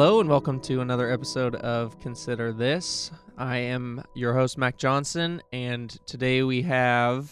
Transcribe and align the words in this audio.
Hello 0.00 0.18
and 0.18 0.30
welcome 0.30 0.58
to 0.60 0.80
another 0.80 1.12
episode 1.12 1.56
of 1.56 2.00
Consider 2.00 2.54
This. 2.54 3.10
I 3.36 3.58
am 3.58 4.02
your 4.14 4.32
host 4.32 4.56
Mac 4.56 4.78
Johnson, 4.78 5.42
and 5.52 5.90
today 6.06 6.42
we 6.42 6.62
have 6.62 7.30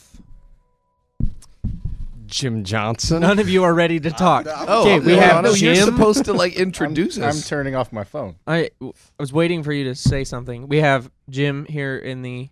Jim 2.27 2.65
Johnson. 2.65 3.23
none 3.23 3.39
of 3.39 3.49
you 3.49 3.65
are 3.65 3.73
ready 3.73 3.99
to 4.01 4.11
talk. 4.11 4.47
Oh, 4.47 4.83
okay, 4.83 5.01
we 5.01 5.15
no, 5.15 5.21
have 5.21 5.45
no, 5.45 5.55
Jim. 5.55 5.77
You're 5.77 5.87
supposed 5.87 6.27
to 6.27 6.35
like 6.35 6.57
introduce 6.57 7.17
I'm, 7.17 7.31
I'm 7.31 7.41
turning 7.41 7.75
off 7.75 7.91
my 7.91 8.05
phone. 8.05 8.37
I, 8.47 8.69
I 8.83 8.93
was 9.19 9.33
waiting 9.33 9.63
for 9.63 9.73
you 9.73 9.85
to 9.85 9.95
say 9.95 10.23
something. 10.23 10.69
We 10.69 10.83
have 10.83 11.11
Jim 11.31 11.65
here 11.65 11.97
in 11.97 12.21
the 12.21 12.51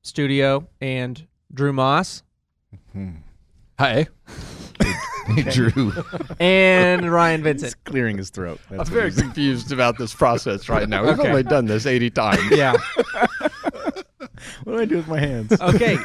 studio 0.00 0.68
and 0.80 1.26
Drew 1.52 1.74
Moss 1.74 2.22
mm-hmm. 2.74 3.16
Hi. 3.78 4.08
Hey, 5.30 5.42
Drew. 5.52 5.92
and 6.38 7.10
Ryan 7.10 7.42
Vincent. 7.44 7.68
He's 7.68 7.74
clearing 7.84 8.18
his 8.18 8.30
throat. 8.30 8.60
I'm 8.70 8.84
very 8.86 9.04
what 9.04 9.12
he's- 9.12 9.20
confused 9.22 9.72
about 9.72 9.98
this 9.98 10.14
process 10.14 10.68
right 10.68 10.88
now. 10.88 11.02
We've 11.04 11.18
Okay. 11.18 11.28
only 11.28 11.42
done 11.42 11.66
this 11.66 11.86
80 11.86 12.10
times. 12.10 12.50
Yeah. 12.50 12.74
what 14.64 14.72
do 14.74 14.78
I 14.78 14.84
do 14.84 14.96
with 14.96 15.08
my 15.08 15.18
hands? 15.20 15.52
Okay. 15.60 15.98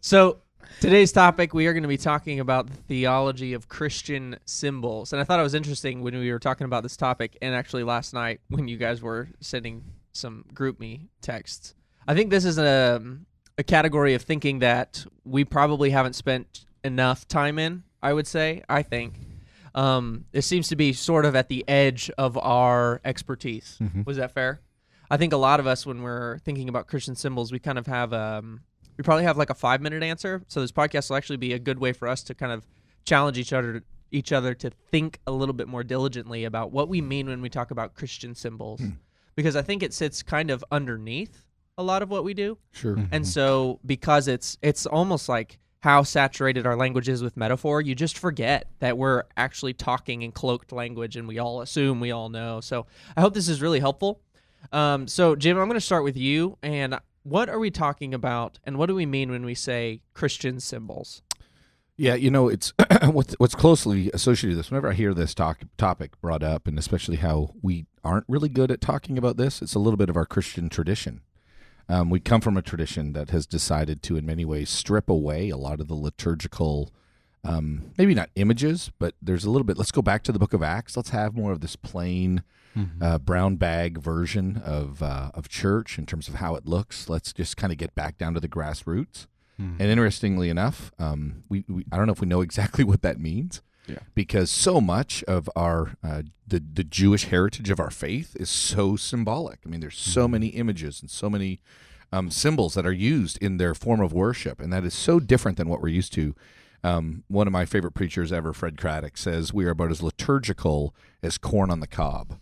so 0.00 0.38
today's 0.80 1.12
topic, 1.12 1.54
we 1.54 1.66
are 1.66 1.72
going 1.72 1.82
to 1.82 1.88
be 1.88 1.96
talking 1.96 2.40
about 2.40 2.66
the 2.68 2.74
theology 2.74 3.52
of 3.52 3.68
Christian 3.68 4.38
symbols, 4.44 5.12
and 5.12 5.20
I 5.20 5.24
thought 5.24 5.40
it 5.40 5.44
was 5.44 5.54
interesting 5.54 6.02
when 6.02 6.16
we 6.18 6.30
were 6.30 6.38
talking 6.38 6.64
about 6.64 6.82
this 6.82 6.96
topic, 6.96 7.36
and 7.42 7.54
actually 7.54 7.82
last 7.84 8.14
night 8.14 8.40
when 8.48 8.68
you 8.68 8.76
guys 8.76 9.02
were 9.02 9.28
sending 9.40 9.84
some 10.12 10.44
GroupMe 10.54 11.08
texts. 11.20 11.74
I 12.08 12.14
think 12.14 12.30
this 12.30 12.44
is 12.44 12.58
a 12.58 13.02
a 13.58 13.64
category 13.64 14.14
of 14.14 14.22
thinking 14.22 14.60
that 14.60 15.04
we 15.24 15.44
probably 15.44 15.90
haven't 15.90 16.14
spent 16.14 16.64
enough 16.84 17.26
time 17.28 17.58
in. 17.58 17.82
I 18.02 18.12
would 18.12 18.26
say. 18.26 18.62
I 18.68 18.82
think. 18.82 19.14
Um, 19.74 20.24
it 20.32 20.42
seems 20.42 20.68
to 20.68 20.76
be 20.76 20.92
sort 20.92 21.26
of 21.26 21.36
at 21.36 21.48
the 21.48 21.64
edge 21.68 22.10
of 22.16 22.38
our 22.38 23.00
expertise. 23.04 23.78
Was 24.04 24.16
that 24.16 24.32
fair? 24.32 24.60
I 25.10 25.16
think 25.16 25.32
a 25.32 25.36
lot 25.36 25.60
of 25.60 25.66
us, 25.66 25.84
when 25.84 26.02
we're 26.02 26.38
thinking 26.38 26.68
about 26.68 26.86
Christian 26.86 27.14
symbols, 27.14 27.52
we 27.52 27.58
kind 27.58 27.78
of 27.78 27.86
have 27.86 28.12
um, 28.12 28.60
we 28.96 29.02
probably 29.02 29.24
have 29.24 29.36
like 29.36 29.50
a 29.50 29.54
five 29.54 29.80
minute 29.80 30.02
answer. 30.02 30.42
So 30.48 30.60
this 30.60 30.72
podcast 30.72 31.10
will 31.10 31.16
actually 31.16 31.36
be 31.36 31.52
a 31.52 31.58
good 31.58 31.78
way 31.78 31.92
for 31.92 32.08
us 32.08 32.22
to 32.24 32.34
kind 32.34 32.52
of 32.52 32.66
challenge 33.04 33.38
each 33.38 33.52
other 33.52 33.82
each 34.12 34.32
other 34.32 34.54
to 34.54 34.70
think 34.70 35.18
a 35.26 35.32
little 35.32 35.52
bit 35.52 35.68
more 35.68 35.82
diligently 35.82 36.44
about 36.44 36.70
what 36.70 36.88
we 36.88 37.00
mean 37.00 37.28
when 37.28 37.42
we 37.42 37.48
talk 37.48 37.70
about 37.70 37.94
Christian 37.94 38.34
symbols, 38.34 38.80
because 39.34 39.56
I 39.56 39.62
think 39.62 39.82
it 39.82 39.92
sits 39.92 40.22
kind 40.22 40.50
of 40.50 40.64
underneath 40.70 41.44
a 41.78 41.82
lot 41.82 42.02
of 42.02 42.10
what 42.10 42.24
we 42.24 42.34
do. 42.34 42.58
Sure. 42.72 42.96
And 43.12 43.26
so 43.26 43.80
because 43.84 44.28
it's 44.28 44.58
it's 44.62 44.86
almost 44.86 45.28
like 45.28 45.58
how 45.80 46.02
saturated 46.02 46.66
our 46.66 46.76
language 46.76 47.08
is 47.08 47.22
with 47.22 47.36
metaphor, 47.36 47.80
you 47.80 47.94
just 47.94 48.18
forget 48.18 48.68
that 48.80 48.98
we're 48.98 49.24
actually 49.36 49.74
talking 49.74 50.22
in 50.22 50.32
cloaked 50.32 50.72
language 50.72 51.16
and 51.16 51.28
we 51.28 51.38
all 51.38 51.60
assume 51.60 52.00
we 52.00 52.10
all 52.10 52.28
know. 52.28 52.60
So 52.60 52.86
I 53.16 53.20
hope 53.20 53.34
this 53.34 53.48
is 53.48 53.60
really 53.60 53.80
helpful. 53.80 54.20
Um, 54.72 55.06
so 55.06 55.36
Jim, 55.36 55.58
I'm 55.58 55.68
going 55.68 55.74
to 55.74 55.80
start 55.80 56.02
with 56.02 56.16
you 56.16 56.58
and 56.62 56.98
what 57.22 57.48
are 57.48 57.58
we 57.58 57.70
talking 57.70 58.14
about 58.14 58.58
and 58.64 58.78
what 58.78 58.86
do 58.86 58.94
we 58.94 59.06
mean 59.06 59.30
when 59.30 59.44
we 59.44 59.54
say 59.54 60.00
Christian 60.14 60.60
symbols? 60.60 61.22
Yeah, 61.98 62.14
you 62.14 62.30
know, 62.30 62.48
it's 62.48 62.72
what's 63.04 63.34
what's 63.38 63.54
closely 63.54 64.10
associated 64.12 64.56
with 64.56 64.66
this. 64.66 64.70
Whenever 64.70 64.90
I 64.90 64.94
hear 64.94 65.14
this 65.14 65.34
talk, 65.34 65.60
topic 65.78 66.20
brought 66.20 66.42
up, 66.42 66.66
and 66.66 66.78
especially 66.78 67.16
how 67.16 67.54
we 67.62 67.86
aren't 68.04 68.26
really 68.28 68.50
good 68.50 68.70
at 68.70 68.82
talking 68.82 69.16
about 69.16 69.38
this, 69.38 69.62
it's 69.62 69.74
a 69.74 69.78
little 69.78 69.96
bit 69.96 70.10
of 70.10 70.16
our 70.16 70.26
Christian 70.26 70.68
tradition. 70.68 71.22
Um, 71.88 72.10
we 72.10 72.20
come 72.20 72.40
from 72.40 72.56
a 72.56 72.62
tradition 72.62 73.12
that 73.12 73.30
has 73.30 73.46
decided 73.46 74.02
to, 74.04 74.16
in 74.16 74.26
many 74.26 74.44
ways, 74.44 74.70
strip 74.70 75.08
away 75.08 75.50
a 75.50 75.56
lot 75.56 75.80
of 75.80 75.86
the 75.88 75.94
liturgical, 75.94 76.92
um, 77.44 77.92
maybe 77.96 78.14
not 78.14 78.30
images, 78.34 78.90
but 78.98 79.14
there's 79.22 79.44
a 79.44 79.50
little 79.50 79.64
bit. 79.64 79.78
Let's 79.78 79.92
go 79.92 80.02
back 80.02 80.22
to 80.24 80.32
the 80.32 80.38
Book 80.38 80.52
of 80.52 80.62
Acts. 80.62 80.96
Let's 80.96 81.10
have 81.10 81.36
more 81.36 81.52
of 81.52 81.60
this 81.60 81.76
plain 81.76 82.42
uh, 83.00 83.18
brown 83.18 83.56
bag 83.56 83.98
version 83.98 84.60
of 84.64 85.02
uh, 85.02 85.30
of 85.32 85.48
church 85.48 85.96
in 85.96 86.04
terms 86.04 86.28
of 86.28 86.34
how 86.34 86.56
it 86.56 86.66
looks. 86.66 87.08
Let's 87.08 87.32
just 87.32 87.56
kind 87.56 87.72
of 87.72 87.78
get 87.78 87.94
back 87.94 88.18
down 88.18 88.34
to 88.34 88.40
the 88.40 88.48
grassroots. 88.48 89.26
And 89.80 89.88
interestingly 89.88 90.50
enough, 90.50 90.92
um, 90.98 91.44
we, 91.48 91.64
we 91.68 91.86
I 91.90 91.96
don't 91.96 92.06
know 92.06 92.12
if 92.12 92.20
we 92.20 92.26
know 92.26 92.40
exactly 92.42 92.84
what 92.84 93.00
that 93.02 93.18
means. 93.18 93.62
Yeah. 93.86 93.98
Because 94.14 94.50
so 94.50 94.80
much 94.80 95.22
of 95.24 95.48
our 95.54 95.96
uh, 96.02 96.22
the 96.46 96.60
the 96.60 96.84
Jewish 96.84 97.24
heritage 97.24 97.70
of 97.70 97.80
our 97.80 97.90
faith 97.90 98.36
is 98.38 98.50
so 98.50 98.96
symbolic. 98.96 99.60
I 99.64 99.68
mean, 99.68 99.80
there's 99.80 99.98
so 99.98 100.26
many 100.26 100.48
images 100.48 101.00
and 101.00 101.10
so 101.10 101.30
many 101.30 101.60
um, 102.12 102.30
symbols 102.30 102.74
that 102.74 102.86
are 102.86 102.92
used 102.92 103.38
in 103.42 103.58
their 103.58 103.74
form 103.74 104.00
of 104.00 104.12
worship, 104.12 104.60
and 104.60 104.72
that 104.72 104.84
is 104.84 104.94
so 104.94 105.20
different 105.20 105.56
than 105.56 105.68
what 105.68 105.80
we're 105.80 105.88
used 105.88 106.12
to. 106.14 106.34
Um, 106.84 107.24
one 107.28 107.46
of 107.46 107.52
my 107.52 107.64
favorite 107.64 107.92
preachers 107.92 108.32
ever, 108.32 108.52
Fred 108.52 108.76
Craddock, 108.76 109.16
says 109.16 109.52
we 109.52 109.64
are 109.64 109.70
about 109.70 109.90
as 109.90 110.02
liturgical 110.02 110.94
as 111.22 111.38
corn 111.38 111.70
on 111.70 111.80
the 111.80 111.86
cob 111.86 112.38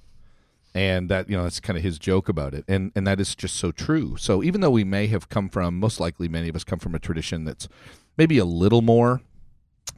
and 0.74 1.08
that 1.08 1.30
you 1.30 1.36
know 1.36 1.44
that's 1.44 1.60
kind 1.60 1.76
of 1.76 1.82
his 1.82 1.98
joke 1.98 2.28
about 2.28 2.52
it 2.52 2.64
and 2.66 2.90
and 2.94 3.06
that 3.06 3.20
is 3.20 3.34
just 3.34 3.56
so 3.56 3.70
true 3.70 4.16
so 4.16 4.42
even 4.42 4.60
though 4.60 4.70
we 4.70 4.84
may 4.84 5.06
have 5.06 5.28
come 5.28 5.48
from 5.48 5.78
most 5.78 6.00
likely 6.00 6.28
many 6.28 6.48
of 6.48 6.56
us 6.56 6.64
come 6.64 6.78
from 6.78 6.94
a 6.94 6.98
tradition 6.98 7.44
that's 7.44 7.68
maybe 8.16 8.38
a 8.38 8.44
little 8.44 8.82
more 8.82 9.22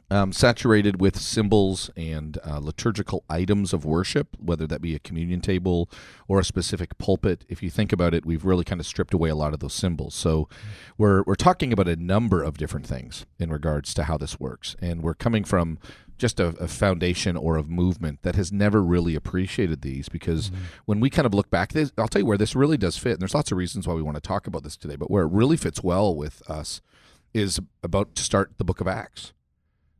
um, 0.09 0.31
saturated 0.31 1.01
with 1.01 1.19
symbols 1.19 1.89
and 1.97 2.37
uh, 2.45 2.59
liturgical 2.59 3.23
items 3.29 3.73
of 3.73 3.83
worship, 3.83 4.37
whether 4.39 4.65
that 4.67 4.81
be 4.81 4.95
a 4.95 4.99
communion 4.99 5.41
table 5.41 5.89
or 6.27 6.39
a 6.39 6.45
specific 6.45 6.97
pulpit. 6.97 7.45
If 7.49 7.61
you 7.61 7.69
think 7.69 7.91
about 7.91 8.13
it, 8.13 8.25
we've 8.25 8.45
really 8.45 8.63
kind 8.63 8.79
of 8.79 8.87
stripped 8.87 9.13
away 9.13 9.29
a 9.29 9.35
lot 9.35 9.53
of 9.53 9.59
those 9.59 9.73
symbols. 9.73 10.15
So 10.15 10.47
we're 10.97 11.23
we're 11.23 11.35
talking 11.35 11.73
about 11.73 11.87
a 11.87 11.97
number 11.97 12.41
of 12.41 12.57
different 12.57 12.85
things 12.85 13.25
in 13.37 13.51
regards 13.51 13.93
to 13.95 14.03
how 14.03 14.17
this 14.17 14.39
works, 14.39 14.75
and 14.81 15.01
we're 15.01 15.13
coming 15.13 15.43
from 15.43 15.77
just 16.17 16.39
a, 16.39 16.47
a 16.59 16.67
foundation 16.67 17.37
or 17.37 17.57
of 17.57 17.69
movement 17.69 18.23
that 18.23 18.35
has 18.35 18.51
never 18.51 18.83
really 18.83 19.13
appreciated 19.13 19.83
these 19.83 20.09
because 20.09 20.51
when 20.85 20.99
we 20.99 21.11
kind 21.11 21.27
of 21.27 21.33
look 21.33 21.51
back, 21.51 21.73
this, 21.73 21.91
I'll 21.95 22.07
tell 22.07 22.21
you 22.21 22.25
where 22.25 22.39
this 22.39 22.55
really 22.55 22.77
does 22.77 22.97
fit. 22.97 23.11
And 23.11 23.19
there's 23.21 23.35
lots 23.35 23.51
of 23.51 23.57
reasons 23.57 23.87
why 23.87 23.93
we 23.93 24.01
want 24.01 24.15
to 24.15 24.21
talk 24.21 24.47
about 24.47 24.63
this 24.63 24.75
today, 24.75 24.95
but 24.95 25.11
where 25.11 25.25
it 25.25 25.31
really 25.31 25.57
fits 25.57 25.83
well 25.83 26.15
with 26.15 26.41
us 26.49 26.81
is 27.35 27.59
about 27.83 28.15
to 28.15 28.23
start 28.23 28.53
the 28.57 28.63
book 28.63 28.81
of 28.81 28.87
Acts 28.87 29.33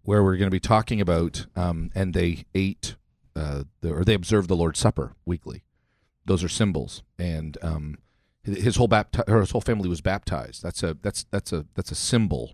where 0.07 0.23
we're 0.23 0.37
going 0.37 0.47
to 0.47 0.49
be 0.49 0.57
talking 0.57 1.01
about, 1.01 1.47
um, 1.57 1.91
and 1.93 2.13
they 2.13 2.45
ate, 2.55 2.95
uh, 3.35 3.63
the, 3.81 3.91
or 3.91 4.05
they 4.05 4.13
observed 4.13 4.47
the 4.47 4.55
Lord's 4.55 4.79
Supper 4.79 5.11
weekly. 5.25 5.63
Those 6.25 6.45
are 6.45 6.49
symbols, 6.49 7.03
and 7.19 7.57
um, 7.61 7.97
his 8.41 8.77
whole 8.77 8.87
bapti- 8.87 9.27
his 9.27 9.51
whole 9.51 9.59
family 9.59 9.89
was 9.89 9.99
baptized. 9.99 10.63
That's 10.63 10.81
a 10.81 10.95
that's 11.01 11.25
that's 11.29 11.51
a 11.51 11.65
that's 11.75 11.91
a 11.91 11.95
symbol. 11.95 12.53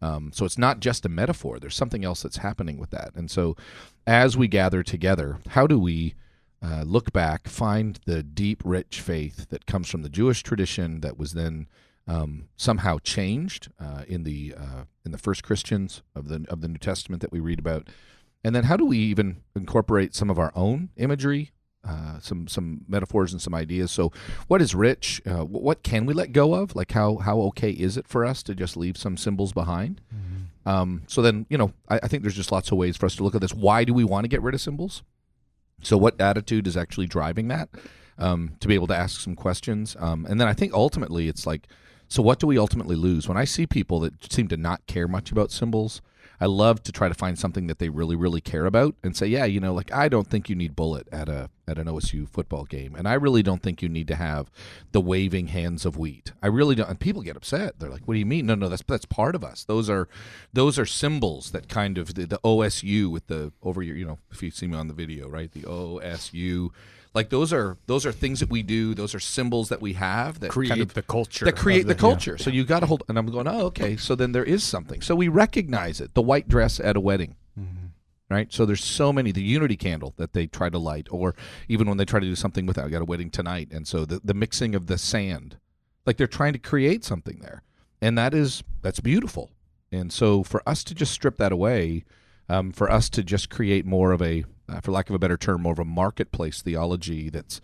Um, 0.00 0.30
so 0.32 0.44
it's 0.44 0.56
not 0.56 0.78
just 0.78 1.04
a 1.04 1.08
metaphor. 1.08 1.58
There's 1.58 1.74
something 1.74 2.04
else 2.04 2.22
that's 2.22 2.36
happening 2.36 2.78
with 2.78 2.90
that. 2.90 3.10
And 3.16 3.28
so, 3.28 3.56
as 4.06 4.36
we 4.36 4.46
gather 4.46 4.84
together, 4.84 5.40
how 5.48 5.66
do 5.66 5.80
we 5.80 6.14
uh, 6.62 6.84
look 6.86 7.12
back, 7.12 7.48
find 7.48 7.98
the 8.06 8.22
deep, 8.22 8.62
rich 8.64 9.00
faith 9.00 9.48
that 9.48 9.66
comes 9.66 9.88
from 9.88 10.02
the 10.02 10.08
Jewish 10.08 10.44
tradition 10.44 11.00
that 11.00 11.18
was 11.18 11.32
then 11.32 11.66
um, 12.06 12.48
somehow 12.56 12.98
changed 12.98 13.70
uh, 13.78 14.04
in 14.08 14.24
the 14.24 14.54
uh, 14.56 14.84
in 15.04 15.12
the 15.12 15.18
first 15.18 15.42
Christians 15.42 16.02
of 16.14 16.28
the 16.28 16.44
of 16.48 16.60
the 16.60 16.68
New 16.68 16.78
Testament 16.78 17.22
that 17.22 17.32
we 17.32 17.40
read 17.40 17.58
about, 17.58 17.88
and 18.44 18.54
then 18.54 18.64
how 18.64 18.76
do 18.76 18.84
we 18.84 18.98
even 18.98 19.42
incorporate 19.54 20.14
some 20.14 20.30
of 20.30 20.38
our 20.38 20.52
own 20.54 20.90
imagery, 20.96 21.52
uh, 21.84 22.18
some 22.20 22.48
some 22.48 22.84
metaphors 22.88 23.32
and 23.32 23.40
some 23.40 23.54
ideas? 23.54 23.90
So, 23.90 24.12
what 24.48 24.60
is 24.60 24.74
rich? 24.74 25.22
Uh, 25.24 25.44
what 25.44 25.82
can 25.82 26.06
we 26.06 26.14
let 26.14 26.32
go 26.32 26.54
of? 26.54 26.74
Like 26.74 26.92
how 26.92 27.18
how 27.18 27.40
okay 27.40 27.70
is 27.70 27.96
it 27.96 28.08
for 28.08 28.24
us 28.24 28.42
to 28.44 28.54
just 28.54 28.76
leave 28.76 28.96
some 28.96 29.16
symbols 29.16 29.52
behind? 29.52 30.00
Um, 30.64 31.02
so 31.08 31.22
then 31.22 31.46
you 31.48 31.58
know 31.58 31.72
I, 31.88 32.00
I 32.04 32.08
think 32.08 32.22
there's 32.22 32.36
just 32.36 32.52
lots 32.52 32.70
of 32.70 32.78
ways 32.78 32.96
for 32.96 33.06
us 33.06 33.16
to 33.16 33.24
look 33.24 33.34
at 33.34 33.40
this. 33.40 33.54
Why 33.54 33.84
do 33.84 33.94
we 33.94 34.04
want 34.04 34.24
to 34.24 34.28
get 34.28 34.42
rid 34.42 34.54
of 34.54 34.60
symbols? 34.60 35.02
So, 35.82 35.96
what 35.96 36.20
attitude 36.20 36.66
is 36.66 36.76
actually 36.76 37.06
driving 37.06 37.48
that? 37.48 37.68
Um, 38.18 38.52
to 38.60 38.68
be 38.68 38.74
able 38.74 38.86
to 38.88 38.96
ask 38.96 39.20
some 39.20 39.34
questions, 39.34 39.96
um, 39.98 40.26
and 40.26 40.40
then 40.40 40.46
I 40.46 40.52
think 40.52 40.74
ultimately 40.74 41.28
it's 41.28 41.46
like, 41.46 41.66
so 42.12 42.20
what 42.20 42.38
do 42.38 42.46
we 42.46 42.58
ultimately 42.58 42.94
lose 42.94 43.26
when 43.26 43.38
I 43.38 43.46
see 43.46 43.66
people 43.66 43.98
that 44.00 44.30
seem 44.30 44.46
to 44.48 44.58
not 44.58 44.86
care 44.86 45.08
much 45.08 45.32
about 45.32 45.50
symbols? 45.50 46.02
I 46.42 46.44
love 46.44 46.82
to 46.82 46.92
try 46.92 47.08
to 47.08 47.14
find 47.14 47.38
something 47.38 47.68
that 47.68 47.78
they 47.78 47.88
really, 47.88 48.16
really 48.16 48.42
care 48.42 48.66
about, 48.66 48.96
and 49.02 49.16
say, 49.16 49.28
yeah, 49.28 49.46
you 49.46 49.60
know, 49.60 49.72
like 49.72 49.90
I 49.92 50.10
don't 50.10 50.26
think 50.26 50.50
you 50.50 50.54
need 50.54 50.76
bullet 50.76 51.08
at 51.10 51.30
a 51.30 51.48
at 51.66 51.78
an 51.78 51.86
OSU 51.86 52.28
football 52.28 52.64
game, 52.64 52.94
and 52.94 53.08
I 53.08 53.14
really 53.14 53.42
don't 53.42 53.62
think 53.62 53.80
you 53.80 53.88
need 53.88 54.08
to 54.08 54.16
have 54.16 54.50
the 54.90 55.00
waving 55.00 55.46
hands 55.46 55.86
of 55.86 55.96
wheat. 55.96 56.32
I 56.42 56.48
really 56.48 56.74
don't. 56.74 56.90
And 56.90 57.00
people 57.00 57.22
get 57.22 57.36
upset. 57.36 57.78
They're 57.78 57.88
like, 57.88 58.02
"What 58.06 58.12
do 58.12 58.20
you 58.20 58.26
mean? 58.26 58.44
No, 58.44 58.56
no, 58.56 58.68
that's 58.68 58.82
that's 58.86 59.06
part 59.06 59.34
of 59.34 59.42
us. 59.42 59.64
Those 59.64 59.88
are 59.88 60.06
those 60.52 60.78
are 60.78 60.84
symbols 60.84 61.52
that 61.52 61.68
kind 61.70 61.96
of 61.96 62.14
the, 62.14 62.26
the 62.26 62.40
OSU 62.40 63.10
with 63.10 63.28
the 63.28 63.52
over 63.62 63.82
your, 63.82 63.96
you 63.96 64.04
know, 64.04 64.18
if 64.30 64.42
you 64.42 64.50
see 64.50 64.66
me 64.66 64.76
on 64.76 64.88
the 64.88 64.94
video, 64.94 65.30
right, 65.30 65.50
the 65.50 65.62
OSU." 65.62 66.72
Like 67.14 67.28
those 67.28 67.52
are 67.52 67.76
those 67.86 68.06
are 68.06 68.12
things 68.12 68.40
that 68.40 68.48
we 68.48 68.62
do. 68.62 68.94
Those 68.94 69.14
are 69.14 69.20
symbols 69.20 69.68
that 69.68 69.82
we 69.82 69.92
have 69.94 70.40
that 70.40 70.50
Create 70.50 70.70
kind 70.70 70.80
of, 70.80 70.94
the 70.94 71.02
culture 71.02 71.44
That 71.44 71.56
create 71.56 71.86
the, 71.86 71.94
the- 71.94 72.00
culture. 72.00 72.38
So 72.38 72.48
you 72.50 72.64
got 72.64 72.80
to 72.80 72.86
hold. 72.86 73.02
And 73.08 73.18
I'm 73.18 73.26
going, 73.26 73.46
oh, 73.46 73.66
okay. 73.66 73.96
So 73.96 74.14
then 74.14 74.32
there 74.32 74.44
is 74.44 74.64
something. 74.64 75.02
So 75.02 75.14
we 75.14 75.28
recognize 75.28 76.00
it. 76.00 76.14
The 76.14 76.22
white 76.22 76.48
dress 76.48 76.80
at 76.80 76.96
a 76.96 77.00
wedding, 77.00 77.36
right? 78.30 78.50
So 78.52 78.64
there's 78.64 78.82
so 78.82 79.12
many. 79.12 79.30
The 79.30 79.42
unity 79.42 79.76
candle 79.76 80.14
that 80.16 80.32
they 80.32 80.46
try 80.46 80.70
to 80.70 80.78
light, 80.78 81.06
or 81.10 81.34
even 81.68 81.86
when 81.86 81.98
they 81.98 82.06
try 82.06 82.18
to 82.20 82.26
do 82.26 82.34
something 82.34 82.64
with, 82.64 82.78
I 82.78 82.88
got 82.88 83.02
a 83.02 83.04
wedding 83.04 83.30
tonight, 83.30 83.68
and 83.70 83.86
so 83.86 84.04
the 84.06 84.20
the 84.24 84.34
mixing 84.34 84.74
of 84.74 84.86
the 84.86 84.96
sand, 84.96 85.58
like 86.06 86.16
they're 86.16 86.26
trying 86.26 86.54
to 86.54 86.58
create 86.58 87.04
something 87.04 87.40
there, 87.40 87.62
and 88.00 88.16
that 88.16 88.32
is 88.32 88.62
that's 88.80 89.00
beautiful. 89.00 89.50
And 89.90 90.10
so 90.10 90.42
for 90.42 90.66
us 90.66 90.82
to 90.84 90.94
just 90.94 91.12
strip 91.12 91.36
that 91.36 91.52
away, 91.52 92.04
um, 92.48 92.72
for 92.72 92.90
us 92.90 93.10
to 93.10 93.22
just 93.22 93.50
create 93.50 93.84
more 93.84 94.12
of 94.12 94.22
a 94.22 94.44
uh, 94.68 94.80
for 94.80 94.92
lack 94.92 95.08
of 95.08 95.14
a 95.14 95.18
better 95.18 95.36
term, 95.36 95.62
more 95.62 95.72
of 95.72 95.78
a 95.78 95.84
marketplace 95.84 96.62
theology 96.62 97.30
that's 97.30 97.60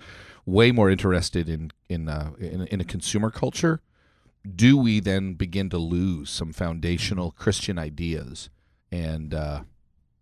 way 0.46 0.72
more 0.72 0.90
interested 0.90 1.48
in 1.48 1.70
in 1.88 2.08
uh, 2.08 2.30
in, 2.38 2.66
in 2.66 2.80
a 2.80 2.84
consumer 2.84 3.30
culture, 3.30 3.80
do 4.54 4.76
we 4.76 5.00
then 5.00 5.34
begin 5.34 5.70
to 5.70 5.78
lose 5.78 6.30
some 6.30 6.52
foundational 6.52 7.30
Christian 7.32 7.78
ideas? 7.78 8.50
And 8.90 9.34
uh, 9.34 9.62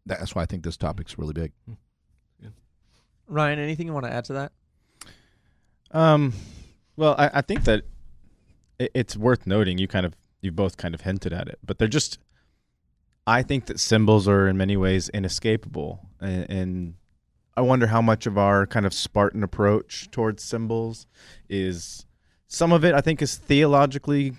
that's 0.05 0.35
why 0.35 0.43
I 0.43 0.47
think 0.47 0.65
this 0.65 0.77
topic's 0.77 1.19
really 1.19 1.33
big. 1.33 1.53
Ryan, 3.29 3.59
anything 3.59 3.87
you 3.87 3.93
want 3.93 4.07
to 4.07 4.13
add 4.13 4.25
to 4.27 4.33
that? 4.35 4.53
Um, 5.91 6.33
well, 6.97 7.15
I, 7.19 7.31
I 7.35 7.41
think 7.43 7.65
that 7.65 7.85
it, 8.79 8.91
it's 8.95 9.17
worth 9.17 9.47
noting. 9.47 9.79
You 9.79 9.89
kind 9.89 10.07
of, 10.07 10.15
you 10.41 10.53
both 10.53 10.77
kind 10.77 10.95
of 10.95 11.01
hinted 11.03 11.33
at 11.33 11.49
it, 11.49 11.59
but 11.65 11.79
they're 11.79 11.89
just. 11.89 12.19
I 13.27 13.43
think 13.43 13.67
that 13.67 13.81
symbols 13.81 14.29
are 14.29 14.47
in 14.49 14.57
many 14.57 14.77
ways 14.77 15.09
inescapable, 15.09 16.01
and, 16.21 16.51
and 16.51 16.95
I 17.57 17.63
wonder 17.63 17.89
how 17.89 18.01
much 18.03 18.27
of 18.27 18.39
our 18.39 18.67
kind 18.67 18.87
of 18.87 18.95
Spartan 18.95 19.43
approach 19.43 20.11
towards 20.11 20.43
symbols 20.43 21.07
is. 21.49 22.05
Some 22.49 22.73
of 22.73 22.85
it, 22.85 22.95
I 22.95 23.01
think, 23.01 23.21
is 23.23 23.35
theologically 23.37 24.35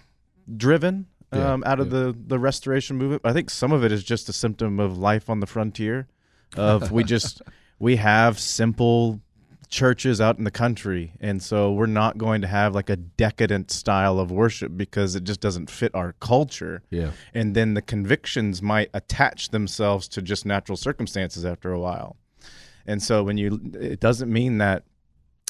driven 0.56 1.07
Yeah, 1.34 1.54
um, 1.54 1.63
out 1.66 1.80
of 1.81 1.88
yeah. 1.88 2.00
the 2.00 2.18
the 2.28 2.39
Restoration 2.39 2.95
movement. 2.98 3.22
I 3.25 3.34
think 3.34 3.50
some 3.50 3.74
of 3.74 3.84
it 3.84 3.92
is 3.92 4.04
just 4.04 4.30
a 4.30 4.34
symptom 4.34 4.80
of 4.80 4.98
life 4.98 5.30
on 5.30 5.42
the 5.42 5.48
frontier. 5.48 6.07
Of 6.56 6.92
we 6.92 7.04
just 7.04 7.42
we 7.80 7.98
have 7.98 8.40
simple 8.40 9.19
churches 9.69 10.22
out 10.22 10.38
in 10.38 10.46
the 10.46 10.52
country 10.52 11.14
and 11.19 11.44
so 11.44 11.72
we're 11.72 11.86
not 11.86 12.18
going 12.18 12.42
to 12.42 12.48
have 12.48 12.74
like 12.74 12.90
a 12.90 12.96
decadent 12.96 13.69
style 13.69 14.19
of 14.19 14.31
worship 14.31 14.72
because 14.78 15.14
it 15.14 15.24
just 15.25 15.42
doesn't 15.42 15.69
fit 15.69 15.94
our 15.94 16.14
culture. 16.14 16.84
Yeah. 16.90 17.12
and 17.34 17.54
then 17.56 17.74
the 17.74 17.81
convictions 17.81 18.62
might 18.62 18.90
attach 18.94 19.50
themselves 19.50 20.08
to 20.10 20.22
just 20.22 20.46
natural 20.46 20.78
circumstances 20.78 21.44
after 21.44 21.72
a 21.72 21.80
while. 21.80 22.16
And 22.86 23.04
so 23.04 23.24
when 23.24 23.38
you 23.38 23.60
it 23.74 24.00
doesn't 24.00 24.31
mean 24.31 24.58
that 24.60 24.84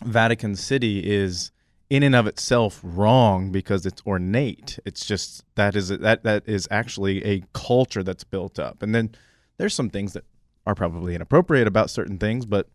vatican 0.03 0.55
city 0.55 0.99
is 1.07 1.51
in 1.89 2.03
and 2.03 2.15
of 2.15 2.27
itself 2.27 2.81
wrong 2.83 3.51
because 3.51 3.85
it's 3.85 4.01
ornate. 4.05 4.79
It's 4.83 5.05
just 5.05 5.43
that 5.55 5.75
is 5.75 5.89
that 5.89 6.23
that 6.23 6.43
is 6.47 6.67
actually 6.71 7.23
a 7.23 7.43
culture 7.53 8.03
that's 8.03 8.23
built 8.23 8.57
up. 8.57 8.81
And 8.81 8.95
then 8.95 9.11
there's 9.57 9.75
some 9.75 9.89
things 9.89 10.13
that 10.13 10.23
are 10.65 10.75
probably 10.75 11.15
inappropriate 11.15 11.67
about 11.67 11.89
certain 11.89 12.17
things 12.17 12.45
but 12.45 12.67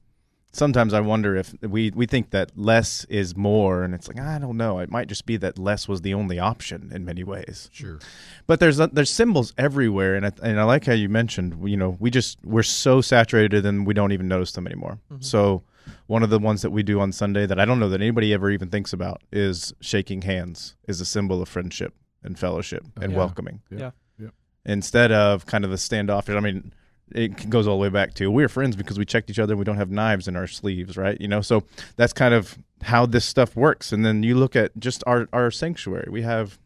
sometimes 0.52 0.93
I 0.94 1.00
wonder 1.00 1.37
if 1.37 1.54
we 1.62 1.90
we 1.90 2.06
think 2.06 2.31
that 2.31 2.52
less 2.56 3.04
is 3.06 3.37
more, 3.37 3.82
and 3.82 3.94
it's 3.94 4.08
like 4.08 4.20
I 4.20 4.38
don't 4.38 4.56
know. 4.56 4.78
It 4.78 4.90
might 4.90 5.08
just 5.08 5.26
be 5.26 5.37
that 5.38 5.58
less 5.58 5.88
was 5.88 6.02
the 6.02 6.14
only 6.14 6.38
option 6.38 6.90
in 6.94 7.04
many 7.04 7.25
ways. 7.25 7.69
Sure. 7.72 7.99
But 8.46 8.60
there's 8.60 8.78
uh, 8.81 8.88
there's 8.93 9.10
symbols 9.10 9.52
everywhere, 9.58 10.14
and 10.14 10.26
I, 10.26 10.32
and 10.43 10.60
I 10.60 10.64
like 10.64 10.84
how 10.87 10.93
you 10.93 11.08
mentioned. 11.08 11.69
You 11.69 11.76
know, 11.76 11.96
we 11.99 12.10
just 12.10 12.38
we're 12.44 12.62
so 12.62 13.00
saturated, 13.00 13.66
and 13.66 13.87
we 13.87 13.94
don't 13.94 14.12
even 14.12 14.28
notice 14.28 14.52
them 14.52 14.66
anymore. 14.66 14.99
Mm-hmm. 15.10 15.22
So 15.22 15.64
one 16.06 16.22
of 16.22 16.31
the 16.31 16.38
ones 16.38 16.62
that 16.62 16.70
we 16.70 16.82
do 16.82 17.00
on 17.00 17.10
Sunday 17.12 17.46
that 17.46 17.58
I 17.58 17.64
don't 17.64 17.81
know 17.81 17.88
that 17.88 18.00
anybody 18.00 18.32
ever 18.32 18.50
even 18.50 18.69
thinks 18.69 18.93
about 18.93 19.22
is 19.32 19.72
shaking 19.81 20.22
hands 20.22 20.76
is 20.87 21.00
a 21.00 21.05
symbol 21.05 21.43
of 21.43 21.48
friendship 21.48 21.94
and 22.22 22.38
fellowship 22.38 22.84
and 22.96 23.06
oh, 23.06 23.10
Yeah. 23.10 23.16
welcoming. 23.16 23.62
Yeah. 23.70 23.90
Yeah. 24.19 24.28
Instead 24.64 25.10
of 25.10 25.46
kind 25.46 25.64
of 25.64 25.70
the 25.70 25.78
standoffish. 25.78 26.37
I 26.37 26.40
mean, 26.40 26.72
it 27.14 27.50
goes 27.50 27.67
all 27.67 27.76
the 27.76 27.82
way 27.82 27.88
back 27.88 28.14
to 28.14 28.31
we're 28.31 28.49
friends 28.49 28.76
because 28.76 28.99
we 28.99 29.05
checked 29.05 29.31
each 29.31 29.38
other 29.38 29.53
and 29.53 29.59
we 29.59 29.64
don't 29.64 29.76
have 29.76 29.91
knives 29.91 30.29
in 30.29 30.37
our 30.37 30.47
sleeves, 30.47 30.97
right? 30.97 31.20
You 31.20 31.29
know, 31.29 31.41
so 31.41 31.64
that's 31.97 32.12
kind 32.12 32.35
of 32.35 32.59
how 32.82 33.06
this 33.06 33.25
stuff 33.25 33.56
works. 33.56 33.93
And 33.93 34.05
then 34.05 34.23
you 34.23 34.35
look 34.35 34.56
at 34.56 34.76
just 34.79 35.03
our 35.06 35.29
our 35.32 35.50
sanctuary. 35.50 36.09
We 36.11 36.23
have 36.23 36.59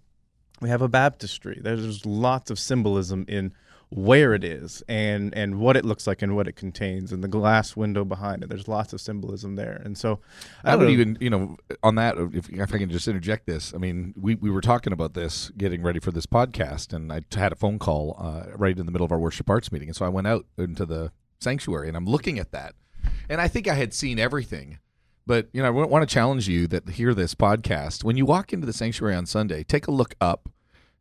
we 0.60 0.69
have 0.69 0.82
a 0.82 0.88
baptistry. 0.88 1.60
There's 1.62 2.06
lots 2.06 2.50
of 2.50 2.58
symbolism 2.58 3.25
in 3.28 3.52
where 3.90 4.34
it 4.34 4.42
is 4.42 4.82
and 4.88 5.32
and 5.34 5.60
what 5.60 5.76
it 5.76 5.84
looks 5.84 6.08
like 6.08 6.20
and 6.20 6.34
what 6.34 6.48
it 6.48 6.56
contains 6.56 7.12
and 7.12 7.22
the 7.22 7.28
glass 7.28 7.76
window 7.76 8.04
behind 8.04 8.42
it. 8.42 8.48
There's 8.48 8.66
lots 8.66 8.92
of 8.92 9.00
symbolism 9.00 9.54
there. 9.54 9.80
And 9.84 9.96
so 9.96 10.20
I, 10.64 10.72
don't 10.72 10.80
would 10.80 10.90
even, 10.90 11.18
you 11.20 11.30
know, 11.30 11.56
on 11.82 11.94
that, 11.94 12.16
if, 12.32 12.48
if 12.50 12.74
I 12.74 12.78
can 12.78 12.90
just 12.90 13.06
interject 13.06 13.46
this, 13.46 13.72
I 13.72 13.78
mean, 13.78 14.12
we, 14.16 14.34
we 14.34 14.50
were 14.50 14.60
talking 14.60 14.92
about 14.92 15.14
this 15.14 15.50
getting 15.56 15.82
ready 15.82 16.00
for 16.00 16.10
this 16.10 16.26
podcast, 16.26 16.92
and 16.92 17.12
I 17.12 17.22
had 17.34 17.52
a 17.52 17.56
phone 17.56 17.78
call 17.78 18.16
uh, 18.18 18.56
right 18.56 18.76
in 18.76 18.86
the 18.86 18.92
middle 18.92 19.04
of 19.04 19.12
our 19.12 19.18
worship 19.18 19.48
arts 19.48 19.70
meeting. 19.70 19.88
And 19.88 19.96
so 19.96 20.04
I 20.04 20.08
went 20.08 20.26
out 20.26 20.46
into 20.58 20.84
the 20.84 21.12
sanctuary 21.38 21.88
and 21.88 21.96
I'm 21.96 22.06
looking 22.06 22.38
at 22.38 22.50
that. 22.52 22.74
And 23.28 23.40
I 23.40 23.48
think 23.48 23.68
I 23.68 23.74
had 23.74 23.94
seen 23.94 24.18
everything. 24.18 24.78
But, 25.28 25.48
you 25.52 25.60
know, 25.60 25.68
I 25.68 25.70
want 25.70 26.08
to 26.08 26.12
challenge 26.12 26.48
you 26.48 26.66
that 26.68 26.88
hear 26.90 27.12
this 27.12 27.34
podcast. 27.34 28.04
When 28.04 28.16
you 28.16 28.24
walk 28.24 28.52
into 28.52 28.66
the 28.66 28.72
sanctuary 28.72 29.14
on 29.14 29.26
Sunday, 29.26 29.64
take 29.64 29.88
a 29.88 29.90
look 29.90 30.14
up 30.20 30.48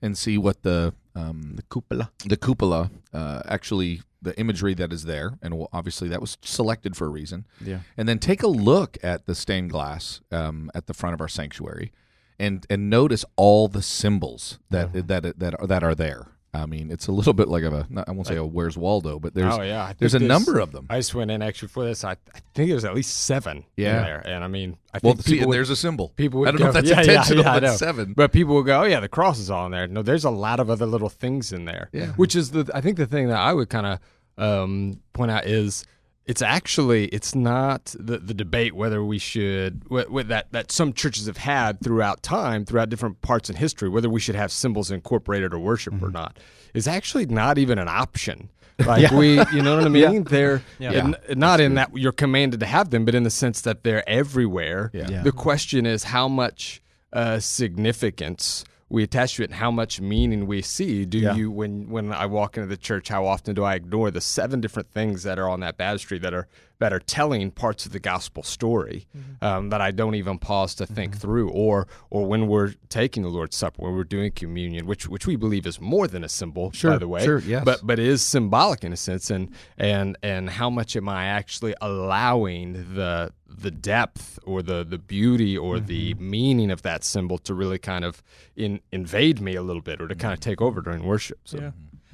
and 0.01 0.17
see 0.17 0.37
what 0.37 0.63
the 0.63 0.93
um, 1.15 1.53
the 1.55 1.63
cupola. 1.63 2.11
the 2.25 2.37
cupola 2.37 2.91
uh, 3.13 3.41
actually 3.47 4.01
the 4.21 4.37
imagery 4.39 4.73
that 4.73 4.91
is 4.91 5.03
there 5.05 5.37
and 5.41 5.53
well, 5.57 5.69
obviously 5.71 6.07
that 6.09 6.19
was 6.21 6.37
selected 6.41 6.95
for 6.97 7.05
a 7.05 7.09
reason 7.09 7.45
Yeah. 7.61 7.79
and 7.97 8.07
then 8.09 8.19
take 8.19 8.41
a 8.43 8.47
look 8.47 8.97
at 9.03 9.25
the 9.25 9.35
stained 9.35 9.69
glass 9.71 10.21
um, 10.31 10.69
at 10.73 10.87
the 10.87 10.93
front 10.93 11.13
of 11.13 11.21
our 11.21 11.27
sanctuary 11.29 11.91
and 12.39 12.65
and 12.69 12.89
notice 12.89 13.23
all 13.37 13.67
the 13.67 13.81
symbols 13.81 14.59
that 14.69 15.07
that 15.07 15.39
that 15.39 15.53
are, 15.61 15.67
that 15.67 15.83
are 15.83 15.95
there 15.95 16.27
i 16.61 16.65
mean 16.65 16.91
it's 16.91 17.07
a 17.07 17.11
little 17.11 17.33
bit 17.33 17.47
like 17.47 17.63
of 17.63 17.73
a 17.73 17.85
not, 17.89 18.07
i 18.07 18.11
won't 18.11 18.27
say 18.27 18.35
a 18.35 18.43
where's 18.45 18.77
waldo 18.77 19.19
but 19.19 19.33
there's 19.33 19.53
oh 19.53 19.61
yeah, 19.61 19.87
think 19.87 19.99
there's 19.99 20.13
a 20.13 20.19
number 20.19 20.59
of 20.59 20.71
them 20.71 20.85
I 20.89 20.97
just 20.97 21.13
went 21.15 21.31
in 21.31 21.41
actually 21.41 21.67
for 21.69 21.83
this. 21.85 22.03
I, 22.03 22.11
I 22.11 22.39
think 22.53 22.69
there's 22.69 22.85
at 22.85 22.93
least 22.95 23.15
seven 23.25 23.65
Yeah. 23.77 23.97
in 23.97 24.03
there, 24.03 24.19
and 24.27 24.43
I 24.43 24.47
mean, 24.47 24.77
I 24.93 24.99
well 25.03 25.13
think 25.13 25.25
see, 25.25 25.45
would- 25.45 25.53
there's 25.53 25.69
a 25.69 25.75
symbol 25.75 26.09
people 26.15 26.39
would 26.41 26.49
i 26.49 26.51
don't 26.51 26.61
know 26.61 26.67
if 26.67 26.73
that's 26.73 26.89
yeah, 26.89 26.99
intentional 27.01 27.43
yeah, 27.43 27.59
but 27.59 27.77
seven 27.77 28.13
But 28.13 28.31
people 28.31 28.55
will 28.55 28.63
go, 28.63 28.81
oh 28.81 28.85
yeah, 28.85 28.99
the 28.99 29.09
cross 29.09 29.39
is 29.39 29.49
all 29.49 29.65
in 29.65 29.71
there. 29.71 29.87
No, 29.87 30.01
there's 30.01 30.25
a 30.25 30.29
lot 30.29 30.59
of 30.59 30.69
other 30.69 30.85
little 30.85 31.09
things 31.09 31.51
in 31.51 31.65
there. 31.65 31.89
Yeah. 31.91 32.07
Which 32.13 32.35
is 32.35 32.51
the 32.51 32.69
I 32.73 32.81
think 32.81 32.97
the 32.97 33.05
thing 33.05 33.27
that 33.27 33.37
I 33.39 33.53
would 33.53 33.69
kind 33.69 33.85
of 33.87 33.99
um, 34.37 34.99
point 35.13 35.31
out 35.31 35.45
is 35.45 35.85
it's 36.25 36.41
actually 36.41 37.05
it's 37.07 37.35
not 37.35 37.93
the 37.99 38.17
the 38.17 38.33
debate 38.33 38.73
whether 38.75 39.03
we 39.03 39.17
should 39.19 39.83
wh- 39.91 40.09
wh- 40.11 40.27
that 40.27 40.51
that 40.51 40.71
some 40.71 40.91
churches 40.93 41.27
have 41.27 41.37
had 41.37 41.79
throughout 41.81 42.23
time 42.23 42.65
throughout 42.65 42.89
different 42.89 43.21
parts 43.21 43.49
in 43.49 43.55
history 43.55 43.89
whether 43.89 44.09
we 44.09 44.19
should 44.19 44.35
have 44.35 44.51
symbols 44.51 44.89
incorporated 44.91 45.53
or 45.53 45.59
worship 45.59 45.93
Mm-hmm. 45.93 46.05
or 46.05 46.11
not 46.11 46.37
is 46.73 46.87
actually 46.87 47.25
not 47.27 47.57
even 47.57 47.77
an 47.79 47.87
option. 47.87 48.49
Like 48.85 49.09
we, 49.11 49.35
you 49.53 49.61
know 49.61 49.77
what 49.77 49.85
I 49.85 49.89
mean? 50.01 50.25
They're 50.25 50.61
Yeah. 50.79 51.13
not 51.29 51.61
in 51.61 51.75
that 51.75 51.95
you're 51.95 52.11
commanded 52.11 52.59
to 52.59 52.65
have 52.65 52.89
them, 52.89 53.05
but 53.05 53.15
in 53.15 53.23
the 53.23 53.29
sense 53.29 53.61
that 53.61 53.85
they're 53.85 54.03
everywhere. 54.09 54.91
Yeah. 54.93 55.07
Yeah. 55.09 55.21
The 55.23 55.31
question 55.31 55.85
is 55.85 56.03
how 56.03 56.27
much 56.27 56.81
uh, 57.13 57.39
significance 57.39 58.65
we 58.89 59.03
attach 59.03 59.35
to 59.35 59.43
it 59.43 59.45
and 59.49 59.55
how 59.55 59.71
much 59.71 59.99
meaning 59.99 60.45
we 60.45 60.61
see. 60.61 61.05
Do 61.05 61.17
Yeah. 61.17 61.35
you 61.35 61.49
when 61.51 61.89
when 61.89 62.11
I 62.13 62.25
walk 62.27 62.57
into 62.57 62.67
the 62.67 62.77
church, 62.77 63.07
how 63.09 63.25
often 63.25 63.55
do 63.55 63.63
I 63.63 63.75
ignore 63.75 64.11
the 64.11 64.21
seven 64.21 64.61
different 64.61 64.91
things 64.91 65.23
that 65.23 65.39
are 65.39 65.49
on 65.49 65.59
that 65.61 65.77
baptistry 65.77 66.19
that 66.19 66.33
are 66.33 66.47
that 66.79 66.91
are 66.91 66.99
telling 66.99 67.51
parts 67.51 67.85
of 67.85 67.91
the 67.91 67.99
gospel 67.99 68.43
story 68.43 69.07
mm-hmm. 69.15 69.45
um, 69.45 69.69
that 69.69 69.81
I 69.81 69.91
don't 69.91 70.15
even 70.15 70.37
pause 70.37 70.75
to 70.75 70.85
think 70.85 71.13
mm-hmm. 71.13 71.21
through, 71.21 71.49
or 71.49 71.87
or 72.09 72.25
when 72.25 72.47
we're 72.47 72.73
taking 72.89 73.23
the 73.23 73.29
Lord's 73.29 73.55
Supper, 73.55 73.81
when 73.81 73.93
we're 73.93 74.03
doing 74.03 74.31
communion, 74.31 74.85
which 74.85 75.07
which 75.07 75.27
we 75.27 75.35
believe 75.35 75.65
is 75.65 75.79
more 75.79 76.07
than 76.07 76.23
a 76.23 76.29
symbol, 76.29 76.73
by 76.83 76.97
the 76.97 77.07
way, 77.07 77.23
sure, 77.23 77.39
yes. 77.39 77.63
but 77.63 77.79
but 77.83 77.99
is 77.99 78.21
symbolic 78.21 78.83
in 78.83 78.93
a 78.93 78.97
sense, 78.97 79.29
and 79.29 79.51
and 79.77 80.17
and 80.21 80.49
how 80.49 80.69
much 80.69 80.95
am 80.95 81.07
I 81.07 81.25
actually 81.25 81.75
allowing 81.81 82.73
the 82.93 83.31
the 83.47 83.71
depth 83.71 84.39
or 84.43 84.61
the 84.61 84.83
the 84.83 84.97
beauty 84.97 85.57
or 85.57 85.79
the 85.79 86.13
mm-hmm. 86.13 86.29
meaning 86.29 86.71
of 86.71 86.81
that 86.81 87.03
symbol 87.03 87.37
to 87.39 87.53
really 87.53 87.77
kind 87.77 88.03
of 88.03 88.21
in, 88.55 88.79
invade 88.91 89.39
me 89.39 89.55
a 89.55 89.61
little 89.61 89.81
bit 89.81 90.01
or 90.01 90.07
to 90.07 90.15
kind 90.15 90.33
of 90.33 90.39
take 90.39 90.61
over 90.61 90.81
during 90.81 91.03
worship. 91.03 91.39
So 91.45 91.59
Yeah. 91.59 91.71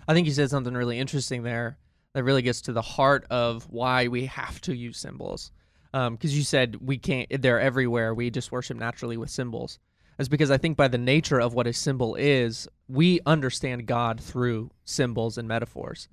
I 0.08 0.14
think 0.14 0.28
you 0.28 0.34
said 0.34 0.50
something 0.50 0.74
really 0.74 1.00
interesting 1.00 1.44
there 1.44 1.78
that 2.14 2.24
really 2.24 2.42
gets 2.42 2.62
to 2.62 2.74
the 2.74 2.82
heart 2.82 3.26
of 3.30 3.64
why 3.70 4.08
we 4.08 4.26
have 4.26 4.60
to 4.62 4.76
use 4.76 4.98
symbols. 4.98 5.52
Um, 5.94 6.16
because 6.16 6.36
you 6.38 6.44
said 6.44 6.78
we 6.82 6.98
can't, 6.98 7.28
they're 7.42 7.60
everywhere. 7.60 8.14
We 8.14 8.30
just 8.30 8.52
worship 8.52 8.78
naturally 8.78 9.18
with 9.18 9.30
symbols. 9.30 9.80
That's 10.18 10.30
because 10.30 10.52
I 10.52 10.58
think 10.58 10.78
by 10.78 10.88
the 10.88 10.98
nature 10.98 11.40
of 11.40 11.54
what 11.54 11.68
a 11.68 11.74
symbol 11.74 12.16
is, 12.16 12.68
we 12.88 13.20
understand 13.26 13.88
God 13.88 14.22
through 14.22 14.72
symbols 14.86 15.38
and 15.38 15.48
metaphors. 15.48 16.08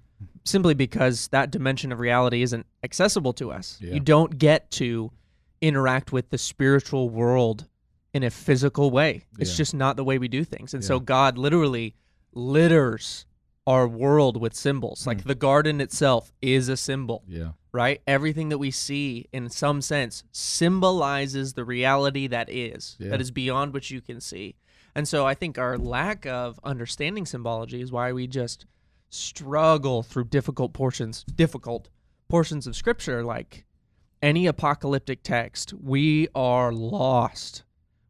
Simply 0.45 0.75
because 0.75 1.29
that 1.29 1.51
dimension 1.53 1.93
of 1.93 2.01
reality 2.01 2.43
isn't 2.43 2.67
accessible 2.83 3.33
to 3.35 3.53
us. 3.53 3.79
Yeah. 3.81 3.95
You 3.95 4.01
don't 4.01 4.37
get 4.37 4.71
to 4.73 5.13
interact 5.61 6.11
with 6.13 6.31
the 6.31 6.39
spiritual 6.39 7.09
world 7.11 7.67
in 8.15 8.23
a 8.25 8.31
physical 8.31 8.91
way. 8.91 9.27
It's 9.39 9.51
Yeah. 9.53 9.57
just 9.59 9.75
not 9.75 9.97
the 9.97 10.03
way 10.05 10.19
we 10.19 10.27
do 10.27 10.43
things. 10.43 10.75
And 10.75 10.85
so 10.85 10.99
God 10.99 11.39
literally 11.39 11.95
litters 12.33 13.27
our 13.69 13.87
world 13.87 14.41
with 14.41 14.55
symbols. 14.55 15.07
Like 15.07 15.23
hmm. 15.23 15.29
the 15.29 15.35
garden 15.35 15.81
itself 15.81 16.33
is 16.41 16.69
a 16.69 16.77
symbol, 16.77 17.23
yeah 17.29 17.51
right? 17.73 18.01
Everything 18.07 18.49
that 18.49 18.59
we 18.59 18.71
see 18.71 19.27
in 19.33 19.49
some 19.51 19.81
sense 19.83 20.25
symbolizes 20.33 21.53
the 21.53 21.65
reality 21.65 22.27
that 22.27 22.49
is, 22.51 22.97
Yeah. 22.99 23.11
that 23.11 23.21
is 23.21 23.31
beyond 23.31 23.73
what 23.73 23.91
you 23.91 24.01
can 24.01 24.21
see. 24.21 24.57
And 24.95 25.07
so 25.07 25.27
I 25.27 25.35
think 25.35 25.59
our 25.59 25.79
lack 25.79 26.27
of 26.27 26.59
understanding 26.65 27.27
symbology 27.27 27.81
is 27.81 27.93
why 27.93 28.13
we 28.13 28.27
just 28.27 28.67
struggle 29.11 30.03
through 30.03 30.25
difficult 30.25 30.73
portions, 30.73 31.25
difficult 31.25 31.89
portions 32.29 32.67
of 32.67 32.75
scripture 32.75 33.23
like 33.23 33.65
any 34.21 34.47
apocalyptic 34.47 35.23
text. 35.23 35.73
We 35.75 36.29
are 36.35 36.73
lost. 36.73 37.63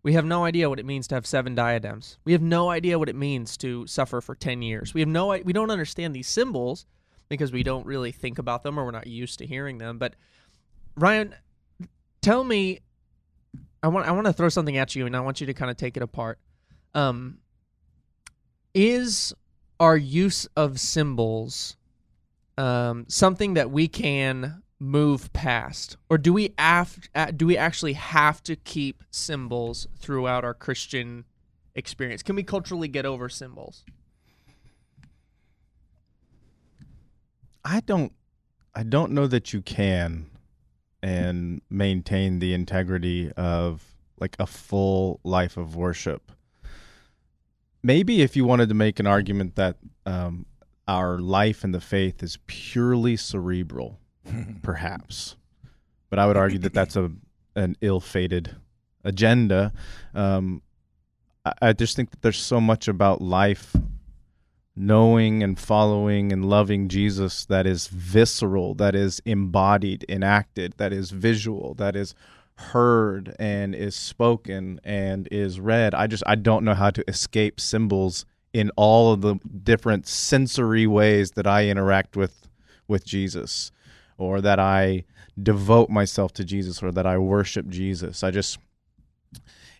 We 0.02 0.12
have 0.14 0.24
no 0.24 0.44
idea 0.44 0.68
what 0.68 0.78
it 0.78 0.86
means 0.86 1.08
to 1.08 1.16
have 1.16 1.26
seven 1.26 1.54
diadems. 1.54 2.18
We 2.24 2.32
have 2.32 2.42
no 2.42 2.70
idea 2.70 2.98
what 2.98 3.08
it 3.08 3.16
means 3.16 3.56
to 3.58 3.86
suffer 3.86 4.20
for 4.20 4.34
10 4.34 4.62
years. 4.62 4.94
We 4.94 5.00
have 5.00 5.08
no 5.08 5.28
we 5.44 5.52
don't 5.52 5.70
understand 5.70 6.14
these 6.14 6.28
symbols 6.28 6.86
because 7.28 7.52
we 7.52 7.62
don't 7.62 7.84
really 7.86 8.12
think 8.12 8.38
about 8.38 8.62
them 8.62 8.78
or 8.78 8.84
we're 8.84 8.90
not 8.90 9.06
used 9.06 9.38
to 9.40 9.46
hearing 9.46 9.78
them. 9.78 9.98
But 9.98 10.14
Ryan, 10.96 11.34
tell 12.22 12.44
me, 12.44 12.80
I 13.82 13.88
want 13.88 14.06
I 14.06 14.12
want 14.12 14.26
to 14.26 14.32
throw 14.32 14.48
something 14.48 14.76
at 14.76 14.94
you, 14.94 15.06
and 15.06 15.16
I 15.16 15.20
want 15.20 15.40
you 15.40 15.46
to 15.46 15.54
kind 15.54 15.70
of 15.70 15.76
take 15.76 15.96
it 15.96 16.02
apart. 16.02 16.38
Um, 16.94 17.38
is 18.74 19.32
our 19.78 19.96
use 19.96 20.46
of 20.56 20.80
symbols 20.80 21.76
um, 22.58 23.06
something 23.08 23.54
that 23.54 23.70
we 23.70 23.86
can 23.86 24.62
move 24.80 25.32
past, 25.32 25.96
or 26.08 26.18
do 26.18 26.32
we 26.32 26.54
af- 26.58 27.08
do 27.36 27.46
we 27.46 27.56
actually 27.56 27.94
have 27.94 28.42
to 28.44 28.56
keep 28.56 29.02
symbols 29.10 29.86
throughout 29.98 30.44
our 30.44 30.54
Christian 30.54 31.24
experience? 31.74 32.22
Can 32.22 32.36
we 32.36 32.42
culturally 32.42 32.88
get 32.88 33.04
over 33.04 33.28
symbols? 33.28 33.84
I 37.64 37.80
don't 37.80 38.12
I 38.74 38.82
don't 38.82 39.12
know 39.12 39.26
that 39.26 39.52
you 39.52 39.60
can 39.60 40.30
and 41.02 41.60
maintain 41.68 42.38
the 42.38 42.54
integrity 42.54 43.32
of 43.32 43.82
like 44.20 44.36
a 44.38 44.46
full 44.46 45.20
life 45.24 45.56
of 45.56 45.76
worship. 45.76 46.32
Maybe 47.82 48.22
if 48.22 48.36
you 48.36 48.44
wanted 48.44 48.68
to 48.68 48.74
make 48.74 48.98
an 48.98 49.06
argument 49.06 49.54
that 49.56 49.76
um, 50.06 50.46
our 50.86 51.18
life 51.18 51.62
in 51.62 51.72
the 51.72 51.80
faith 51.80 52.22
is 52.22 52.38
purely 52.46 53.16
cerebral, 53.16 54.00
perhaps, 54.62 55.36
but 56.10 56.18
I 56.18 56.26
would 56.26 56.36
argue 56.36 56.58
that 56.60 56.74
that's 56.74 56.96
a 56.96 57.10
an 57.56 57.76
ill-fated 57.80 58.54
agenda. 59.04 59.72
Um, 60.14 60.62
I, 61.44 61.52
I 61.62 61.72
just 61.72 61.96
think 61.96 62.10
that 62.10 62.22
there's 62.22 62.38
so 62.38 62.60
much 62.60 62.86
about 62.86 63.20
life 63.20 63.74
knowing 64.76 65.42
and 65.42 65.58
following 65.58 66.32
and 66.32 66.44
loving 66.44 66.88
Jesus 66.88 67.44
that 67.46 67.66
is 67.66 67.88
visceral, 67.88 68.74
that 68.76 68.94
is 68.94 69.20
embodied, 69.24 70.04
enacted, 70.08 70.74
that 70.76 70.92
is 70.92 71.10
visual, 71.10 71.74
that 71.74 71.96
is 71.96 72.14
heard 72.58 73.34
and 73.38 73.74
is 73.74 73.94
spoken 73.94 74.80
and 74.84 75.28
is 75.30 75.60
read. 75.60 75.94
I 75.94 76.06
just 76.06 76.22
I 76.26 76.36
don't 76.36 76.64
know 76.64 76.74
how 76.74 76.90
to 76.90 77.04
escape 77.08 77.60
symbols 77.60 78.24
in 78.52 78.70
all 78.76 79.12
of 79.12 79.20
the 79.20 79.36
different 79.62 80.06
sensory 80.06 80.86
ways 80.86 81.32
that 81.32 81.46
I 81.46 81.68
interact 81.68 82.16
with 82.16 82.48
with 82.86 83.04
Jesus 83.04 83.70
or 84.18 84.40
that 84.40 84.58
I 84.58 85.04
devote 85.40 85.88
myself 85.88 86.32
to 86.34 86.44
Jesus 86.44 86.82
or 86.82 86.92
that 86.92 87.06
I 87.06 87.16
worship 87.16 87.68
Jesus. 87.68 88.22
I 88.22 88.30
just 88.30 88.58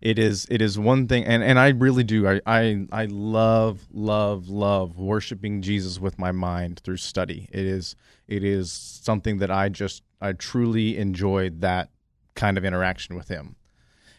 it 0.00 0.18
is 0.18 0.46
it 0.48 0.62
is 0.62 0.78
one 0.78 1.08
thing 1.08 1.24
and 1.24 1.42
and 1.42 1.58
i 1.58 1.68
really 1.70 2.04
do. 2.04 2.28
I 2.28 2.40
i, 2.46 2.86
I 2.92 3.06
love 3.06 3.86
love 3.90 4.48
love 4.48 4.98
worshiping 4.98 5.60
jesus 5.60 5.98
with 5.98 6.18
my 6.18 6.30
mind 6.30 6.80
through 6.84 6.98
study. 6.98 7.48
It 7.50 7.66
is 7.66 7.96
it 8.28 8.44
is 8.44 8.70
something 8.70 9.38
that 9.38 9.50
i 9.50 9.68
just 9.68 10.02
i 10.20 10.32
truly 10.32 10.96
enjoy 10.96 11.50
that 11.50 11.90
kind 12.34 12.56
of 12.56 12.64
interaction 12.64 13.16
with 13.16 13.28
him. 13.28 13.56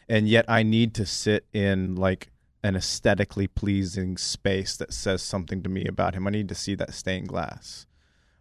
And 0.09 0.27
yet 0.27 0.45
i 0.49 0.63
need 0.63 0.93
to 0.95 1.05
sit 1.05 1.45
in 1.53 1.95
like 1.95 2.31
an 2.61 2.75
aesthetically 2.75 3.47
pleasing 3.47 4.17
space 4.17 4.75
that 4.75 4.91
says 4.91 5.21
something 5.21 5.63
to 5.63 5.69
me 5.69 5.85
about 5.85 6.13
him. 6.13 6.27
I 6.27 6.31
need 6.31 6.49
to 6.49 6.55
see 6.55 6.75
that 6.75 6.93
stained 6.93 7.29
glass 7.29 7.85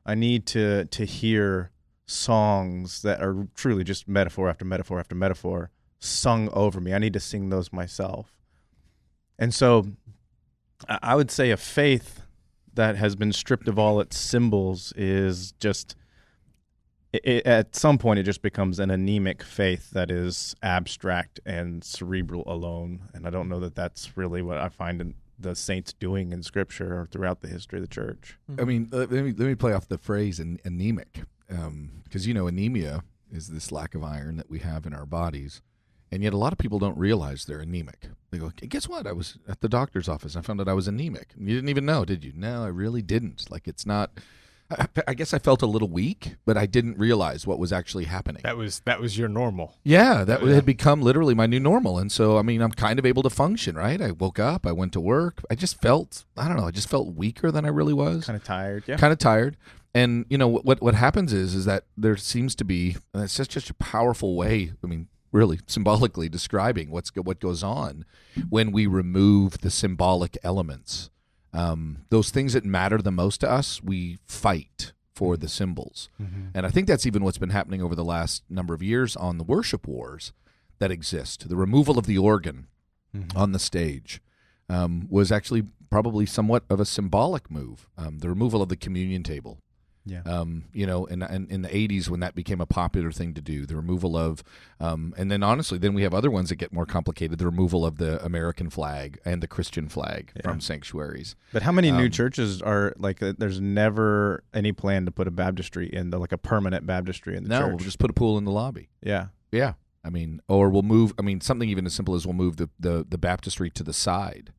i 0.07 0.15
need 0.15 0.47
to 0.47 0.85
to 0.87 1.05
hear 1.05 1.71
songs 2.07 3.03
that 3.03 3.21
are 3.21 3.47
truly 3.55 3.85
just 3.85 4.09
metaphor 4.09 4.49
after 4.49 4.65
metaphor 4.65 4.99
after 4.99 5.15
metaphor 5.15 5.71
sung 5.99 6.49
over 6.53 6.81
me. 6.81 6.95
I 6.95 6.99
need 6.99 7.13
to 7.13 7.21
sing 7.21 7.51
those 7.51 7.73
myself. 7.73 8.35
And 9.39 9.53
so 9.53 9.87
I 10.89 11.15
would 11.15 11.31
say 11.31 11.51
a 11.51 11.57
faith 11.57 12.23
that 12.75 12.97
has 12.97 13.17
been 13.17 13.33
stripped 13.33 13.69
of 13.69 13.79
all 13.79 14.01
its 14.01 14.17
symbols 14.17 14.93
is 14.97 15.53
just 15.53 15.97
it, 17.13 17.47
at 17.47 17.75
some 17.75 17.99
point 17.99 18.19
it 18.19 18.25
just 18.25 18.43
becomes 18.43 18.79
an 18.79 18.91
anemic 18.91 19.43
faith 19.43 19.91
that 19.91 20.11
is 20.11 20.55
abstract 20.63 21.41
and 21.47 21.83
cerebral 21.83 22.45
alone 22.47 23.01
and 23.15 23.27
i 23.27 23.31
don't 23.31 23.49
know 23.49 23.59
that 23.59 23.75
that's 23.75 24.17
really 24.17 24.43
what 24.43 24.59
i 24.59 24.69
find 24.69 25.01
in 25.01 25.15
the 25.39 25.55
saints 25.55 25.93
doing 25.93 26.33
in 26.33 26.43
scripture 26.43 27.01
or 27.01 27.07
throughout 27.07 27.41
the 27.41 27.49
history 27.49 27.79
of 27.79 27.83
the 27.83 27.95
church 27.95 28.39
I 28.59 28.65
mean, 28.65 28.89
let 28.91 29.11
me 29.11 29.33
let 29.37 29.47
me 29.47 29.55
play 29.55 29.73
off 29.73 29.89
the 29.89 29.99
phrase 29.99 30.41
an, 30.41 30.59
anemic, 30.65 31.23
um, 31.51 32.03
because 32.05 32.27
you 32.27 32.35
know 32.35 32.47
anemia 32.47 33.03
is 33.31 33.49
this 33.49 33.71
lack 33.71 33.95
of 33.95 34.03
iron 34.03 34.37
that 34.37 34.51
we 34.51 34.59
have 34.61 34.87
in 34.87 34.95
our 34.95 35.07
bodies, 35.07 35.61
and 36.11 36.23
yet 36.23 36.33
a 36.33 36.39
lot 36.39 36.53
of 36.53 36.59
people 36.59 36.79
don't 36.79 36.97
realize 36.97 37.45
they're 37.45 37.61
anemic. 37.61 38.09
They 38.31 38.39
go, 38.39 38.51
"Guess 38.57 38.89
what? 38.89 39.07
I 39.07 39.13
was 39.13 39.39
at 39.47 39.61
the 39.61 39.69
doctor's 39.69 40.09
office. 40.09 40.35
I 40.35 40.41
found 40.41 40.61
out 40.61 40.69
I 40.69 40.73
was 40.73 40.89
anemic. 40.89 41.35
You 41.39 41.55
didn't 41.55 41.69
even 41.69 41.85
know, 41.87 42.05
did 42.05 42.25
you? 42.25 42.33
No, 42.35 42.65
I 42.65 42.69
really 42.69 43.03
didn't. 43.03 43.51
Like 43.51 43.69
it's 43.69 43.87
not. 43.87 44.11
I, 44.71 44.87
I 45.09 45.15
guess 45.15 45.33
I 45.33 45.39
felt 45.39 45.63
a 45.63 45.67
little 45.67 45.89
weak, 45.89 46.37
but 46.45 46.57
I 46.57 46.67
didn't 46.67 46.99
realize 46.99 47.47
what 47.47 47.59
was 47.59 47.73
actually 47.73 48.05
happening. 48.05 48.43
That 48.43 48.57
was 48.57 48.81
that 48.81 49.01
was 49.01 49.17
your 49.17 49.29
normal. 49.29 49.79
Yeah, 49.83 50.25
that 50.25 50.43
had 50.43 50.67
become 50.67 51.01
literally 51.01 51.35
my 51.35 51.47
new 51.47 51.61
normal. 51.61 51.99
And 51.99 52.13
so, 52.13 52.39
I 52.39 52.43
mean, 52.43 52.61
I'm 52.61 52.73
kind 52.73 52.99
of 52.99 53.07
able 53.07 53.23
to 53.23 53.31
function, 53.31 53.77
right? 53.77 54.01
I 54.01 54.11
woke 54.11 54.39
up, 54.39 54.67
I 54.67 54.73
went 54.73 54.93
to 54.93 55.01
work. 55.01 55.43
I 55.51 55.55
just 55.55 55.81
felt, 55.81 56.25
I 56.37 56.49
don't 56.49 56.57
know, 56.57 56.67
I 56.67 56.71
just 56.71 56.89
felt 56.89 57.15
weaker 57.15 57.51
than 57.51 57.65
I 57.65 57.69
really 57.69 57.95
was. 57.95 58.27
kind 58.27 58.37
of 58.37 58.45
tired 58.45 58.85
yeah 58.87 58.97
Kind 58.97 59.13
of 59.13 59.19
tired. 59.19 59.57
And, 59.95 60.27
you 60.29 60.37
know, 60.37 60.49
what 60.49 60.83
what 60.83 60.95
happens 60.95 61.33
is 61.33 61.55
is 61.55 61.65
that 61.65 61.85
there 61.97 62.17
seems 62.17 62.55
to 62.57 62.65
be, 62.65 62.97
and 63.15 63.23
it's 63.23 63.37
just 63.37 63.53
such 63.53 63.71
a 63.71 63.75
powerful 63.75 64.37
way, 64.37 64.73
I 64.85 64.87
mean, 64.87 65.09
really 65.33 65.61
symbolically 65.67 66.29
describing 66.29 66.91
what's 66.91 67.11
what 67.17 67.41
goes 67.41 67.63
on 67.63 68.05
when 68.49 68.73
we 68.73 68.87
remove 68.87 69.59
the 69.59 69.71
symbolic 69.71 70.37
elements. 70.43 71.11
Um, 71.53 71.99
those 72.11 72.31
things 72.31 72.53
that 72.53 72.65
matter 72.65 72.99
the 72.99 73.11
most 73.11 73.41
to 73.41 73.51
us, 73.51 73.83
we 73.83 74.19
fight 74.27 74.93
for 75.15 75.37
the 75.37 75.49
symbols. 75.49 76.09
And 76.55 76.65
I 76.67 76.71
think 76.71 76.87
that's 76.87 77.07
even 77.07 77.25
what's 77.25 77.39
been 77.39 77.51
happening 77.51 77.83
over 77.83 77.95
the 77.95 78.05
last 78.05 78.43
number 78.49 78.75
of 78.75 78.83
years 78.83 79.17
on 79.17 79.39
the 79.39 79.45
worship 79.45 79.89
wars 79.89 80.33
that 80.79 80.91
exist. 80.91 81.49
The 81.49 81.57
removal 81.57 81.99
of 81.99 82.07
the 82.07 82.19
organ 82.19 82.67
on 83.35 83.53
the 83.53 83.59
stage 83.59 84.21
um, 84.69 85.07
was 85.11 85.33
actually 85.33 85.65
probably 85.91 86.27
somewhat 86.27 86.65
of 86.71 86.79
a 86.79 86.85
symbolic 86.85 87.51
move. 87.51 87.89
Um, 87.97 88.19
the 88.19 88.29
removal 88.29 88.63
of 88.63 88.69
the 88.69 88.77
communion 88.77 89.23
table. 89.23 89.59
Yeah. 90.09 90.23
Um, 90.25 90.65
you 90.73 90.87
know, 90.87 91.07
and 91.07 91.23
in, 91.23 91.47
in, 91.51 91.63
the 91.63 91.69
80s 91.69 92.09
when 92.09 92.21
that 92.21 92.35
became 92.35 92.61
a 92.61 92.67
popular 92.67 93.13
thing 93.13 93.35
to 93.35 93.41
do, 93.41 93.67
the 93.67 93.77
removal 93.77 94.17
of, 94.17 94.43
um, 94.81 95.15
and 95.19 95.31
then 95.31 95.43
honestly, 95.43 95.77
then 95.79 95.93
we 95.95 96.03
have 96.03 96.15
other 96.15 96.31
ones 96.31 96.49
that 96.49 96.57
get 96.57 96.73
more 96.73 96.87
complicated. 96.87 97.39
The 97.39 97.45
removal 97.47 97.85
of 97.85 97.99
the 97.99 98.25
American 98.25 98.71
flag 98.71 99.21
and 99.25 99.43
the 99.43 99.47
Christian 99.47 99.89
flag 99.89 100.33
from 100.43 100.61
sanctuaries. 100.61 101.37
But 101.53 101.63
how 101.63 101.73
many 101.73 101.91
new 101.91 102.07
Um, 102.07 102.11
churches 102.11 102.63
are 102.63 102.95
like? 102.99 103.23
Uh, 103.23 103.35
there's 103.37 103.61
never 103.61 104.43
any 104.55 104.73
plan 104.73 105.05
to 105.05 105.11
put 105.11 105.29
a 105.29 105.31
baptistry 105.31 105.89
in 105.93 106.11
the 106.11 106.19
like 106.19 106.33
a 106.33 106.39
permanent 106.39 106.87
baptistry 106.87 107.37
in 107.37 107.43
the 107.45 107.49
No, 107.51 107.61
church. 107.61 107.69
we'll 107.69 107.79
just 107.79 107.99
put 107.99 108.11
a 108.11 108.15
pool 108.15 108.39
in 108.39 108.45
the 108.45 108.53
lobby. 108.53 108.89
yeah, 109.03 109.27
Yeah. 109.53 109.75
I 110.05 110.11
mean, 110.11 110.41
or 110.49 110.71
we'll 110.71 110.83
move. 110.83 111.13
I 111.19 111.23
mean, 111.23 111.41
something 111.43 111.69
even 111.69 111.85
as 111.85 111.93
simple 111.93 112.15
as 112.15 112.25
we'll 112.27 112.33
move 112.33 112.57
the, 112.57 112.71
the, 112.81 113.05
the 113.07 113.19
baptistry 113.19 113.69
to 113.71 113.83
the 113.83 113.93
side. 113.93 114.53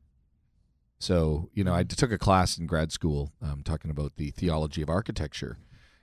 So, 0.99 1.49
you 1.53 1.63
know, 1.63 1.73
I 1.73 1.83
took 1.83 2.11
a 2.11 2.17
class 2.17 2.57
in 2.57 2.67
grad 2.67 2.91
school 2.91 3.31
um, 3.41 3.61
talking 3.63 3.89
about 3.89 4.17
the 4.17 4.31
theology 4.31 4.81
of 4.81 4.89
architecture. 4.89 5.57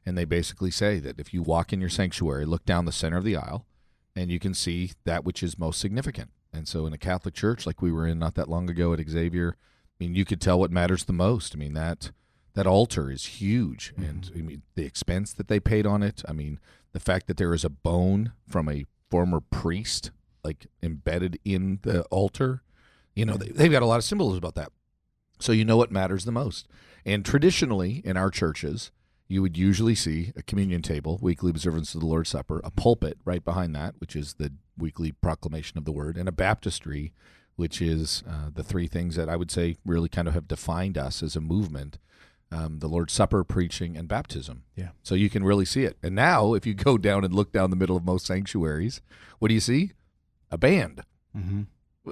And 0.06 0.16
they 0.16 0.24
basically 0.24 0.70
say 0.70 0.98
that 1.00 1.18
if 1.20 1.34
you 1.34 1.42
walk 1.42 1.72
in 1.72 1.80
your 1.80 1.90
sanctuary, 1.90 2.46
look 2.46 2.64
down 2.64 2.84
the 2.84 2.92
center 2.92 3.16
of 3.16 3.24
the 3.24 3.36
aisle, 3.36 3.66
and 4.14 4.30
you 4.30 4.38
can 4.38 4.54
see 4.54 4.92
that 5.04 5.24
which 5.24 5.42
is 5.42 5.58
most 5.58 5.80
significant. 5.80 6.30
And 6.52 6.66
so, 6.66 6.86
in 6.86 6.92
a 6.92 6.98
Catholic 6.98 7.34
church 7.34 7.66
like 7.66 7.82
we 7.82 7.92
were 7.92 8.06
in 8.06 8.18
not 8.18 8.36
that 8.36 8.48
long 8.48 8.70
ago 8.70 8.92
at 8.92 9.08
Xavier, 9.08 9.56
I 9.58 10.04
mean, 10.04 10.14
you 10.14 10.24
could 10.24 10.40
tell 10.40 10.60
what 10.60 10.70
matters 10.70 11.04
the 11.04 11.12
most. 11.12 11.54
I 11.54 11.58
mean, 11.58 11.74
that 11.74 12.12
that 12.54 12.66
altar 12.66 13.10
is 13.10 13.26
huge, 13.26 13.92
and 13.98 14.30
I 14.34 14.40
mean, 14.40 14.62
the 14.76 14.86
expense 14.86 15.32
that 15.34 15.48
they 15.48 15.60
paid 15.60 15.86
on 15.86 16.02
it. 16.02 16.22
I 16.26 16.32
mean, 16.32 16.60
the 16.92 17.00
fact 17.00 17.26
that 17.26 17.36
there 17.36 17.52
is 17.52 17.64
a 17.64 17.68
bone 17.68 18.32
from 18.48 18.68
a 18.68 18.86
former 19.10 19.40
priest 19.40 20.12
like 20.42 20.68
embedded 20.82 21.38
in 21.44 21.80
the 21.82 22.02
altar. 22.04 22.62
You 23.14 23.26
know, 23.26 23.36
they, 23.36 23.48
they've 23.48 23.72
got 23.72 23.82
a 23.82 23.86
lot 23.86 23.98
of 23.98 24.04
symbols 24.04 24.38
about 24.38 24.54
that. 24.54 24.70
So 25.38 25.52
you 25.52 25.64
know 25.64 25.76
what 25.76 25.92
matters 25.92 26.24
the 26.24 26.32
most. 26.32 26.66
And 27.04 27.24
traditionally 27.24 28.02
in 28.04 28.16
our 28.16 28.30
churches, 28.30 28.90
you 29.28 29.42
would 29.42 29.56
usually 29.56 29.94
see 29.94 30.32
a 30.36 30.42
communion 30.42 30.82
table, 30.82 31.18
weekly 31.20 31.50
observance 31.50 31.94
of 31.94 32.00
the 32.00 32.06
Lord's 32.06 32.30
Supper, 32.30 32.60
a 32.62 32.70
pulpit 32.70 33.18
right 33.24 33.44
behind 33.44 33.74
that, 33.74 33.94
which 33.98 34.14
is 34.14 34.34
the 34.34 34.52
weekly 34.78 35.12
proclamation 35.12 35.78
of 35.78 35.84
the 35.84 35.92
word, 35.92 36.16
and 36.16 36.28
a 36.28 36.32
baptistry, 36.32 37.12
which 37.56 37.82
is 37.82 38.22
uh, 38.28 38.50
the 38.52 38.62
three 38.62 38.86
things 38.86 39.16
that 39.16 39.28
I 39.28 39.36
would 39.36 39.50
say 39.50 39.76
really 39.84 40.08
kind 40.08 40.28
of 40.28 40.34
have 40.34 40.48
defined 40.48 40.96
us 40.96 41.22
as 41.22 41.36
a 41.36 41.40
movement 41.40 41.98
um, 42.52 42.78
the 42.78 42.88
Lord's 42.88 43.12
Supper, 43.12 43.44
preaching, 43.44 43.96
and 43.96 44.08
baptism. 44.08 44.62
Yeah. 44.76 44.90
So 45.02 45.14
you 45.14 45.28
can 45.28 45.44
really 45.44 45.64
see 45.64 45.84
it. 45.84 45.96
And 46.02 46.14
now, 46.14 46.54
if 46.54 46.66
you 46.66 46.74
go 46.74 46.96
down 46.98 47.24
and 47.24 47.34
look 47.34 47.52
down 47.52 47.70
the 47.70 47.76
middle 47.76 47.96
of 47.96 48.04
most 48.04 48.26
sanctuaries, 48.26 49.00
what 49.38 49.48
do 49.48 49.54
you 49.54 49.60
see? 49.60 49.92
A 50.50 50.58
band 50.58 51.02
mm-hmm. 51.36 51.62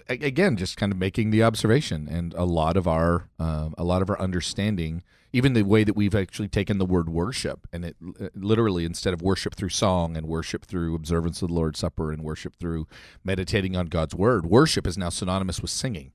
A- 0.08 0.26
again 0.26 0.56
just 0.56 0.76
kind 0.76 0.92
of 0.92 0.98
making 0.98 1.30
the 1.30 1.42
observation 1.42 2.08
and 2.08 2.34
a 2.34 2.44
lot 2.44 2.76
of 2.76 2.86
our 2.88 3.28
um, 3.38 3.74
a 3.78 3.84
lot 3.84 4.02
of 4.02 4.10
our 4.10 4.20
understanding 4.20 5.02
even 5.32 5.52
the 5.52 5.62
way 5.64 5.82
that 5.82 5.96
we've 5.96 6.14
actually 6.14 6.46
taken 6.48 6.78
the 6.78 6.86
word 6.86 7.08
worship 7.08 7.66
and 7.72 7.84
it 7.84 7.96
uh, 8.20 8.28
literally 8.34 8.84
instead 8.84 9.12
of 9.12 9.20
worship 9.22 9.54
through 9.54 9.68
song 9.68 10.16
and 10.16 10.26
worship 10.26 10.64
through 10.64 10.94
observance 10.94 11.42
of 11.42 11.48
the 11.48 11.54
lord's 11.54 11.78
supper 11.78 12.12
and 12.12 12.22
worship 12.22 12.54
through 12.56 12.86
meditating 13.24 13.76
on 13.76 13.86
god's 13.86 14.14
word 14.14 14.46
worship 14.46 14.86
is 14.86 14.96
now 14.98 15.08
synonymous 15.08 15.60
with 15.60 15.70
singing 15.70 16.12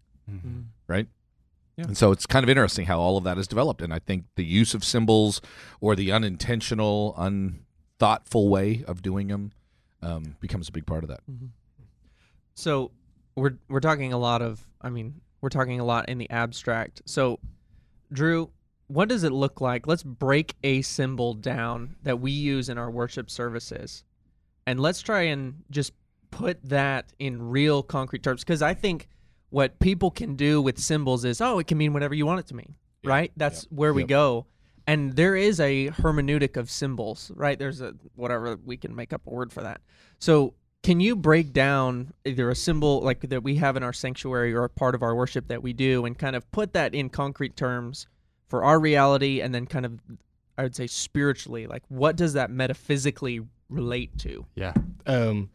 right 0.88 1.08
Yeah. 1.78 1.86
And 1.86 1.98
so 1.98 2.12
it's 2.12 2.26
kind 2.26 2.44
of 2.44 2.50
interesting 2.50 2.86
how 2.86 3.00
all 3.00 3.16
of 3.18 3.24
that 3.24 3.38
is 3.38 3.48
developed. 3.48 3.82
And 3.82 3.94
I 3.94 4.00
think 4.00 4.26
the 4.36 4.44
use 4.44 4.74
of 4.74 4.84
symbols 4.84 5.42
or 5.80 5.96
the 5.96 6.12
unintentional, 6.12 7.16
unthoughtful 7.18 8.50
way 8.50 8.84
of 8.86 9.02
doing 9.02 9.28
them 9.30 9.54
um, 10.02 10.36
becomes 10.42 10.68
a 10.68 10.72
big 10.74 10.86
part 10.86 11.04
of 11.06 11.10
that. 11.10 11.22
So 12.54 12.92
we're 13.40 13.58
we're 13.68 13.80
talking 13.80 14.14
a 14.14 14.18
lot 14.18 14.42
of 14.42 14.66
I 14.82 14.90
mean, 14.90 15.22
we're 15.42 15.50
talking 15.50 15.80
a 15.80 15.86
lot 15.86 16.10
in 16.10 16.18
the 16.18 16.30
abstract. 16.30 17.02
So 17.06 17.40
Drew, 18.12 18.50
what 18.88 19.08
does 19.10 19.24
it 19.24 19.32
look 19.32 19.62
like? 19.62 19.88
Let's 19.88 20.04
break 20.04 20.56
a 20.64 20.82
symbol 20.82 21.34
down 21.34 21.96
that 22.04 22.20
we 22.20 22.32
use 22.32 22.70
in 22.70 22.78
our 22.78 22.90
worship 22.90 23.30
services. 23.30 24.04
And 24.66 24.80
let's 24.80 25.02
try 25.02 25.22
and 25.24 25.64
just 25.72 25.94
put 26.32 26.64
that 26.66 27.12
in 27.20 27.50
real 27.50 27.82
concrete 27.82 28.24
terms 28.24 28.44
because 28.44 28.62
I 28.62 28.74
think 28.74 29.08
what 29.50 29.80
people 29.80 30.12
can 30.12 30.36
do 30.36 30.62
with 30.62 30.78
symbols 30.78 31.26
is, 31.26 31.42
oh, 31.42 31.60
it 31.60 31.68
can 31.68 31.78
mean 31.78 31.94
whatever 31.94 32.14
you 32.14 32.26
want 32.26 32.40
it 32.40 32.48
to 32.48 32.56
mean, 32.56 32.76
right? 33.04 33.32
That's 33.36 33.64
where 33.72 33.94
we 33.94 34.04
go. 34.04 34.46
And 34.86 35.16
there 35.16 35.36
is 35.36 35.60
a 35.60 35.90
hermeneutic 35.90 36.58
of 36.58 36.70
symbols, 36.70 37.32
right? 37.36 37.58
There's 37.60 37.82
a 37.82 37.94
whatever 38.16 38.58
we 38.64 38.78
can 38.78 38.96
make 38.96 39.14
up 39.14 39.22
a 39.28 39.30
word 39.30 39.52
for 39.52 39.62
that. 39.62 39.82
So, 40.18 40.56
can 40.84 41.00
you 41.00 41.16
break 41.16 41.54
down 41.54 42.14
either 42.26 42.50
a 42.50 42.56
symbol 42.56 43.02
like 43.02 43.22
that 43.22 43.44
we 43.44 43.56
have 43.56 43.76
in 43.76 43.84
our 43.84 43.94
sanctuary 43.94 44.54
or 44.54 44.64
a 44.64 44.70
part 44.70 44.96
of 44.96 45.04
our 45.04 45.16
worship 45.16 45.48
that 45.48 45.62
we 45.62 45.74
do 45.74 46.06
and 46.06 46.18
kind 46.18 46.36
of 46.36 46.50
put 46.52 46.74
that 46.74 46.94
in 46.96 47.10
concrete 47.10 47.56
terms 47.56 48.08
for 48.48 48.64
our 48.64 48.80
reality 48.80 49.42
and 49.42 49.54
then 49.54 49.66
kind 49.66 49.86
of 49.86 50.00
I 50.58 50.64
would 50.64 50.76
say 50.76 50.88
spiritually, 50.88 51.68
like 51.68 51.84
what 51.88 52.18
does 52.18 52.34
that 52.34 52.52
metaphysically 52.52 53.42
relate 53.70 54.18
to? 54.20 54.46
Yeah. 54.56 54.74
Um, 55.06 55.52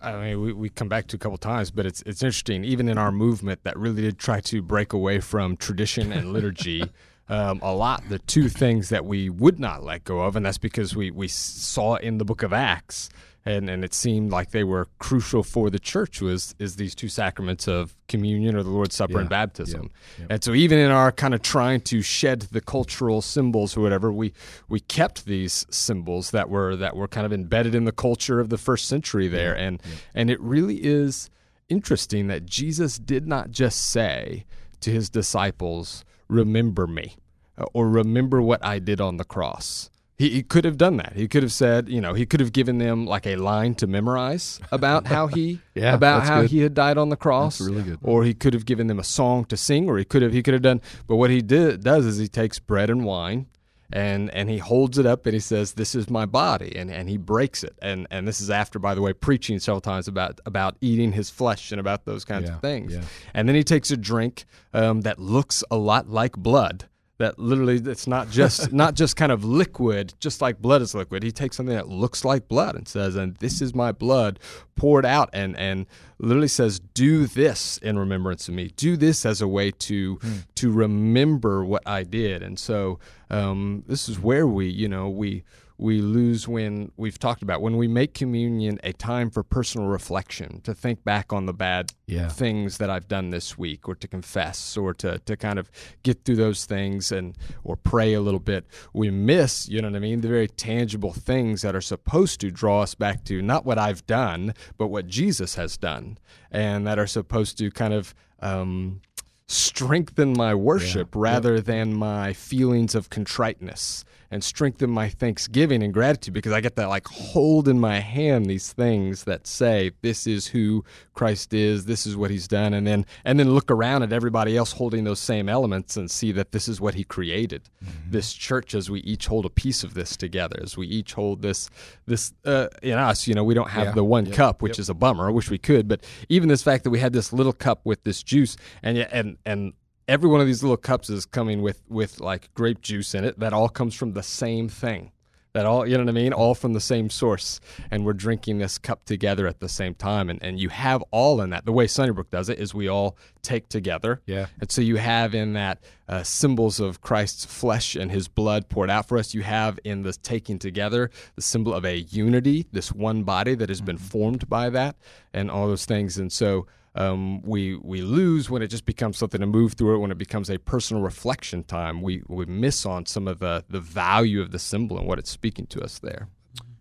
I 0.00 0.16
mean, 0.16 0.40
we, 0.40 0.52
we 0.52 0.68
come 0.70 0.88
back 0.88 1.06
to 1.08 1.16
a 1.16 1.18
couple 1.18 1.36
times, 1.36 1.70
but 1.70 1.84
it's 1.84 2.02
it's 2.06 2.22
interesting. 2.22 2.64
Even 2.64 2.88
in 2.88 2.98
our 2.98 3.12
movement 3.12 3.62
that 3.64 3.78
really 3.78 4.02
did 4.02 4.18
try 4.18 4.40
to 4.40 4.62
break 4.62 4.92
away 4.92 5.20
from 5.20 5.56
tradition 5.56 6.12
and 6.12 6.32
liturgy, 6.32 6.82
um, 7.28 7.60
a 7.62 7.74
lot 7.74 8.02
the 8.08 8.18
two 8.20 8.48
things 8.48 8.88
that 8.88 9.04
we 9.04 9.28
would 9.28 9.60
not 9.60 9.84
let 9.84 10.04
go 10.04 10.20
of, 10.20 10.34
and 10.34 10.46
that's 10.46 10.58
because 10.58 10.96
we 10.96 11.10
we 11.10 11.28
saw 11.28 11.96
in 11.96 12.18
the 12.18 12.24
Book 12.24 12.42
of 12.42 12.52
Acts, 12.52 13.10
and 13.44 13.68
and 13.68 13.84
it 13.84 13.92
seemed 13.94 14.30
like 14.30 14.50
they 14.50 14.64
were 14.64 14.86
crucial 14.98 15.42
for 15.42 15.68
the 15.70 15.78
church 15.78 16.20
was 16.20 16.54
is 16.58 16.76
these 16.76 16.94
two 16.94 17.08
sacraments 17.08 17.66
of 17.66 17.94
communion 18.08 18.54
or 18.54 18.62
the 18.62 18.70
Lord's 18.70 18.94
Supper 18.94 19.18
and 19.18 19.26
Yeah. 19.26 19.28
baptism. 19.44 19.90
And 20.30 20.44
so 20.44 20.54
even 20.54 20.78
in 20.78 20.90
our 20.90 21.10
kind 21.10 21.34
of 21.34 21.42
trying 21.42 21.80
to 21.82 22.02
shed 22.02 22.42
the 22.52 22.60
cultural 22.60 23.20
symbols 23.22 23.76
or 23.76 23.80
whatever, 23.80 24.12
we 24.12 24.32
we 24.68 24.80
kept 24.80 25.24
these 25.26 25.66
symbols 25.70 26.30
that 26.30 26.48
were 26.50 26.76
that 26.76 26.94
were 26.96 27.08
kind 27.08 27.26
of 27.26 27.32
embedded 27.32 27.74
in 27.74 27.84
the 27.84 27.92
culture 27.92 28.38
of 28.40 28.48
the 28.48 28.58
first 28.58 28.86
century 28.86 29.28
there. 29.28 29.54
And 29.56 29.82
and 30.14 30.30
it 30.30 30.40
really 30.40 30.76
is 30.84 31.28
interesting 31.68 32.26
that 32.28 32.46
Jesus 32.46 32.98
did 32.98 33.26
not 33.26 33.50
just 33.50 33.80
say 33.90 34.44
to 34.80 34.90
his 34.90 35.08
disciples, 35.10 36.04
"Remember 36.28 36.86
me," 36.86 37.16
uh, 37.58 37.64
or 37.72 37.88
"Remember 37.88 38.40
what 38.42 38.64
I 38.64 38.78
did 38.78 39.00
on 39.00 39.16
the 39.16 39.24
cross." 39.24 39.88
He, 40.22 40.28
he 40.30 40.42
could 40.42 40.64
have 40.64 40.76
done 40.76 40.96
that. 40.98 41.14
He 41.16 41.26
could 41.26 41.42
have 41.42 41.52
said, 41.52 41.88
you 41.88 42.00
know, 42.00 42.14
he 42.14 42.26
could 42.26 42.40
have 42.40 42.52
given 42.52 42.78
them 42.78 43.06
like 43.06 43.26
a 43.26 43.36
line 43.36 43.74
to 43.76 43.86
memorize 43.86 44.60
about 44.70 45.06
how 45.06 45.26
he 45.26 45.60
Yeah, 45.74 45.94
about 45.94 46.22
how 46.24 46.42
good. 46.42 46.50
he 46.50 46.58
had 46.60 46.74
died 46.74 46.96
on 46.98 47.08
the 47.08 47.16
cross. 47.16 47.58
That's 47.58 47.68
really 47.70 47.82
good. 47.82 47.98
Or 48.02 48.22
he 48.24 48.34
could 48.34 48.54
have 48.54 48.64
given 48.64 48.86
them 48.86 48.98
a 49.00 49.04
song 49.04 49.44
to 49.46 49.56
sing, 49.56 49.88
or 49.88 49.98
he 49.98 50.04
could 50.04 50.22
have 50.22 50.32
he 50.32 50.42
could 50.42 50.54
have 50.54 50.62
done. 50.62 50.80
But 51.08 51.16
what 51.16 51.30
he 51.30 51.40
did 51.42 51.82
does 51.82 52.06
is 52.06 52.18
he 52.18 52.28
takes 52.28 52.58
bread 52.58 52.88
and 52.90 53.04
wine, 53.04 53.46
and 53.92 54.30
and 54.30 54.48
he 54.48 54.58
holds 54.58 54.96
it 54.98 55.06
up 55.06 55.26
and 55.26 55.34
he 55.34 55.40
says, 55.40 55.72
"This 55.74 55.94
is 55.94 56.08
my 56.08 56.24
body," 56.26 56.72
and 56.76 56.90
and 56.90 57.08
he 57.08 57.16
breaks 57.16 57.64
it. 57.64 57.74
And 57.82 58.06
and 58.10 58.26
this 58.28 58.40
is 58.40 58.48
after, 58.50 58.78
by 58.78 58.94
the 58.94 59.02
way, 59.02 59.12
preaching 59.12 59.58
several 59.58 59.80
times 59.80 60.08
about 60.08 60.40
about 60.46 60.76
eating 60.80 61.12
his 61.12 61.30
flesh 61.30 61.72
and 61.72 61.80
about 61.80 62.04
those 62.04 62.24
kinds 62.24 62.48
Yeah, 62.48 62.54
of 62.56 62.60
things. 62.60 62.92
yeah. 62.94 63.02
And 63.34 63.48
then 63.48 63.56
he 63.56 63.64
takes 63.64 63.90
a 63.90 63.96
drink 63.96 64.44
um, 64.72 65.00
that 65.02 65.18
looks 65.18 65.64
a 65.70 65.76
lot 65.76 66.08
like 66.08 66.36
blood. 66.36 66.84
That 67.22 67.38
literally, 67.38 67.76
it's 67.76 68.08
not 68.08 68.30
just 68.30 68.72
not 68.84 68.94
just 68.94 69.14
kind 69.14 69.30
of 69.30 69.44
liquid, 69.44 70.12
just 70.18 70.42
like 70.42 70.60
blood 70.60 70.82
is 70.82 70.92
liquid. 70.92 71.22
He 71.22 71.30
takes 71.30 71.56
something 71.56 71.74
that 71.74 71.88
looks 71.88 72.24
like 72.24 72.48
blood 72.48 72.74
and 72.74 72.88
says, 72.88 73.14
"And 73.14 73.36
this 73.36 73.62
is 73.62 73.76
my 73.76 73.92
blood 73.92 74.40
poured 74.74 75.06
out," 75.06 75.30
and 75.32 75.56
and 75.56 75.86
literally 76.18 76.48
says, 76.48 76.80
"Do 76.80 77.28
this 77.28 77.78
in 77.78 77.96
remembrance 77.96 78.48
of 78.48 78.54
me. 78.54 78.72
Do 78.76 78.96
this 78.96 79.24
as 79.24 79.40
a 79.40 79.46
way 79.46 79.70
to 79.70 80.18
to 80.56 80.72
remember 80.72 81.64
what 81.64 81.84
I 81.86 82.02
did." 82.02 82.42
And 82.42 82.58
so, 82.58 82.98
um, 83.30 83.84
this 83.86 84.08
is 84.08 84.18
where 84.18 84.48
we, 84.48 84.66
you 84.66 84.88
know, 84.88 85.08
we 85.08 85.44
we 85.82 86.00
lose 86.00 86.46
when 86.46 86.92
we've 86.96 87.18
talked 87.18 87.42
about 87.42 87.60
when 87.60 87.76
we 87.76 87.88
make 87.88 88.14
communion 88.14 88.78
a 88.84 88.92
time 88.92 89.28
for 89.30 89.42
personal 89.42 89.88
reflection 89.88 90.60
to 90.62 90.72
think 90.74 91.02
back 91.04 91.32
on 91.32 91.46
the 91.46 91.52
bad 91.52 91.92
Yeah. 92.06 92.28
things 92.28 92.78
that 92.78 92.88
I've 92.88 93.08
done 93.08 93.30
this 93.30 93.58
week 93.58 93.88
or 93.88 93.96
to 93.96 94.06
confess 94.06 94.76
or 94.76 94.94
to, 94.94 95.18
to 95.18 95.36
kind 95.36 95.58
of 95.58 95.70
get 96.04 96.24
through 96.24 96.36
those 96.36 96.66
things 96.66 97.10
and 97.10 97.36
or 97.64 97.74
pray 97.76 98.14
a 98.14 98.20
little 98.20 98.40
bit. 98.40 98.64
We 98.94 99.10
miss 99.10 99.68
you 99.68 99.82
know 99.82 99.88
what 99.88 99.96
I 99.96 100.00
mean 100.00 100.20
the 100.20 100.28
very 100.28 100.48
tangible 100.48 101.12
things 101.12 101.62
that 101.62 101.74
are 101.74 101.80
supposed 101.80 102.40
to 102.42 102.50
draw 102.50 102.82
us 102.82 102.94
back 102.94 103.24
to 103.24 103.42
not 103.42 103.64
what 103.66 103.78
I've 103.78 104.06
done 104.06 104.54
but 104.78 104.86
what 104.86 105.08
Jesus 105.08 105.56
has 105.56 105.76
done 105.76 106.18
and 106.50 106.86
that 106.86 106.98
are 106.98 107.06
supposed 107.08 107.58
to 107.58 107.70
kind 107.72 107.92
of 107.92 108.14
um, 108.40 109.00
strengthen 109.48 110.32
my 110.32 110.54
worship 110.54 111.14
rather 111.14 111.60
than 111.60 111.92
my 111.94 112.32
feelings 112.32 112.94
of 112.94 113.10
contriteness 113.10 114.04
and 114.32 114.42
strengthen 114.42 114.90
my 114.90 115.08
thanksgiving 115.08 115.82
and 115.82 115.92
gratitude 115.94 116.32
because 116.34 116.52
I 116.52 116.60
get 116.60 116.74
that 116.76 116.88
like 116.88 117.06
hold 117.06 117.68
in 117.68 117.78
my 117.78 118.00
hand 118.00 118.46
these 118.46 118.72
things 118.72 119.24
that 119.24 119.46
say 119.46 119.92
this 120.00 120.26
is 120.26 120.48
who 120.48 120.84
Christ 121.14 121.52
is. 121.52 121.84
This 121.84 122.06
is 122.06 122.16
what 122.16 122.30
he's 122.30 122.48
done. 122.48 122.72
And 122.74 122.86
then 122.86 123.04
and 123.24 123.38
then 123.38 123.50
look 123.52 123.70
around 123.70 124.02
at 124.02 124.12
everybody 124.12 124.56
else 124.56 124.72
holding 124.72 125.04
those 125.04 125.20
same 125.20 125.48
elements 125.48 125.96
and 125.96 126.10
see 126.10 126.32
that 126.32 126.50
this 126.52 126.66
is 126.66 126.80
what 126.80 126.94
he 126.94 127.04
created. 127.04 127.68
This 128.08 128.32
church 128.32 128.74
as 128.74 128.90
we 128.90 129.00
each 129.00 129.26
hold 129.26 129.44
a 129.44 129.50
piece 129.50 129.84
of 129.84 129.92
this 129.94 130.16
together 130.16 130.58
as 130.62 130.76
we 130.76 130.86
each 130.86 131.12
hold 131.12 131.42
this 131.42 131.68
this 132.06 132.32
uh, 132.46 132.68
in 132.82 132.94
us 132.98 133.26
you 133.28 133.34
know 133.34 133.44
we 133.44 133.54
don't 133.54 133.70
have 133.70 133.88
Yeah. 133.88 133.92
the 133.92 134.04
one 134.04 134.26
cup 134.32 134.62
which 134.62 134.78
is 134.78 134.88
a 134.88 134.94
bummer. 134.94 135.28
I 135.28 135.30
wish 135.30 135.50
we 135.50 135.58
could 135.58 135.86
but 135.86 136.02
even 136.30 136.48
this 136.48 136.62
fact 136.62 136.84
that 136.84 136.90
we 136.90 137.00
had 137.00 137.12
this 137.12 137.32
little 137.34 137.52
cup 137.52 137.82
with 137.84 138.02
this 138.04 138.22
juice 138.22 138.56
and 138.82 138.96
yet 138.96 139.10
and 139.12 139.36
and 139.44 139.74
every 140.08 140.28
one 140.28 140.40
of 140.40 140.46
these 140.46 140.62
little 140.62 140.76
cups 140.76 141.10
is 141.10 141.26
coming 141.26 141.62
with 141.62 141.82
with 141.88 142.20
like 142.20 142.52
grape 142.54 142.80
juice 142.80 143.14
in 143.14 143.24
it 143.24 143.38
that 143.38 143.52
all 143.52 143.68
comes 143.68 143.94
from 143.94 144.12
the 144.12 144.22
same 144.22 144.68
thing 144.68 145.12
that 145.52 145.66
all 145.66 145.86
you 145.86 145.96
know 145.96 146.04
what 146.04 146.10
i 146.10 146.12
mean? 146.12 146.32
All 146.32 146.54
from 146.54 146.72
the 146.72 146.80
same 146.80 147.10
source. 147.10 147.60
And 147.90 148.04
we're 148.04 148.14
drinking 148.14 148.58
this 148.58 148.78
cup 148.78 149.04
together 149.04 149.46
at 149.46 149.60
the 149.60 149.68
same 149.68 149.94
time. 149.94 150.30
And, 150.30 150.42
and 150.42 150.58
you 150.58 150.70
have 150.70 151.02
all 151.10 151.40
in 151.40 151.50
that. 151.50 151.64
The 151.66 151.72
way 151.72 151.86
sunnybrook 151.86 152.30
does 152.30 152.48
it 152.48 152.58
is 152.58 152.74
we 152.74 152.88
all 152.88 153.16
take 153.42 153.68
together. 153.68 154.22
Yeah. 154.26 154.46
and 154.60 154.70
so 154.70 154.80
you 154.80 154.96
have 154.96 155.34
in 155.34 155.52
that 155.54 155.82
uh, 156.08 156.22
symbols 156.22 156.80
of 156.80 157.00
christ's 157.00 157.44
flesh 157.44 157.96
and 157.96 158.10
his 158.10 158.28
blood 158.28 158.68
poured 158.68 158.90
out 158.90 159.08
for 159.08 159.18
us. 159.18 159.34
You 159.34 159.42
have 159.42 159.78
in 159.84 160.02
this 160.02 160.16
taking 160.16 160.58
together 160.58 161.10
the 161.36 161.42
symbol 161.42 161.74
of 161.74 161.84
a 161.84 162.00
unity 162.00 162.66
this 162.72 162.92
one 162.92 163.22
body 163.22 163.54
that 163.54 163.68
has 163.68 163.80
been 163.80 163.98
formed 163.98 164.48
by 164.48 164.70
that 164.70 164.96
and 165.34 165.50
all 165.50 165.68
those 165.68 165.84
things. 165.84 166.18
And 166.18 166.32
so 166.32 166.66
um, 166.94 167.40
we 167.42 167.76
we 167.76 168.02
lose 168.02 168.50
when 168.50 168.62
it 168.62 168.68
just 168.68 168.84
becomes 168.84 169.16
something 169.16 169.40
to 169.40 169.46
move 169.46 169.74
through 169.74 169.96
it. 169.96 169.98
When 169.98 170.10
it 170.10 170.18
becomes 170.18 170.50
a 170.50 170.58
personal 170.58 171.02
reflection 171.02 171.64
time, 171.64 172.02
we 172.02 172.22
we 172.28 172.44
miss 172.44 172.84
on 172.84 173.06
some 173.06 173.26
of 173.26 173.38
the 173.38 173.64
the 173.68 173.80
value 173.80 174.42
of 174.42 174.50
the 174.50 174.58
symbol 174.58 174.98
and 174.98 175.06
what 175.06 175.18
it's 175.18 175.30
speaking 175.30 175.66
to 175.68 175.82
us 175.82 175.98
there. 175.98 176.28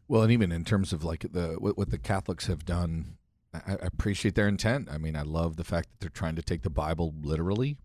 Well, 0.07 0.23
and 0.23 0.31
even 0.31 0.51
in 0.51 0.65
terms 0.65 0.91
of 0.91 1.03
like 1.05 1.31
the 1.31 1.55
what, 1.59 1.77
what 1.77 1.91
the 1.91 1.97
Catholics 1.97 2.47
have 2.47 2.65
done, 2.65 3.17
I, 3.53 3.73
I 3.73 3.77
appreciate 3.81 4.35
their 4.35 4.49
intent. 4.49 4.89
I 4.91 4.97
mean, 4.97 5.15
I 5.15 5.21
love 5.21 5.55
the 5.55 5.63
fact 5.63 5.89
that 5.89 5.99
they're 6.01 6.09
trying 6.09 6.35
to 6.35 6.41
take 6.41 6.63
the 6.63 6.69
Bible 6.69 7.13
literally. 7.21 7.77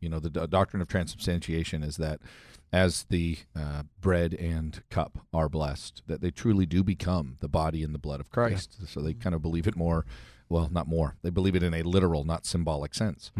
You 0.00 0.10
know, 0.10 0.20
the 0.20 0.30
do- 0.30 0.46
doctrine 0.46 0.82
of 0.82 0.88
transubstantiation 0.88 1.82
is 1.82 1.96
that 1.96 2.20
as 2.72 3.04
the 3.04 3.38
uh, 3.58 3.84
bread 4.00 4.34
and 4.34 4.82
cup 4.90 5.18
are 5.32 5.48
blessed, 5.48 6.02
that 6.06 6.20
they 6.20 6.30
truly 6.30 6.66
do 6.66 6.84
become 6.84 7.36
the 7.40 7.48
body 7.48 7.82
and 7.82 7.94
the 7.94 7.98
blood 7.98 8.20
of 8.20 8.30
Christ. 8.30 8.76
So 8.86 9.00
they 9.00 9.14
kind 9.14 9.34
of 9.34 9.42
believe 9.42 9.66
it 9.66 9.76
more. 9.76 10.04
Well, 10.50 10.68
not 10.70 10.86
more. 10.88 11.14
They 11.22 11.30
believe 11.30 11.54
it 11.54 11.62
in 11.62 11.72
a 11.72 11.82
literal, 11.82 12.24
not 12.24 12.44
symbolic 12.44 12.92
sense. 12.94 13.30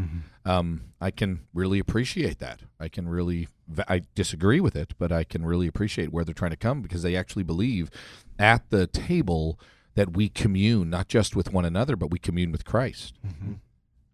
Um, 0.47 0.83
I 1.01 1.11
can 1.11 1.41
really 1.53 1.79
appreciate 1.81 2.39
that. 2.39 2.61
I 2.79 2.89
can 2.89 3.09
really. 3.09 3.49
I 3.89 4.03
disagree 4.15 4.61
with 4.61 4.75
it, 4.77 4.95
but 4.99 5.13
I 5.13 5.25
can 5.25 5.45
really 5.45 5.67
appreciate 5.67 6.13
where 6.13 6.25
they're 6.25 6.33
trying 6.35 6.51
to 6.53 6.57
come 6.57 6.81
because 6.83 7.03
they 7.03 7.15
actually 7.17 7.43
believe 7.43 7.91
at 8.39 8.69
the 8.71 8.87
table 8.87 9.59
that 9.97 10.15
we 10.17 10.29
commune 10.29 10.89
not 10.89 11.09
just 11.09 11.35
with 11.37 11.53
one 11.53 11.65
another, 11.65 11.97
but 11.97 12.11
we 12.11 12.19
commune 12.19 12.53
with 12.53 12.65
Christ. 12.65 13.19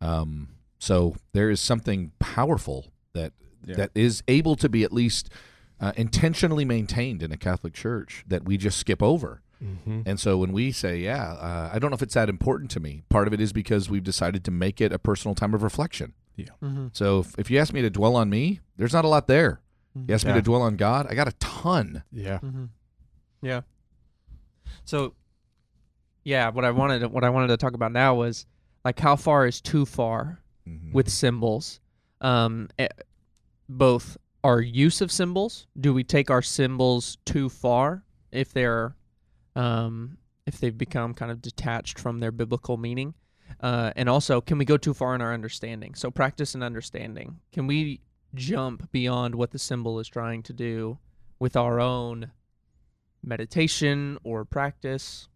Um, 0.00 0.48
so 0.78 1.16
there 1.32 1.50
is 1.50 1.60
something 1.60 2.12
powerful 2.18 2.86
that 3.12 3.32
Yeah. 3.64 3.76
that 3.76 3.90
is 3.94 4.22
able 4.28 4.56
to 4.56 4.68
be 4.68 4.84
at 4.84 4.92
least 4.92 5.30
uh, 5.80 5.92
intentionally 5.96 6.64
maintained 6.64 7.22
in 7.22 7.32
a 7.32 7.36
Catholic 7.36 7.74
Church 7.74 8.24
that 8.26 8.44
we 8.44 8.56
just 8.56 8.78
skip 8.78 9.02
over. 9.02 9.42
And 9.60 10.20
so 10.20 10.36
when 10.38 10.52
we 10.52 10.70
say, 10.72 10.98
"Yeah, 10.98 11.32
uh, 11.32 11.70
I 11.72 11.78
don't 11.78 11.90
know 11.90 11.94
if 11.94 12.02
it's 12.02 12.14
that 12.14 12.28
important 12.28 12.70
to 12.72 12.80
me," 12.80 13.02
part 13.08 13.26
of 13.26 13.32
it 13.32 13.40
is 13.40 13.52
because 13.52 13.88
we've 13.88 14.04
decided 14.04 14.44
to 14.44 14.50
make 14.50 14.80
it 14.80 14.92
a 14.92 14.98
personal 14.98 15.34
time 15.34 15.54
of 15.54 15.62
reflection. 15.62 16.12
Yeah. 16.36 16.46
Mm-hmm. 16.62 16.88
So 16.92 17.20
if, 17.20 17.38
if 17.38 17.50
you 17.50 17.58
ask 17.58 17.72
me 17.72 17.80
to 17.82 17.88
dwell 17.90 18.16
on 18.16 18.28
me, 18.28 18.60
there's 18.76 18.92
not 18.92 19.04
a 19.04 19.08
lot 19.08 19.26
there. 19.26 19.60
You 19.94 20.14
ask 20.14 20.26
me 20.26 20.34
to 20.34 20.42
dwell 20.42 20.60
on 20.60 20.76
God, 20.76 21.06
I 21.08 21.14
got 21.14 21.26
a 21.26 21.32
ton. 21.40 22.02
Yeah. 22.12 22.38
Mm-hmm. 22.42 22.64
Yeah. 23.40 23.62
So, 24.84 25.14
yeah, 26.22 26.50
what 26.50 26.64
I 26.66 26.70
wanted 26.70 27.06
what 27.10 27.24
I 27.24 27.30
wanted 27.30 27.46
to 27.48 27.56
talk 27.56 27.72
about 27.72 27.92
now 27.92 28.14
was 28.14 28.44
like 28.84 28.98
how 29.00 29.16
far 29.16 29.46
is 29.46 29.60
too 29.60 29.86
far 29.86 30.40
Mm-hmm. 30.68 30.92
with 30.92 31.08
symbols. 31.08 31.78
um, 32.20 32.68
eh, 32.76 32.88
both 33.68 34.16
our 34.42 34.60
use 34.60 35.00
of 35.00 35.12
symbols. 35.12 35.66
Do 35.78 35.94
we 35.94 36.02
take 36.02 36.28
our 36.28 36.42
symbols 36.42 37.18
too 37.24 37.48
far 37.48 38.02
if 38.32 38.52
they're 38.52 38.96
um, 39.56 40.18
if 40.46 40.60
they've 40.60 40.76
become 40.76 41.14
kind 41.14 41.32
of 41.32 41.42
detached 41.42 41.98
from 41.98 42.20
their 42.20 42.30
biblical 42.30 42.76
meaning? 42.76 43.14
Uh, 43.60 43.92
and 43.96 44.08
also, 44.08 44.40
can 44.40 44.58
we 44.58 44.64
go 44.64 44.76
too 44.76 44.94
far 44.94 45.14
in 45.14 45.20
our 45.20 45.32
understanding? 45.32 45.94
So, 45.94 46.10
practice 46.10 46.54
and 46.54 46.62
understanding. 46.62 47.40
Can 47.52 47.66
we 47.66 48.00
jump 48.34 48.90
beyond 48.92 49.34
what 49.34 49.50
the 49.50 49.58
symbol 49.58 49.98
is 49.98 50.08
trying 50.08 50.42
to 50.44 50.52
do 50.52 50.98
with 51.38 51.56
our 51.56 51.80
own 51.80 52.30
meditation 53.22 54.18
or 54.24 54.44
practice? 54.44 55.28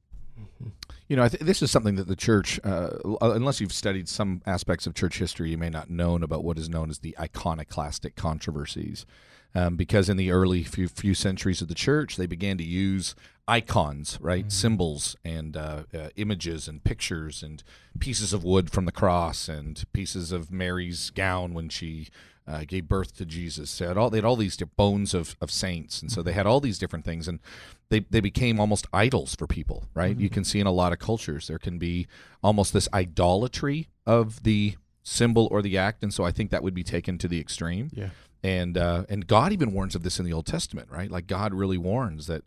You 1.08 1.16
know, 1.16 1.28
th- 1.28 1.42
this 1.42 1.60
is 1.60 1.70
something 1.70 1.96
that 1.96 2.08
the 2.08 2.16
church, 2.16 2.60
uh, 2.64 2.90
unless 3.20 3.60
you've 3.60 3.72
studied 3.72 4.08
some 4.08 4.42
aspects 4.46 4.86
of 4.86 4.94
church 4.94 5.18
history, 5.18 5.50
you 5.50 5.58
may 5.58 5.70
not 5.70 5.90
know 5.90 6.14
about 6.14 6.44
what 6.44 6.58
is 6.58 6.68
known 6.68 6.88
as 6.88 7.00
the 7.00 7.16
iconoclastic 7.18 8.16
controversies. 8.16 9.06
Um, 9.54 9.74
because 9.74 10.08
in 10.08 10.16
the 10.16 10.30
early 10.30 10.62
few, 10.62 10.86
few 10.86 11.12
centuries 11.12 11.60
of 11.60 11.68
the 11.68 11.74
church, 11.74 12.16
they 12.16 12.26
began 12.26 12.56
to 12.58 12.64
use 12.64 13.16
icons, 13.48 14.16
right, 14.20 14.50
symbols 14.52 15.16
and 15.24 15.56
uh, 15.56 15.82
uh, 15.92 16.08
images 16.14 16.68
and 16.68 16.84
pictures 16.84 17.42
and 17.42 17.64
pieces 17.98 18.32
of 18.32 18.44
wood 18.44 18.70
from 18.70 18.84
the 18.84 18.92
cross 18.92 19.48
and 19.48 19.84
pieces 19.92 20.30
of 20.30 20.52
Mary's 20.52 21.10
gown 21.10 21.52
when 21.52 21.68
she 21.68 22.08
uh, 22.46 22.62
gave 22.66 22.88
birth 22.88 23.16
to 23.16 23.24
Jesus. 23.24 23.76
They 23.76 23.86
had 23.86 23.96
all 23.96 24.10
they 24.10 24.18
had 24.18 24.24
all 24.24 24.36
these 24.36 24.56
bones 24.56 25.14
of, 25.14 25.36
of 25.40 25.50
saints, 25.50 26.00
and 26.00 26.10
so 26.10 26.22
they 26.22 26.32
had 26.32 26.46
all 26.46 26.60
these 26.60 26.78
different 26.78 27.04
things, 27.04 27.28
and 27.28 27.40
they 27.88 28.00
they 28.10 28.20
became 28.20 28.60
almost 28.60 28.86
idols 28.92 29.34
for 29.34 29.46
people. 29.46 29.88
Right? 29.94 30.16
You 30.16 30.30
can 30.30 30.44
see 30.44 30.60
in 30.60 30.66
a 30.66 30.72
lot 30.72 30.92
of 30.92 30.98
cultures 30.98 31.48
there 31.48 31.58
can 31.58 31.78
be 31.78 32.06
almost 32.42 32.72
this 32.72 32.88
idolatry 32.94 33.88
of 34.06 34.42
the 34.42 34.76
symbol 35.02 35.48
or 35.50 35.62
the 35.62 35.76
act, 35.76 36.02
and 36.02 36.12
so 36.12 36.24
I 36.24 36.30
think 36.30 36.50
that 36.50 36.62
would 36.62 36.74
be 36.74 36.84
taken 36.84 37.18
to 37.18 37.28
the 37.28 37.40
extreme. 37.40 37.90
Yeah. 37.92 38.10
And 38.42 38.78
uh, 38.78 39.04
and 39.08 39.26
God 39.26 39.52
even 39.52 39.72
warns 39.72 39.94
of 39.94 40.02
this 40.02 40.18
in 40.18 40.24
the 40.24 40.32
Old 40.32 40.46
Testament, 40.46 40.88
right? 40.90 41.10
Like 41.10 41.26
God 41.26 41.52
really 41.52 41.78
warns 41.78 42.26
that 42.26 42.42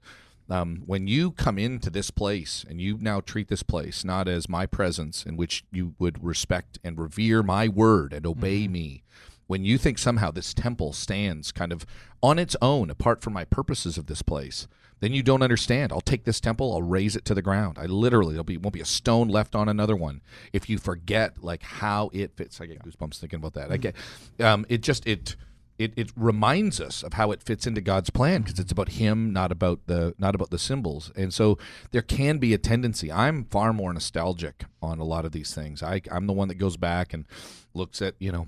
um, 0.50 0.84
when 0.86 1.08
you 1.08 1.32
come 1.32 1.58
into 1.58 1.90
this 1.90 2.12
place 2.12 2.66
and 2.68 2.82
you 2.82 2.98
now 3.00 3.22
treat 3.22 3.48
this 3.48 3.64
place 3.64 4.04
not 4.04 4.28
as 4.28 4.50
my 4.50 4.66
presence 4.66 5.26
in 5.26 5.38
which 5.38 5.64
you 5.72 5.96
would 6.00 6.24
respect 6.24 6.80
and 6.84 6.98
revere 6.98 7.44
my 7.44 7.68
word 7.68 8.12
and 8.12 8.26
obey 8.26 8.68
me, 8.68 9.04
when 9.48 9.64
you 9.64 9.78
think 9.78 9.98
somehow 9.98 10.32
this 10.32 10.54
temple 10.54 10.94
stands 10.94 11.52
kind 11.52 11.72
of 11.72 11.86
on 12.22 12.40
its 12.40 12.56
own 12.62 12.90
apart 12.90 13.22
from 13.22 13.34
my 13.34 13.46
purposes 13.46 13.98
of 13.98 14.08
this 14.08 14.22
place, 14.22 14.68
then 15.00 15.12
you 15.12 15.22
don't 15.22 15.42
understand. 15.42 15.92
I'll 15.92 16.02
take 16.02 16.24
this 16.24 16.40
temple, 16.40 16.74
I'll 16.74 16.82
raze 16.82 17.16
it 17.16 17.26
to 17.26 17.34
the 17.34 17.42
ground. 17.42 17.78
I 17.78 17.86
literally 17.86 18.34
there'll 18.34 18.46
be 18.46 18.58
won't 18.58 18.74
be 18.74 18.82
a 18.82 18.86
stone 18.86 19.28
left 19.28 19.54
on 19.54 19.68
another 19.68 19.96
one 19.96 20.22
if 20.54 20.70
you 20.70 20.78
forget 20.78 21.44
like 21.44 21.62
how 21.62 22.10
it 22.14 22.36
fits. 22.36 22.62
I 22.62 22.68
get 22.68 22.84
goosebumps 22.84 23.20
thinking 23.20 23.38
about 23.38 23.54
that. 23.54 23.72
I 23.72 23.78
get 23.78 23.96
um, 24.40 24.66
it 24.70 24.82
just 24.82 25.06
it 25.06 25.36
it, 25.78 25.94
it 25.96 26.12
reminds 26.16 26.80
us 26.80 27.04
of 27.04 27.14
how 27.14 27.32
it 27.32 27.42
fits 27.42 27.66
into 27.66 27.82
God's 27.82 28.10
plan 28.10 28.42
because 28.42 28.60
it's 28.60 28.72
about 28.72 28.90
Him, 28.90 29.34
not 29.34 29.52
about 29.52 29.82
the 29.88 30.14
not 30.18 30.36
about 30.36 30.50
the 30.50 30.60
symbols. 30.60 31.12
And 31.16 31.34
so 31.34 31.58
there 31.92 32.02
can 32.02 32.38
be 32.38 32.54
a 32.54 32.58
tendency. 32.58 33.12
I'm 33.12 33.46
far 33.46 33.74
more 33.74 33.94
nostalgic 33.94 34.66
on 34.82 35.00
a 35.00 35.04
lot 35.04 35.26
of 35.26 35.32
these 35.32 35.54
things. 35.54 35.82
I, 35.82 36.02
I'm 36.12 36.28
the 36.28 36.34
one 36.34 36.48
that 36.48 36.56
goes 36.56 36.78
back 36.78 37.14
and 37.14 37.26
looks 37.74 38.02
at 38.02 38.16
you 38.20 38.32
know 38.32 38.48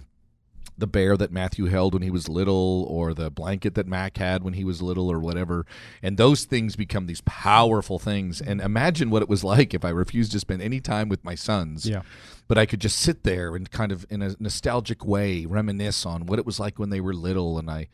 the 0.78 0.88
bear 0.88 1.16
that 1.18 1.32
Matthew 1.32 1.66
held 1.66 1.94
when 1.94 2.04
he 2.04 2.12
was 2.12 2.28
little, 2.28 2.86
or 2.90 3.14
the 3.14 3.32
blanket 3.32 3.76
that 3.76 3.88
Mac 3.88 4.18
had 4.18 4.44
when 4.44 4.54
he 4.54 4.64
was 4.64 4.82
little, 4.82 5.12
or 5.12 5.20
whatever. 5.20 5.66
And 6.04 6.18
those 6.18 6.46
things 6.46 6.76
become 6.76 7.08
these 7.08 7.22
powerful 7.22 8.00
things. 8.00 8.42
And 8.42 8.60
imagine 8.60 9.10
what 9.10 9.22
it 9.22 9.30
was 9.30 9.44
like 9.44 9.74
if 9.74 9.86
I 9.86 9.90
refused 9.90 10.32
to 10.34 10.40
spend 10.40 10.62
any 10.62 10.80
time 10.80 11.10
with 11.10 11.24
my 11.24 11.36
sons. 11.36 11.86
Yeah. 11.88 12.02
But 12.48 12.58
I 12.58 12.66
could 12.66 12.82
just 12.82 13.00
sit 13.00 13.24
there 13.24 13.56
and 13.56 13.72
kind 13.72 13.92
of, 13.92 14.06
in 14.10 14.22
a 14.22 14.36
nostalgic 14.40 15.06
way, 15.06 15.46
reminisce 15.46 16.06
on 16.06 16.26
what 16.26 16.40
it 16.40 16.46
was 16.46 16.60
like 16.60 16.78
when 16.78 16.90
they 16.90 17.02
were 17.02 17.14
little. 17.14 17.58
And 17.58 17.72
I, 17.72 17.88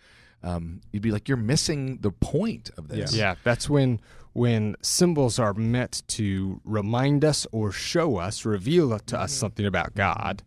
um, 0.43 0.81
you'd 0.91 1.03
be 1.03 1.11
like, 1.11 1.27
you're 1.27 1.37
missing 1.37 1.99
the 2.01 2.11
point 2.11 2.69
of 2.77 2.87
this. 2.87 3.15
Yeah, 3.15 3.35
that's 3.43 3.69
when 3.69 3.99
when 4.33 4.77
symbols 4.81 5.37
are 5.39 5.53
meant 5.53 6.03
to 6.07 6.61
remind 6.63 7.25
us 7.25 7.45
or 7.51 7.71
show 7.71 8.17
us, 8.17 8.45
reveal 8.45 8.97
to 8.97 9.19
us 9.19 9.33
something 9.33 9.65
about 9.65 9.93
God. 9.93 10.41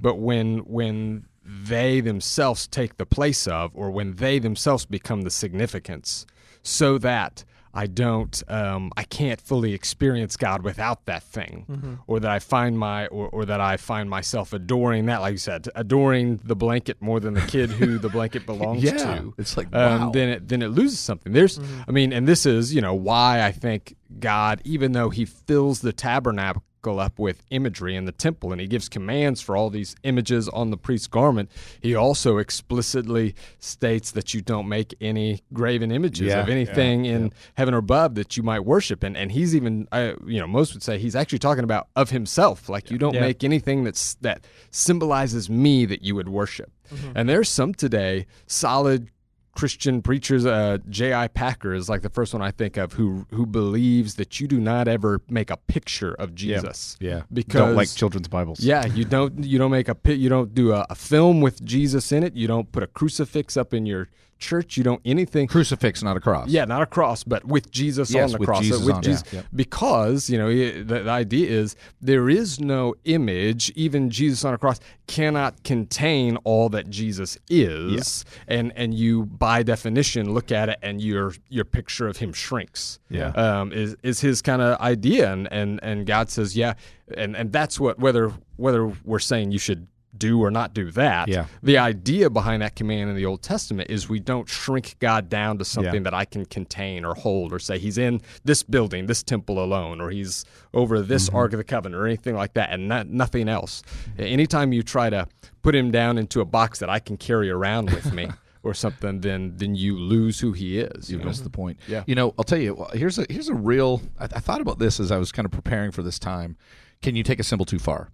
But 0.00 0.16
when 0.16 0.58
when 0.58 1.26
they 1.64 2.00
themselves 2.00 2.66
take 2.68 2.96
the 2.96 3.06
place 3.06 3.46
of, 3.46 3.70
or 3.74 3.90
when 3.90 4.16
they 4.16 4.38
themselves 4.38 4.86
become 4.86 5.22
the 5.22 5.30
significance, 5.30 6.26
so 6.62 6.98
that 6.98 7.44
I 7.72 7.86
don't, 7.86 8.42
um, 8.48 8.90
I 8.96 9.04
can't 9.04 9.40
fully 9.40 9.74
experience 9.74 10.36
God 10.36 10.62
without 10.64 11.06
that 11.06 11.22
thing, 11.22 11.98
or 12.08 12.18
that 12.18 12.30
I 12.30 12.40
find 12.40 12.76
my, 12.76 13.06
or, 13.06 13.28
or 13.28 13.44
that 13.44 13.60
I 13.60 13.76
find 13.76 14.10
myself 14.10 14.52
adoring 14.52 15.06
that, 15.06 15.20
like 15.20 15.32
you 15.32 15.38
said, 15.38 15.68
adoring 15.76 16.40
the 16.42 16.56
blanket 16.56 17.00
more 17.00 17.20
than 17.20 17.34
the 17.34 17.42
kid 17.42 17.70
who 17.70 17.98
the 17.98 18.08
blanket 18.08 18.44
belongs 18.52 18.82
Yeah. 18.82 18.96
to 18.96 19.34
It's 19.38 19.56
like, 19.56 19.68
um, 19.74 20.00
wow. 20.00 20.10
then 20.10 20.28
it 20.30 20.48
then 20.48 20.62
it 20.62 20.68
loses 20.68 20.98
something. 20.98 21.32
There's, 21.32 21.60
I 21.86 21.92
mean, 21.92 22.12
and 22.12 22.26
this 22.26 22.44
is 22.44 22.74
you 22.74 22.80
know 22.80 22.94
why 22.94 23.42
I 23.42 23.52
think 23.52 23.94
God, 24.18 24.60
even 24.64 24.90
though 24.92 25.10
He 25.10 25.24
fills 25.24 25.80
the 25.80 25.92
tabernacle 25.92 26.64
up 26.86 27.18
with 27.18 27.42
imagery 27.50 27.94
in 27.96 28.04
the 28.04 28.12
temple, 28.12 28.52
and 28.52 28.60
He 28.60 28.66
gives 28.66 28.88
commands 28.88 29.40
for 29.40 29.56
all 29.56 29.70
these 29.70 29.94
images 30.02 30.48
on 30.48 30.70
the 30.70 30.76
priest's 30.76 31.06
garment, 31.06 31.50
He 31.80 31.94
also 31.94 32.38
explicitly 32.38 33.34
states 33.58 34.10
that 34.12 34.32
you 34.34 34.40
don't 34.40 34.68
make 34.68 34.94
any 35.00 35.42
graven 35.52 35.90
images 35.92 36.28
Yeah, 36.28 36.40
of 36.42 36.48
anything 36.48 37.04
in 37.04 37.32
heaven 37.54 37.74
or 37.74 37.78
above 37.78 38.14
that 38.14 38.36
you 38.36 38.42
might 38.42 38.60
worship. 38.60 39.02
And 39.02 39.16
and 39.16 39.32
He's 39.32 39.54
even, 39.54 39.86
I, 39.92 40.14
you 40.26 40.40
know, 40.40 40.46
most 40.46 40.72
would 40.74 40.82
say 40.82 40.98
He's 40.98 41.14
actually 41.16 41.38
talking 41.40 41.64
about 41.64 41.88
of 41.96 42.10
Himself, 42.10 42.68
like 42.68 42.90
you 42.90 42.98
don't 42.98 43.14
Yeah. 43.14 43.20
make 43.20 43.44
anything 43.44 43.84
that's 43.84 44.14
that 44.22 44.46
symbolizes 44.70 45.50
me 45.50 45.84
that 45.86 46.02
you 46.02 46.14
would 46.14 46.28
worship. 46.28 46.72
Mm-hmm. 46.92 47.12
And 47.14 47.28
there's 47.28 47.48
some 47.48 47.74
today 47.74 48.26
solid 48.46 49.08
Christian 49.52 50.00
preachers. 50.02 50.46
Uh, 50.46 50.78
J.I. 50.88 51.28
Packer 51.28 51.74
is 51.74 51.88
like 51.88 52.02
the 52.02 52.08
first 52.10 52.32
one 52.32 52.42
I 52.42 52.50
think 52.50 52.76
of 52.76 52.92
who 52.94 53.26
who 53.30 53.46
believes 53.46 54.14
that 54.14 54.40
you 54.40 54.46
do 54.48 54.60
not 54.60 54.88
ever 54.88 55.20
make 55.28 55.50
a 55.50 55.56
picture 55.56 56.14
of 56.14 56.34
Jesus. 56.34 56.96
Yeah. 57.00 57.22
because 57.32 57.60
Don't 57.60 57.74
like 57.76 57.90
children's 57.90 58.28
Bibles. 58.28 58.60
yeah, 58.60 58.86
you 58.86 59.04
don't 59.04 59.44
you 59.44 59.58
don't 59.58 59.70
make 59.70 59.88
a 59.88 59.94
pi- 59.94 60.12
you 60.12 60.28
don't 60.28 60.54
do 60.54 60.72
a, 60.72 60.86
a 60.88 60.94
film 60.94 61.40
with 61.40 61.64
Jesus 61.64 62.12
in 62.12 62.22
it. 62.22 62.34
You 62.34 62.46
don't 62.46 62.70
put 62.72 62.82
a 62.82 62.86
crucifix 62.86 63.56
up 63.56 63.74
in 63.74 63.86
your 63.86 64.08
church. 64.40 64.76
You 64.76 64.82
don't 64.82 65.00
anything. 65.04 65.46
Crucifix, 65.46 66.02
not 66.02 66.16
a 66.16 66.20
cross. 66.20 66.48
Yeah, 66.48 66.64
not 66.64 66.82
a 66.82 66.86
cross, 66.86 67.22
but 67.22 67.44
with 67.44 67.70
Jesus 67.70 68.10
Yes, 68.10 68.24
on 68.24 68.32
the 68.32 68.38
with 68.38 68.48
cross. 68.48 68.62
Jesus 68.62 68.84
with 68.84 68.96
on. 68.96 69.02
Jesus, 69.02 69.22
Yeah, 69.32 69.40
yeah. 69.40 69.46
because 69.54 70.28
you 70.28 70.38
know 70.38 70.48
the, 70.48 70.82
the 71.04 71.10
idea 71.10 71.48
is 71.48 71.76
there 72.00 72.28
is 72.28 72.58
no 72.58 72.94
image. 73.04 73.70
Even 73.76 74.10
Jesus 74.10 74.44
on 74.44 74.54
a 74.54 74.58
cross 74.58 74.80
cannot 75.06 75.62
contain 75.64 76.36
all 76.38 76.68
that 76.70 76.90
Jesus 76.90 77.38
is, 77.48 78.24
and 78.48 78.72
and 78.74 78.94
you 78.94 79.26
by 79.26 79.62
definition 79.62 80.32
look 80.32 80.50
at 80.50 80.68
it, 80.68 80.78
and 80.82 81.00
your 81.00 81.32
your 81.48 81.64
picture 81.64 82.08
of 82.08 82.16
him 82.16 82.32
shrinks. 82.32 82.98
Yeah. 83.10 83.28
um, 83.30 83.72
is 83.72 83.96
is 84.02 84.20
his 84.20 84.40
kind 84.42 84.62
of 84.62 84.80
idea, 84.80 85.32
and 85.32 85.46
and 85.52 85.80
and 85.82 86.06
God 86.06 86.30
says, 86.30 86.56
yeah, 86.56 86.74
and 87.16 87.36
and 87.36 87.52
that's 87.52 87.78
what 87.78 87.98
whether 87.98 88.32
whether 88.56 88.86
we're 89.04 89.18
saying 89.18 89.52
you 89.52 89.58
should 89.58 89.86
do 90.16 90.40
or 90.42 90.50
not 90.50 90.74
do 90.74 90.90
that. 90.90 91.28
Yeah. 91.28 91.46
The 91.62 91.78
idea 91.78 92.30
behind 92.30 92.62
that 92.62 92.74
command 92.74 93.10
in 93.10 93.16
the 93.16 93.24
Old 93.26 93.42
Testament 93.42 93.90
is 93.90 94.08
we 94.08 94.18
don't 94.20 94.48
shrink 94.48 94.96
God 94.98 95.28
down 95.28 95.58
to 95.58 95.64
something 95.64 95.94
Yeah. 95.94 96.00
that 96.00 96.14
I 96.14 96.24
can 96.24 96.44
contain 96.46 97.04
or 97.04 97.14
hold 97.14 97.52
or 97.52 97.58
say 97.58 97.78
he's 97.78 97.96
in 97.96 98.20
this 98.44 98.62
building, 98.62 99.06
this 99.06 99.22
temple 99.22 99.62
alone, 99.62 100.00
or 100.00 100.10
he's 100.10 100.44
over 100.74 101.00
this 101.00 101.28
Mm-hmm. 101.28 101.36
Ark 101.36 101.52
of 101.52 101.58
the 101.58 101.64
Covenant 101.64 102.00
or 102.00 102.06
anything 102.06 102.34
like 102.34 102.54
that, 102.54 102.70
and 102.70 102.88
not, 102.88 103.06
nothing 103.08 103.48
else. 103.48 103.82
Anytime 104.18 104.72
you 104.72 104.82
try 104.82 105.10
to 105.10 105.26
put 105.62 105.74
him 105.74 105.90
down 105.90 106.18
into 106.18 106.40
a 106.40 106.44
box 106.44 106.78
that 106.80 106.90
I 106.90 106.98
can 106.98 107.16
carry 107.16 107.48
around 107.50 107.90
with 107.90 108.12
me 108.12 108.28
or 108.62 108.74
something, 108.74 109.20
then 109.20 109.54
then 109.56 109.74
you 109.74 109.96
lose 109.96 110.40
who 110.40 110.52
he 110.52 110.78
is. 110.80 111.10
You 111.10 111.18
You 111.18 111.22
know? 111.24 111.28
missed 111.28 111.44
the 111.44 111.50
point. 111.50 111.78
Yeah. 111.86 112.02
You 112.06 112.14
know, 112.14 112.34
I'll 112.36 112.44
tell 112.44 112.58
you. 112.58 112.84
Here's 112.92 113.18
a 113.18 113.26
here's 113.30 113.48
a 113.48 113.54
real. 113.54 114.02
I, 114.18 114.24
I 114.24 114.40
thought 114.40 114.60
about 114.60 114.78
this 114.78 114.98
as 115.00 115.10
I 115.12 115.18
was 115.18 115.30
kind 115.32 115.46
of 115.46 115.52
preparing 115.52 115.92
for 115.92 116.02
this 116.02 116.18
time. 116.18 116.56
Can 117.00 117.14
you 117.16 117.22
take 117.22 117.38
a 117.40 117.44
symbol 117.44 117.64
too 117.64 117.78
far? 117.78 118.10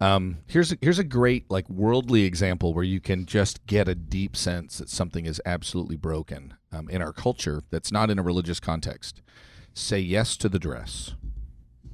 Um, 0.00 0.38
here's 0.46 0.72
a, 0.72 0.76
here's 0.82 0.98
a 0.98 1.04
great 1.04 1.50
like 1.50 1.68
worldly 1.70 2.24
example 2.24 2.74
where 2.74 2.84
you 2.84 3.00
can 3.00 3.26
just 3.26 3.64
get 3.66 3.88
a 3.88 3.94
deep 3.94 4.36
sense 4.36 4.78
that 4.78 4.88
something 4.90 5.24
is 5.24 5.40
absolutely 5.46 5.96
broken 5.96 6.54
um, 6.72 6.88
in 6.90 7.00
our 7.00 7.12
culture 7.12 7.62
that's 7.70 7.92
not 7.92 8.10
in 8.10 8.18
a 8.18 8.22
religious 8.22 8.60
context. 8.60 9.22
Say 9.72 10.00
yes 10.00 10.36
to 10.38 10.48
the 10.48 10.58
dress. 10.58 11.14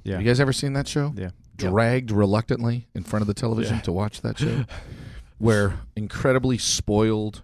Yeah. 0.03 0.15
Have 0.15 0.23
you 0.23 0.29
guys 0.29 0.41
ever 0.41 0.53
seen 0.53 0.73
that 0.73 0.89
show? 0.89 1.13
Yeah. 1.17 1.31
Dragged 1.57 2.11
reluctantly 2.11 2.89
in 2.95 3.05
front 3.05 3.21
of 3.23 3.27
the 3.27 3.35
television 3.35 3.81
to 3.83 3.93
watch 3.93 4.23
that 4.23 4.39
show, 4.39 4.65
where 5.39 5.75
incredibly 5.95 6.57
spoiled, 6.57 7.43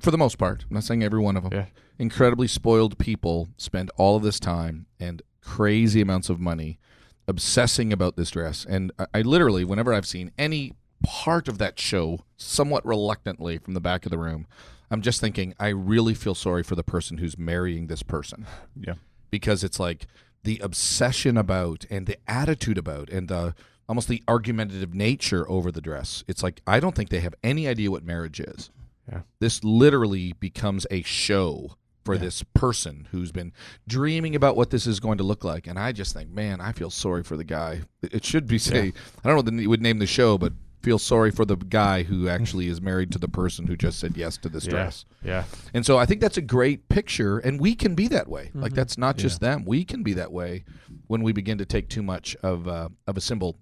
for 0.00 0.10
the 0.10 0.16
most 0.18 0.38
part, 0.38 0.64
I'm 0.68 0.74
not 0.74 0.84
saying 0.84 1.02
every 1.02 1.20
one 1.20 1.36
of 1.36 1.42
them, 1.42 1.52
Yeah. 1.52 1.66
incredibly 1.98 2.48
spoiled 2.48 2.96
people 2.98 3.48
spend 3.58 3.90
all 3.98 4.16
of 4.16 4.22
this 4.22 4.40
time 4.40 4.86
and 4.98 5.20
crazy 5.42 6.00
amounts 6.00 6.30
of 6.30 6.40
money 6.40 6.78
obsessing 7.26 7.92
about 7.92 8.16
this 8.16 8.30
dress. 8.30 8.64
And 8.68 8.92
I, 8.98 9.06
I 9.14 9.20
literally, 9.22 9.64
whenever 9.64 9.92
I've 9.92 10.06
seen 10.06 10.30
any 10.38 10.72
part 11.02 11.48
of 11.48 11.58
that 11.58 11.78
show, 11.78 12.20
somewhat 12.36 12.84
reluctantly 12.86 13.58
from 13.58 13.74
the 13.74 13.80
back 13.80 14.04
of 14.06 14.10
the 14.10 14.18
room, 14.18 14.46
I'm 14.90 15.02
just 15.02 15.20
thinking, 15.20 15.54
I 15.58 15.68
really 15.68 16.14
feel 16.14 16.34
sorry 16.34 16.62
for 16.62 16.74
the 16.74 16.82
person 16.84 17.18
who's 17.18 17.36
marrying 17.38 17.86
this 17.88 18.02
person 18.02 18.46
Yeah. 18.78 18.94
because 19.30 19.64
it's 19.64 19.80
like 19.80 20.06
the 20.44 20.58
obsession 20.62 21.36
about 21.36 21.84
and 21.90 22.06
the 22.06 22.18
attitude 22.28 22.78
about 22.78 23.08
and 23.10 23.28
the 23.28 23.54
almost 23.88 24.08
the 24.08 24.22
argumentative 24.28 24.94
nature 24.94 25.48
over 25.50 25.70
the 25.72 25.80
dress. 25.80 26.22
It's 26.28 26.42
like 26.42 26.60
I 26.66 26.80
don't 26.80 26.94
think 26.94 27.10
they 27.10 27.20
have 27.20 27.34
any 27.42 27.66
idea 27.68 27.90
what 27.90 28.04
marriage 28.04 28.40
is. 28.40 28.70
Yeah. 29.10 29.20
This 29.40 29.62
literally 29.64 30.32
becomes 30.34 30.86
a 30.90 31.02
show 31.02 31.76
for 32.04 32.18
this 32.18 32.42
person 32.54 33.08
who's 33.10 33.32
been 33.32 33.52
dreaming 33.88 34.36
about 34.36 34.56
what 34.56 34.70
this 34.70 34.86
is 34.86 35.00
going 35.00 35.18
to 35.18 35.24
look 35.24 35.42
like. 35.42 35.66
And 35.66 35.78
I 35.78 35.92
just 35.92 36.14
think, 36.14 36.30
man, 36.30 36.60
I 36.60 36.72
feel 36.72 36.90
sorry 36.90 37.22
for 37.22 37.36
the 37.36 37.44
guy. 37.44 37.82
It 38.02 38.24
should 38.24 38.46
be 38.46 38.58
say, 38.58 38.92
I 39.24 39.28
don't 39.28 39.36
know 39.36 39.52
what 39.52 39.62
you 39.62 39.70
would 39.70 39.82
name 39.82 39.98
the 39.98 40.06
show, 40.06 40.36
but 40.36 40.52
feel 40.84 40.98
sorry 40.98 41.30
for 41.30 41.46
the 41.46 41.56
guy 41.56 42.02
who 42.02 42.28
actually 42.28 42.68
is 42.68 42.80
married 42.80 43.10
to 43.10 43.18
the 43.18 43.28
person 43.28 43.66
who 43.66 43.74
just 43.74 43.98
said 43.98 44.16
yes 44.16 44.36
to 44.36 44.50
this 44.50 44.66
dress. 44.66 45.06
Yeah. 45.24 45.44
And 45.72 45.84
so 45.86 45.96
I 45.96 46.04
think 46.04 46.20
that's 46.20 46.36
a 46.36 46.42
great 46.42 46.90
picture, 46.90 47.38
and 47.38 47.58
we 47.58 47.74
can 47.74 47.94
be 47.94 48.06
that 48.08 48.28
way. 48.28 48.50
Like 48.54 48.74
that's 48.74 48.98
not 48.98 49.16
just 49.16 49.40
them; 49.40 49.64
we 49.64 49.84
can 49.84 50.02
be 50.02 50.12
that 50.12 50.30
way 50.30 50.64
when 51.06 51.22
we 51.22 51.32
begin 51.32 51.56
to 51.58 51.64
take 51.64 51.88
too 51.88 52.02
much 52.02 52.36
of 52.42 52.68
uh, 52.68 52.90
of 53.06 53.16
a 53.16 53.20
symbol. 53.20 53.56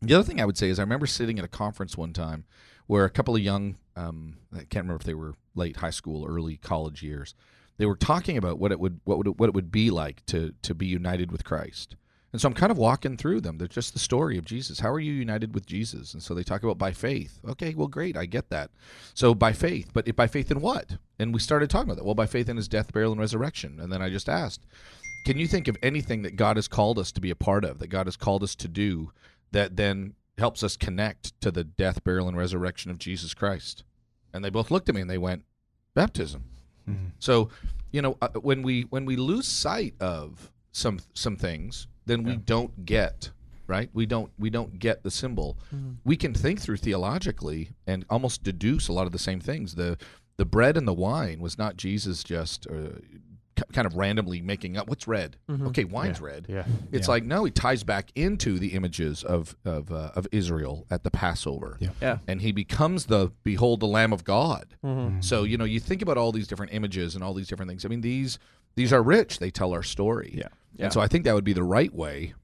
The 0.00 0.14
other 0.14 0.24
thing 0.24 0.40
I 0.40 0.46
would 0.46 0.56
say 0.56 0.70
is 0.70 0.78
I 0.78 0.82
remember 0.82 1.06
sitting 1.06 1.38
at 1.38 1.44
a 1.44 1.48
conference 1.48 1.96
one 1.96 2.14
time 2.14 2.44
where 2.86 3.04
a 3.04 3.10
couple 3.10 3.36
of 3.36 3.42
young, 3.42 3.76
um, 3.96 4.38
I 4.52 4.58
can't 4.58 4.84
remember 4.84 4.96
if 4.96 5.04
they 5.04 5.14
were 5.14 5.34
late 5.54 5.76
high 5.76 5.90
school, 5.90 6.26
early 6.26 6.56
college 6.56 7.02
years, 7.02 7.34
they 7.76 7.86
were 7.86 7.96
talking 7.96 8.36
about 8.36 8.58
what 8.58 8.72
it 8.72 8.80
would 8.80 9.00
what 9.04 9.18
would 9.18 9.38
what 9.38 9.48
it 9.48 9.54
would 9.54 9.70
be 9.70 9.90
like 9.90 10.24
to 10.26 10.54
to 10.62 10.74
be 10.74 10.86
united 10.86 11.32
with 11.32 11.44
Christ. 11.44 11.96
And 12.32 12.40
so 12.40 12.48
I'm 12.48 12.54
kind 12.54 12.72
of 12.72 12.78
walking 12.78 13.16
through 13.16 13.42
them. 13.42 13.58
They're 13.58 13.68
just 13.68 13.92
the 13.92 14.00
story 14.00 14.36
of 14.38 14.44
Jesus. 14.44 14.80
How 14.80 14.90
are 14.90 14.98
you 14.98 15.12
united 15.12 15.54
with 15.54 15.66
Jesus? 15.66 16.14
And 16.14 16.20
so 16.20 16.34
they 16.34 16.42
talk 16.42 16.64
about 16.64 16.78
by 16.78 16.90
faith. 16.90 17.38
Okay, 17.48 17.76
well, 17.76 17.86
great, 17.86 18.16
I 18.16 18.26
get 18.26 18.50
that. 18.50 18.72
So 19.14 19.36
by 19.36 19.52
faith, 19.52 19.90
but 19.92 20.16
by 20.16 20.26
faith 20.26 20.50
in 20.50 20.60
what? 20.60 20.96
And 21.20 21.32
we 21.32 21.38
started 21.38 21.70
talking 21.70 21.88
about 21.88 21.98
that. 21.98 22.04
Well, 22.04 22.16
by 22.16 22.26
faith 22.26 22.48
in 22.48 22.56
His 22.56 22.66
death, 22.66 22.92
burial, 22.92 23.12
and 23.12 23.20
resurrection. 23.20 23.78
And 23.78 23.92
then 23.92 24.02
I 24.02 24.10
just 24.10 24.28
asked, 24.28 24.66
can 25.24 25.38
you 25.38 25.46
think 25.46 25.68
of 25.68 25.76
anything 25.80 26.22
that 26.22 26.34
God 26.34 26.56
has 26.56 26.66
called 26.66 26.98
us 26.98 27.12
to 27.12 27.20
be 27.20 27.30
a 27.30 27.36
part 27.36 27.64
of, 27.64 27.78
that 27.78 27.86
God 27.86 28.08
has 28.08 28.16
called 28.16 28.42
us 28.42 28.56
to 28.56 28.66
do, 28.66 29.12
that 29.52 29.76
then 29.76 30.14
helps 30.36 30.64
us 30.64 30.76
connect 30.76 31.40
to 31.40 31.52
the 31.52 31.62
death, 31.62 32.02
burial, 32.02 32.26
and 32.26 32.36
resurrection 32.36 32.90
of 32.90 32.98
Jesus 32.98 33.32
Christ? 33.32 33.84
And 34.32 34.44
they 34.44 34.50
both 34.50 34.72
looked 34.72 34.88
at 34.88 34.96
me 34.96 35.02
and 35.02 35.10
they 35.10 35.18
went, 35.18 35.44
baptism. 35.94 36.42
So, 37.18 37.50
you 37.92 38.02
know, 38.02 38.16
uh, 38.20 38.28
when 38.40 38.62
we 38.62 38.82
when 38.82 39.04
we 39.04 39.16
lose 39.16 39.46
sight 39.48 39.94
of 40.00 40.50
some 40.72 40.98
some 41.14 41.36
things, 41.36 41.86
then 42.06 42.22
we 42.24 42.36
don't 42.36 42.84
get 42.84 43.30
right. 43.66 43.88
We 43.94 44.06
don't 44.06 44.30
we 44.38 44.50
don't 44.50 44.78
get 44.78 45.02
the 45.02 45.10
symbol. 45.10 45.56
We 46.04 46.16
can 46.16 46.34
think 46.34 46.60
through 46.60 46.78
theologically 46.78 47.70
and 47.86 48.04
almost 48.10 48.42
deduce 48.42 48.88
a 48.88 48.92
lot 48.92 49.06
of 49.06 49.12
the 49.12 49.18
same 49.18 49.40
things. 49.40 49.74
The 49.76 49.96
the 50.36 50.44
bread 50.44 50.76
and 50.76 50.86
the 50.86 50.92
wine 50.92 51.40
was 51.40 51.56
not 51.56 51.76
Jesus 51.76 52.24
just 52.24 52.66
uh, 52.66 52.98
kind 53.72 53.86
of 53.86 53.96
randomly 53.96 54.40
making 54.40 54.76
up 54.76 54.88
what's 54.88 55.06
red. 55.06 55.36
Mm-hmm. 55.48 55.68
Okay, 55.68 55.84
wine's 55.84 56.20
red. 56.20 56.46
Yeah. 56.48 56.64
It's 56.92 57.08
like 57.08 57.24
no, 57.24 57.44
he 57.44 57.50
ties 57.50 57.84
back 57.84 58.10
into 58.14 58.58
the 58.58 58.68
images 58.68 59.22
of 59.22 59.56
of 59.64 59.90
uh, 59.92 60.10
of 60.14 60.26
Israel 60.32 60.86
at 60.90 61.04
the 61.04 61.10
Passover. 61.10 61.76
Yeah. 61.80 61.90
Yeah. 62.00 62.18
And 62.26 62.40
he 62.40 62.52
becomes 62.52 63.06
the 63.06 63.32
behold 63.42 63.80
the 63.80 63.86
Lamb 63.86 64.12
of 64.12 64.24
God. 64.24 64.74
Mm-hmm. 64.84 65.00
Mm-hmm. 65.00 65.20
So 65.20 65.44
you 65.44 65.56
know 65.56 65.64
you 65.64 65.80
think 65.80 66.02
about 66.02 66.16
all 66.18 66.32
these 66.32 66.46
different 66.46 66.72
images 66.72 67.14
and 67.14 67.22
all 67.22 67.34
these 67.34 67.48
different 67.48 67.68
things. 67.68 67.84
I 67.84 67.88
mean 67.88 68.00
these 68.00 68.38
these 68.74 68.92
are 68.92 69.02
rich. 69.02 69.38
They 69.38 69.50
tell 69.50 69.72
our 69.72 69.82
story. 69.82 70.34
Yeah. 70.36 70.48
Yeah. 70.76 70.84
And 70.86 70.92
so 70.92 71.00
I 71.00 71.06
think 71.06 71.24
that 71.24 71.34
would 71.34 71.44
be 71.44 71.52
the 71.52 71.62
right 71.62 71.94
way. 71.94 72.34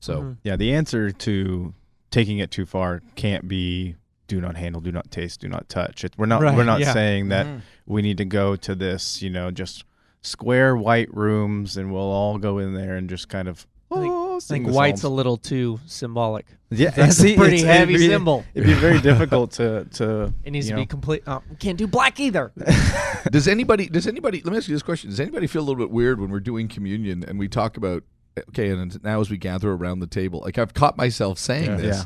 So 0.00 0.36
Yeah, 0.42 0.56
the 0.56 0.74
answer 0.74 1.10
to 1.10 1.74
taking 2.10 2.38
it 2.38 2.50
too 2.50 2.66
far 2.66 3.02
can't 3.14 3.46
be 3.48 3.96
do 4.28 4.40
not 4.40 4.56
handle, 4.56 4.80
do 4.80 4.90
not 4.90 5.10
taste, 5.10 5.40
do 5.40 5.48
not 5.48 5.68
touch. 5.68 6.04
It, 6.04 6.14
we're 6.16 6.26
not 6.26 6.42
Right, 6.42 6.56
we're 6.56 6.64
not 6.64 6.80
yeah. 6.80 6.92
saying 6.92 7.28
that 7.28 7.46
we 7.86 8.02
need 8.02 8.18
to 8.18 8.24
go 8.24 8.56
to 8.56 8.74
this, 8.74 9.22
you 9.22 9.30
know, 9.30 9.50
just 9.50 9.84
square 10.26 10.76
white 10.76 11.12
rooms 11.14 11.76
and 11.76 11.92
we'll 11.92 12.02
all 12.02 12.38
go 12.38 12.58
in 12.58 12.74
there 12.74 12.96
and 12.96 13.08
just 13.08 13.28
kind 13.28 13.48
of 13.48 13.58
think- 13.92 14.12
oh, 14.12 14.36
I 14.36 14.40
think 14.40 14.66
the 14.66 14.72
white's 14.72 15.02
a 15.04 15.08
little 15.08 15.36
too 15.36 15.80
symbolic. 15.86 16.46
yeah, 16.70 16.90
That's 16.96 17.16
see, 17.16 17.34
a 17.34 17.36
pretty 17.36 17.56
it's- 17.58 17.76
heavy 17.78 17.94
it'd 17.94 18.06
be- 18.06 18.12
symbol. 18.12 18.44
It'd 18.54 18.66
be 18.66 18.74
very 18.74 19.00
difficult 19.10 19.52
to 19.52 19.84
to 19.94 20.32
It 20.44 20.50
needs 20.50 20.66
to 20.66 20.72
know, 20.74 20.80
be 20.80 20.86
complete. 20.86 21.22
Oh, 21.26 21.42
can't 21.58 21.78
do 21.78 21.86
black 21.86 22.18
either. 22.20 22.52
does 23.30 23.48
anybody 23.48 23.88
does 23.88 24.06
anybody 24.06 24.40
let 24.44 24.52
me 24.52 24.58
ask 24.58 24.68
you 24.68 24.74
this 24.74 24.82
question 24.82 25.10
does 25.10 25.20
anybody 25.20 25.46
feel 25.46 25.62
a 25.62 25.66
little 25.66 25.82
bit 25.84 25.90
weird 25.90 26.20
when 26.20 26.30
we're 26.30 26.40
doing 26.40 26.68
communion 26.68 27.24
and 27.26 27.38
we 27.38 27.48
talk 27.48 27.76
about 27.76 28.04
okay 28.50 28.68
and 28.70 29.02
now 29.02 29.20
as 29.20 29.30
we 29.30 29.36
gather 29.36 29.72
around 29.72 29.98
the 29.98 30.06
table 30.06 30.40
like 30.44 30.58
i've 30.58 30.74
caught 30.74 30.96
myself 30.96 31.36
saying 31.38 31.64
Yeah. 31.70 31.76
this 31.76 31.96
Yeah. 31.98 32.04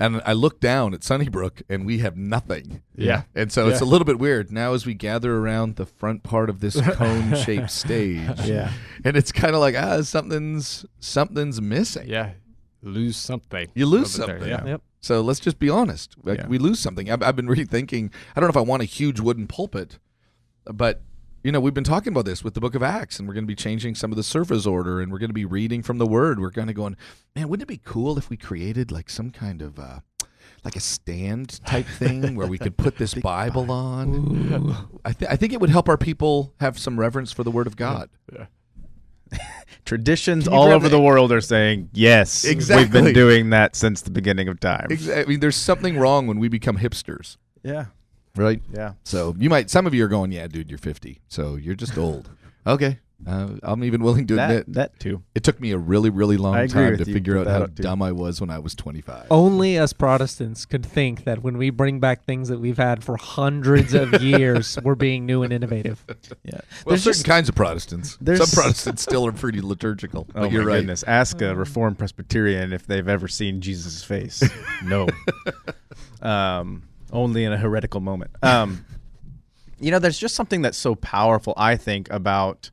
And 0.00 0.20
i 0.26 0.32
look 0.32 0.58
down 0.58 0.92
at 0.94 1.04
sunnybrook 1.04 1.62
and 1.68 1.86
we 1.86 1.98
have 1.98 2.16
nothing 2.16 2.82
Yeah. 2.96 3.22
and 3.34 3.52
so 3.52 3.68
it's 3.68 3.80
a 3.80 3.84
little 3.84 4.04
bit 4.06 4.18
weird 4.18 4.50
now 4.50 4.72
as 4.74 4.84
we 4.86 4.94
gather 4.94 5.36
around 5.36 5.76
the 5.76 5.86
front 5.86 6.22
part 6.24 6.50
of 6.50 6.58
this 6.60 6.80
cone 6.92 7.36
shaped 7.36 7.70
stage 7.70 8.40
Yeah. 8.44 8.72
and 9.04 9.16
it's 9.16 9.30
kind 9.30 9.54
of 9.54 9.60
like 9.60 9.76
ah 9.76 10.00
something's 10.02 10.84
something's 10.98 11.60
missing 11.60 12.08
Yeah. 12.08 12.30
Lose 12.82 13.18
something. 13.18 13.68
You 13.74 13.84
lose 13.84 14.18
over 14.18 14.26
there, 14.26 14.38
something. 14.40 14.66
Yeah. 14.66 14.72
Yep. 14.72 14.82
So 15.02 15.20
let's 15.20 15.38
just 15.38 15.58
be 15.58 15.68
honest. 15.68 16.14
Like 16.24 16.38
Yeah. 16.38 16.46
we 16.48 16.56
lose 16.56 16.78
something. 16.80 17.10
I've, 17.10 17.22
I've 17.22 17.36
been 17.36 17.46
rethinking. 17.46 18.10
I 18.34 18.40
don't 18.40 18.46
know 18.48 18.50
if 18.50 18.56
I 18.56 18.62
want 18.62 18.80
a 18.80 18.86
huge 18.86 19.20
wooden 19.20 19.46
pulpit, 19.46 19.98
but 20.64 21.02
you 21.42 21.52
know 21.52 21.60
we've 21.60 21.74
been 21.74 21.84
talking 21.84 22.12
about 22.12 22.24
this 22.26 22.44
with 22.44 22.54
the 22.54 22.60
Book 22.60 22.74
of 22.74 22.82
Acts, 22.82 23.18
and 23.18 23.26
we're 23.26 23.34
going 23.34 23.44
to 23.44 23.48
be 23.48 23.54
changing 23.54 23.94
some 23.94 24.10
of 24.12 24.16
the 24.16 24.22
surface 24.22 24.66
order, 24.66 25.00
and 25.00 25.10
we're 25.12 25.18
going 25.18 25.30
to 25.30 25.34
be 25.34 25.44
reading 25.44 25.82
from 25.82 25.98
the 25.98 26.06
Word. 26.06 26.38
We're 26.40 26.50
kind 26.50 26.68
of 26.70 26.76
going, 26.76 26.96
man, 27.34 27.48
wouldn't 27.48 27.62
it 27.68 27.72
be 27.72 27.80
cool 27.84 28.18
if 28.18 28.28
we 28.30 28.36
created 28.36 28.90
like 28.92 29.08
some 29.08 29.30
kind 29.30 29.62
of 29.62 29.78
uh, 29.78 30.00
like 30.64 30.76
a 30.76 30.80
stand 30.80 31.64
type 31.64 31.86
thing 31.86 32.34
where 32.36 32.46
we 32.46 32.58
could 32.58 32.76
put 32.76 32.98
this 32.98 33.14
Bible 33.22 33.70
on? 33.70 34.88
I, 35.04 35.12
th- 35.12 35.30
I 35.30 35.36
think 35.36 35.52
it 35.52 35.60
would 35.60 35.70
help 35.70 35.88
our 35.88 35.96
people 35.98 36.52
have 36.60 36.78
some 36.78 37.00
reverence 37.00 37.32
for 37.32 37.42
the 37.44 37.50
Word 37.50 37.66
of 37.66 37.76
God. 37.76 38.10
Traditions 39.84 40.44
Can 40.44 40.52
you 40.52 40.58
all 40.58 40.68
over 40.68 40.88
the- 40.88 40.96
the 40.96 41.02
world 41.02 41.32
are 41.32 41.40
saying 41.40 41.88
yes. 41.92 42.44
Exactly, 42.44 42.84
We've 42.84 42.92
been 42.92 43.14
doing 43.14 43.50
that 43.50 43.74
since 43.76 44.02
the 44.02 44.10
beginning 44.10 44.48
of 44.48 44.60
time. 44.60 44.88
Exa- 44.90 45.22
I 45.22 45.24
mean, 45.28 45.40
there's 45.40 45.56
something 45.56 45.96
wrong 45.98 46.26
when 46.26 46.38
we 46.38 46.48
become 46.48 46.78
hipsters, 46.78 47.36
Yeah. 47.62 47.86
Right? 48.36 48.60
Yeah. 48.72 48.92
So 49.04 49.34
you 49.38 49.50
might, 49.50 49.70
some 49.70 49.86
of 49.86 49.94
you 49.94 50.04
are 50.04 50.08
going, 50.08 50.32
yeah, 50.32 50.46
dude, 50.46 50.70
you're 50.70 50.78
50. 50.78 51.20
So 51.28 51.56
you're 51.56 51.74
just 51.74 51.96
old. 51.98 52.30
okay. 52.66 52.98
Uh, 53.26 53.50
I'm 53.62 53.84
even 53.84 54.02
willing 54.02 54.26
to 54.28 54.36
That 54.36 54.50
admit 54.50 54.72
that 54.76 54.98
too. 54.98 55.22
it 55.34 55.44
took 55.44 55.60
me 55.60 55.72
a 55.72 55.76
really, 55.76 56.08
really 56.08 56.38
long 56.38 56.66
time 56.68 56.96
to 56.96 57.04
figure 57.04 57.36
out 57.36 57.46
how 57.46 57.66
too. 57.66 57.82
dumb 57.82 58.00
I 58.00 58.12
was 58.12 58.40
when 58.40 58.48
I 58.48 58.58
was 58.58 58.74
25. 58.74 59.26
Only 59.30 59.76
us 59.78 59.92
Protestants 59.92 60.64
could 60.64 60.86
think 60.86 61.24
that 61.24 61.42
when 61.42 61.58
we 61.58 61.68
bring 61.68 62.00
back 62.00 62.24
things 62.24 62.48
that 62.48 62.60
we've 62.60 62.78
had 62.78 63.04
for 63.04 63.18
hundreds 63.18 63.92
of 63.92 64.22
years, 64.22 64.78
we're 64.82 64.94
being 64.94 65.26
new 65.26 65.42
and 65.42 65.52
innovative. 65.52 66.02
Yeah. 66.44 66.52
well, 66.54 66.62
There's 66.86 67.02
certain 67.02 67.18
just- 67.18 67.26
kinds 67.26 67.48
of 67.50 67.54
Protestants. 67.54 68.12
Some 68.24 68.48
Protestants 68.54 69.02
still 69.02 69.26
are 69.26 69.32
pretty 69.32 69.60
liturgical. 69.60 70.26
Oh 70.34 70.48
you're 70.48 70.62
my 70.62 70.68
right. 70.68 70.76
goodness! 70.78 71.02
Ask 71.06 71.42
a 71.42 71.54
Reformed 71.54 71.98
Presbyterian 71.98 72.72
if 72.72 72.86
they've 72.86 73.06
ever 73.06 73.28
seen 73.28 73.60
Jesus' 73.60 74.02
face. 74.02 74.42
no. 74.82 75.06
um, 76.22 76.84
only 77.12 77.44
in 77.44 77.52
a 77.52 77.58
heretical 77.58 78.00
moment. 78.00 78.30
Um, 78.42 78.84
you 79.80 79.90
know, 79.90 79.98
there's 79.98 80.18
just 80.18 80.34
something 80.34 80.62
that's 80.62 80.78
so 80.78 80.94
powerful. 80.94 81.54
I 81.56 81.76
think 81.76 82.10
about, 82.10 82.70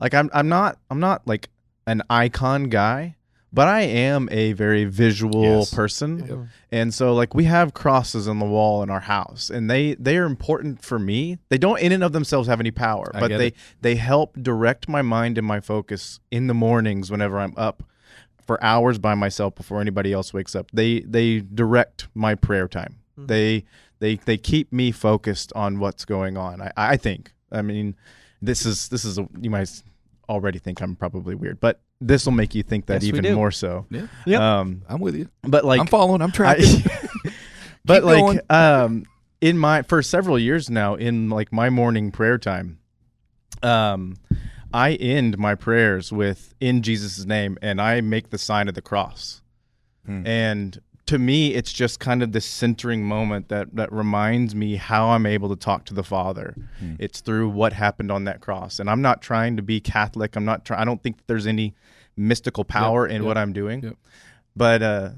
like, 0.00 0.14
I'm 0.14 0.30
I'm 0.32 0.48
not 0.48 0.78
I'm 0.90 1.00
not 1.00 1.26
like 1.26 1.48
an 1.86 2.02
icon 2.10 2.64
guy, 2.64 3.16
but 3.52 3.66
I 3.68 3.80
am 3.82 4.28
a 4.30 4.52
very 4.52 4.84
visual 4.84 5.42
Yes. 5.42 5.72
person, 5.74 6.48
and 6.70 6.92
so 6.92 7.14
like 7.14 7.34
we 7.34 7.44
have 7.44 7.72
crosses 7.74 8.28
on 8.28 8.38
the 8.40 8.44
wall 8.46 8.82
in 8.82 8.90
our 8.90 9.00
house, 9.00 9.48
and 9.50 9.70
they 9.70 9.94
they 9.94 10.16
are 10.18 10.26
important 10.26 10.82
for 10.84 10.98
me. 10.98 11.38
They 11.48 11.58
don't 11.58 11.80
in 11.80 11.92
and 11.92 12.04
of 12.04 12.12
themselves 12.12 12.48
have 12.48 12.60
any 12.60 12.70
power, 12.72 13.10
I 13.14 13.20
but 13.20 13.28
they 13.28 13.46
it. 13.48 13.54
they 13.80 13.94
help 13.94 14.36
direct 14.42 14.88
my 14.88 15.00
mind 15.02 15.38
and 15.38 15.46
my 15.46 15.60
focus 15.60 16.20
in 16.30 16.46
the 16.46 16.54
mornings 16.54 17.10
whenever 17.10 17.38
I'm 17.38 17.54
up 17.56 17.82
for 18.46 18.62
hours 18.64 18.98
by 18.98 19.14
myself 19.14 19.54
before 19.54 19.80
anybody 19.80 20.12
else 20.12 20.32
wakes 20.34 20.54
up. 20.54 20.70
They 20.72 21.00
they 21.00 21.40
direct 21.40 22.08
my 22.14 22.34
prayer 22.34 22.68
time. 22.68 22.96
They 23.26 23.64
they 23.98 24.16
they 24.16 24.36
keep 24.38 24.72
me 24.72 24.92
focused 24.92 25.52
on 25.54 25.78
what's 25.80 26.04
going 26.04 26.36
on. 26.36 26.62
I, 26.62 26.72
I 26.76 26.96
think. 26.96 27.32
I 27.50 27.62
mean, 27.62 27.96
this 28.42 28.64
is 28.66 28.88
this 28.88 29.04
is 29.04 29.18
a, 29.18 29.28
you 29.40 29.50
might 29.50 29.82
already 30.28 30.58
think 30.58 30.80
I'm 30.80 30.94
probably 30.94 31.34
weird, 31.34 31.58
but 31.60 31.80
this 32.00 32.24
will 32.26 32.32
make 32.32 32.54
you 32.54 32.62
think 32.62 32.86
that 32.86 32.94
Yes, 32.94 33.02
we 33.02 33.08
even 33.08 33.24
do. 33.24 33.34
more 33.34 33.50
so. 33.50 33.86
Yeah. 33.90 34.06
Yep. 34.26 34.40
Um, 34.40 34.82
I'm 34.88 35.00
with 35.00 35.16
you. 35.16 35.28
but 35.42 35.64
like 35.64 35.80
I'm 35.80 35.86
following. 35.86 36.22
I'm 36.22 36.28
I- 36.28 36.32
tracking. 36.32 36.82
but 37.84 38.04
like 38.04 38.20
going. 38.20 38.40
um 38.50 39.04
in 39.40 39.56
my 39.58 39.82
for 39.82 40.02
several 40.02 40.38
years 40.38 40.68
now 40.70 40.94
in 40.94 41.30
like 41.30 41.52
my 41.52 41.70
morning 41.70 42.10
prayer 42.10 42.38
time 42.38 42.78
um 43.62 44.16
i 44.72 44.92
end 44.94 45.38
my 45.38 45.54
prayers 45.54 46.12
with 46.12 46.54
in 46.60 46.82
jesus' 46.82 47.24
name 47.24 47.56
and 47.62 47.80
i 47.80 48.00
make 48.00 48.30
the 48.30 48.38
sign 48.38 48.68
of 48.68 48.74
the 48.74 48.82
cross 48.82 49.40
Hmm. 50.06 50.26
and 50.26 50.80
to 51.08 51.18
me 51.18 51.54
it's 51.54 51.72
just 51.72 52.00
kind 52.00 52.22
of 52.22 52.32
this 52.32 52.44
centering 52.44 53.02
moment 53.04 53.48
that 53.48 53.74
that 53.74 53.92
reminds 53.92 54.54
me 54.54 54.76
how 54.76 55.08
i'm 55.10 55.26
able 55.26 55.48
to 55.48 55.56
talk 55.56 55.84
to 55.84 55.94
the 55.94 56.04
father 56.04 56.54
Hmm. 56.80 56.94
it's 56.98 57.20
through 57.20 57.48
what 57.48 57.72
happened 57.72 58.10
on 58.12 58.24
that 58.24 58.40
cross 58.40 58.78
and 58.78 58.88
i'm 58.90 59.02
not 59.02 59.20
trying 59.22 59.56
to 59.56 59.62
be 59.62 59.80
catholic 59.80 60.36
i'm 60.36 60.44
not 60.44 60.64
trying 60.64 60.80
i 60.80 60.84
don't 60.84 61.02
think 61.02 61.16
there's 61.26 61.46
any 61.46 61.74
mystical 62.16 62.64
power 62.64 63.06
in 63.06 63.24
what 63.24 63.36
i'm 63.38 63.52
doing 63.52 63.82
Yep. 63.82 63.96
but 64.56 64.82
uh 64.82 65.10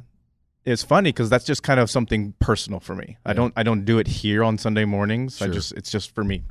it's 0.67 0.83
funny 0.83 1.11
because 1.11 1.31
that's 1.31 1.45
just 1.47 1.63
kind 1.63 1.81
of 1.81 1.89
something 1.91 2.35
personal 2.39 2.81
for 2.81 2.95
me. 2.95 3.17
I 3.25 3.33
don't 3.33 3.53
I 3.57 3.63
don't 3.63 3.87
do 3.87 3.99
it 3.99 4.07
here 4.07 4.45
on 4.45 4.59
Sunday 4.59 4.85
mornings. 4.85 5.41
I 5.41 5.49
just 5.49 5.73
it's 5.73 5.91
just 5.91 6.15
for 6.15 6.23
me. 6.23 6.43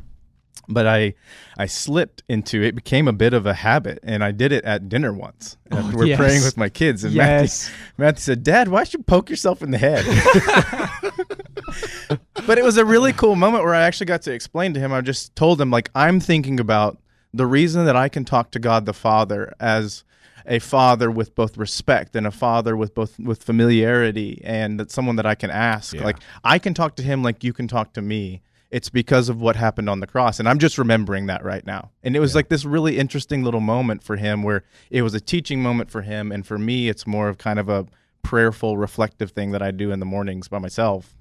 But 0.68 0.88
I 0.88 1.14
I 1.58 1.66
slipped 1.66 2.24
into 2.30 2.62
it 2.62 2.76
became 2.76 3.08
a 3.08 3.14
bit 3.14 3.34
of 3.34 3.46
a 3.46 3.54
habit 3.54 4.00
and 4.04 4.24
I 4.24 4.32
did 4.32 4.52
it 4.52 4.64
at 4.66 4.90
dinner 4.90 5.14
once. 5.14 5.58
Oh, 5.72 5.92
We're 5.94 6.06
yes. 6.06 6.18
praying 6.18 6.44
with 6.44 6.58
my 6.58 6.70
kids 6.70 7.04
and 7.04 7.14
Yes. 7.14 7.70
Matthew, 7.70 7.94
Matthew 7.98 8.22
said, 8.22 8.44
"Dad, 8.44 8.68
why 8.68 8.84
should 8.84 9.00
you 9.00 9.04
poke 9.04 9.30
yourself 9.30 9.62
in 9.62 9.72
the 9.72 9.78
head?" 9.78 10.06
but 12.48 12.58
it 12.58 12.64
was 12.64 12.78
a 12.78 12.86
really 12.86 13.14
cool 13.14 13.36
moment 13.36 13.64
where 13.64 13.76
I 13.76 13.82
actually 13.82 14.08
got 14.08 14.22
to 14.24 14.34
explain 14.34 14.74
to 14.74 14.80
him. 14.80 14.92
I 14.94 15.02
just 15.02 15.36
told 15.36 15.60
him 15.62 15.72
like 15.72 15.90
I'm 15.96 16.20
thinking 16.20 16.60
about 16.60 16.98
the 17.34 17.46
reason 17.46 17.86
that 17.86 17.96
I 17.96 18.10
can 18.10 18.26
talk 18.26 18.52
to 18.52 18.60
God 18.60 18.86
the 18.86 18.94
Father 18.94 19.54
as 19.60 20.04
a 20.46 20.60
father 20.60 21.12
with 21.12 21.36
both 21.36 21.58
respect 21.58 22.16
and 22.16 22.26
a 22.26 22.32
father 22.32 22.76
with 22.76 22.96
both 22.96 23.20
with 23.20 23.44
familiarity 23.44 24.42
and 24.44 24.80
that's 24.80 24.96
someone 24.96 25.16
that 25.18 25.26
I 25.26 25.36
can 25.36 25.52
ask. 25.52 25.94
Yeah. 25.94 26.04
Like 26.04 26.18
I 26.44 26.58
can 26.58 26.74
talk 26.74 26.96
to 26.96 27.04
him 27.04 27.22
like 27.22 27.44
you 27.44 27.54
can 27.54 27.68
talk 27.68 27.94
to 27.94 28.02
me. 28.02 28.42
It's 28.72 28.90
because 28.90 29.30
of 29.30 29.42
what 29.42 29.56
happened 29.56 29.90
on 29.90 30.00
the 30.00 30.08
cross. 30.08 30.40
And 30.40 30.48
I'm 30.48 30.60
just 30.60 30.78
remembering 30.78 31.26
that 31.26 31.44
right 31.44 31.66
now. 31.66 31.92
And 32.04 32.16
it 32.16 32.20
was 32.20 32.36
like 32.36 32.50
this 32.50 32.66
really 32.66 33.00
interesting 33.00 33.44
little 33.44 33.62
moment 33.62 34.04
for 34.04 34.16
him 34.16 34.44
where 34.44 34.64
it 34.92 35.02
was 35.02 35.16
a 35.16 35.20
teaching 35.20 35.64
moment 35.64 35.90
for 35.90 36.04
him. 36.04 36.32
And 36.32 36.46
for 36.46 36.58
me, 36.58 36.88
it's 36.88 37.08
more 37.08 37.30
of 37.30 37.38
kind 37.40 37.58
of 37.58 37.68
a 37.68 37.88
prayerful, 38.22 38.78
reflective 38.78 39.32
thing 39.32 39.52
that 39.52 39.64
I 39.64 39.72
do 39.72 39.92
in 39.92 40.00
the 40.00 40.06
mornings 40.06 40.48
by 40.48 40.60
myself. 40.60 41.16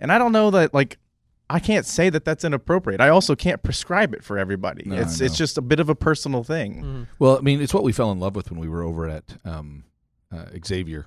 And 0.00 0.10
I 0.10 0.18
don't 0.18 0.32
know 0.32 0.50
that, 0.50 0.74
like, 0.74 0.98
I 1.48 1.58
can't 1.58 1.84
say 1.84 2.10
that 2.10 2.24
that's 2.24 2.44
inappropriate. 2.44 3.00
I 3.00 3.08
also 3.08 3.34
can't 3.34 3.62
prescribe 3.62 4.14
it 4.14 4.24
for 4.24 4.38
everybody. 4.38 4.84
No, 4.86 4.96
it's 4.96 5.20
it's 5.20 5.36
just 5.36 5.58
a 5.58 5.62
bit 5.62 5.80
of 5.80 5.88
a 5.88 5.96
personal 5.96 6.44
thing. 6.44 7.06
Well, 7.18 7.38
I 7.38 7.40
mean, 7.40 7.60
it's 7.60 7.74
what 7.74 7.82
we 7.82 7.92
fell 7.92 8.12
in 8.12 8.20
love 8.20 8.36
with 8.36 8.50
when 8.50 8.60
we 8.60 8.68
were 8.68 8.82
over 8.82 9.08
at 9.08 9.36
um, 9.44 9.84
uh, 10.32 10.44
Xavier 10.64 11.06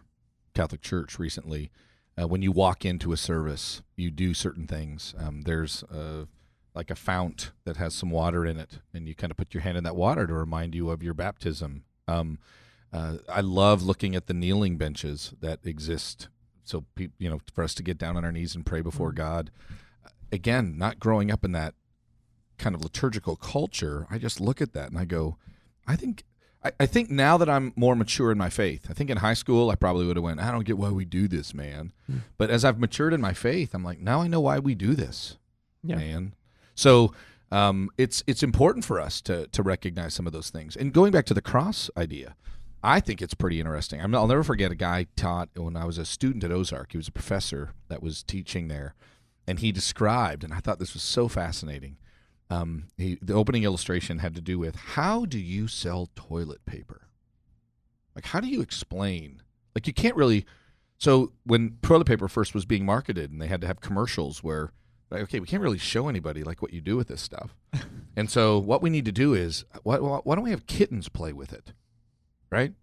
Catholic 0.53 0.81
Church 0.81 1.17
recently. 1.17 1.71
Uh, 2.19 2.27
when 2.27 2.41
you 2.41 2.51
walk 2.51 2.85
into 2.85 3.11
a 3.11 3.17
service, 3.17 3.81
you 3.95 4.11
do 4.11 4.33
certain 4.33 4.67
things. 4.67 5.15
Um, 5.17 5.41
there's 5.41 5.83
a, 5.83 6.27
like 6.75 6.91
a 6.91 6.95
fount 6.95 7.51
that 7.65 7.77
has 7.77 7.95
some 7.95 8.11
water 8.11 8.45
in 8.45 8.57
it, 8.57 8.79
and 8.93 9.07
you 9.07 9.15
kind 9.15 9.31
of 9.31 9.37
put 9.37 9.53
your 9.53 9.61
hand 9.61 9.77
in 9.77 9.83
that 9.83 9.95
water 9.95 10.27
to 10.27 10.33
remind 10.33 10.75
you 10.75 10.89
of 10.89 11.01
your 11.01 11.13
baptism. 11.13 11.83
Um, 12.07 12.39
uh, 12.91 13.17
I 13.27 13.41
love 13.41 13.81
looking 13.81 14.15
at 14.15 14.27
the 14.27 14.33
kneeling 14.33 14.77
benches 14.77 15.33
that 15.41 15.59
exist, 15.65 16.27
so 16.63 16.85
pe- 16.95 17.09
you 17.17 17.29
know, 17.29 17.39
for 17.53 17.63
us 17.63 17.73
to 17.75 17.83
get 17.83 17.97
down 17.97 18.15
on 18.15 18.23
our 18.23 18.31
knees 18.31 18.55
and 18.55 18.65
pray 18.65 18.81
before 18.81 19.11
God. 19.11 19.49
Again, 20.31 20.77
not 20.77 20.99
growing 20.99 21.31
up 21.31 21.43
in 21.43 21.51
that 21.53 21.73
kind 22.59 22.75
of 22.75 22.83
liturgical 22.83 23.35
culture, 23.35 24.05
I 24.09 24.19
just 24.19 24.39
look 24.39 24.61
at 24.61 24.73
that 24.73 24.89
and 24.89 24.97
I 24.97 25.05
go, 25.05 25.37
I 25.87 25.95
think 25.95 26.23
I, 26.63 26.71
I 26.81 26.85
think 26.85 27.09
now 27.09 27.37
that 27.37 27.49
I'm 27.49 27.73
more 27.75 27.95
mature 27.95 28.31
in 28.31 28.37
my 28.37 28.49
faith, 28.49 28.87
I 28.89 28.93
think 28.93 29.09
in 29.09 29.17
high 29.17 29.33
school 29.33 29.69
I 29.69 29.75
probably 29.75 30.05
would 30.05 30.15
have 30.17 30.23
went, 30.23 30.39
I 30.39 30.51
don't 30.51 30.65
get 30.65 30.77
why 30.77 30.89
we 30.89 31.05
do 31.05 31.27
this, 31.27 31.53
man. 31.53 31.91
But 32.37 32.49
as 32.49 32.63
I've 32.63 32.79
matured 32.79 33.13
in 33.13 33.21
my 33.21 33.33
faith, 33.33 33.73
I'm 33.73 33.83
like, 33.83 33.99
now 33.99 34.21
I 34.21 34.27
know 34.27 34.41
why 34.41 34.59
we 34.59 34.75
do 34.75 34.93
this, 34.95 35.37
Yeah. 35.83 35.95
man. 35.97 36.35
So 36.75 37.13
um, 37.51 37.89
it's 37.97 38.23
it's 38.25 38.41
important 38.41 38.83
for 38.85 38.99
us 38.99 39.21
to 39.21 39.47
to 39.47 39.61
recognize 39.61 40.13
some 40.15 40.25
of 40.25 40.33
those 40.33 40.49
things. 40.49 40.75
And 40.75 40.91
going 40.93 41.11
back 41.11 41.25
to 41.27 41.33
the 41.35 41.41
cross 41.41 41.89
idea, 41.95 42.35
I 42.83 42.99
think 42.99 43.21
it's 43.21 43.35
pretty 43.35 43.59
interesting. 43.59 44.01
I'm, 44.01 44.13
I'll 44.15 44.27
never 44.27 44.43
forget 44.43 44.71
a 44.71 44.75
guy 44.75 45.05
taught 45.15 45.49
when 45.55 45.75
I 45.77 45.85
was 45.85 45.97
a 45.97 46.05
student 46.05 46.43
at 46.43 46.51
Ozark. 46.51 46.91
He 46.93 46.97
was 46.97 47.07
a 47.07 47.11
professor 47.11 47.73
that 47.89 48.01
was 48.01 48.23
teaching 48.23 48.69
there, 48.69 48.95
and 49.47 49.59
he 49.59 49.71
described, 49.71 50.43
and 50.43 50.51
I 50.53 50.59
thought 50.59 50.79
this 50.79 50.93
was 50.95 51.03
so 51.03 51.27
fascinating. 51.27 51.97
Um, 52.53 52.85
he, 52.97 53.17
the 53.21 53.33
opening 53.33 53.63
illustration 53.63 54.19
had 54.19 54.35
to 54.35 54.41
do 54.41 54.59
with 54.59 54.75
how 54.75 55.25
do 55.25 55.39
you 55.39 55.67
sell 55.67 56.09
toilet 56.15 56.65
paper? 56.65 57.07
Like, 58.15 58.25
how 58.25 58.39
do 58.39 58.47
you 58.47 58.61
explain? 58.61 59.41
Like, 59.73 59.87
you 59.87 59.93
can't 59.93 60.15
really. 60.15 60.45
So 60.99 61.31
when 61.45 61.77
toilet 61.81 62.05
paper 62.05 62.27
first 62.27 62.53
was 62.53 62.65
being 62.65 62.85
marketed, 62.85 63.31
and 63.31 63.41
they 63.41 63.47
had 63.47 63.61
to 63.61 63.67
have 63.67 63.81
commercials 63.81 64.43
where, 64.43 64.71
like, 65.09 65.21
okay, 65.23 65.39
we 65.39 65.47
can't 65.47 65.63
really 65.63 65.79
show 65.79 66.07
anybody 66.07 66.43
like 66.43 66.61
what 66.61 66.73
you 66.73 66.79
do 66.79 66.95
with 66.95 67.07
this 67.07 67.21
stuff. 67.21 67.55
and 68.15 68.29
so 68.29 68.59
what 68.59 68.81
we 68.81 68.89
need 68.89 69.05
to 69.05 69.11
do 69.11 69.33
is, 69.33 69.65
why, 69.81 69.97
why 69.97 70.19
why 70.23 70.35
don't 70.35 70.43
we 70.43 70.51
have 70.51 70.67
kittens 70.67 71.09
play 71.09 71.33
with 71.33 71.53
it, 71.53 71.73
right? 72.51 72.73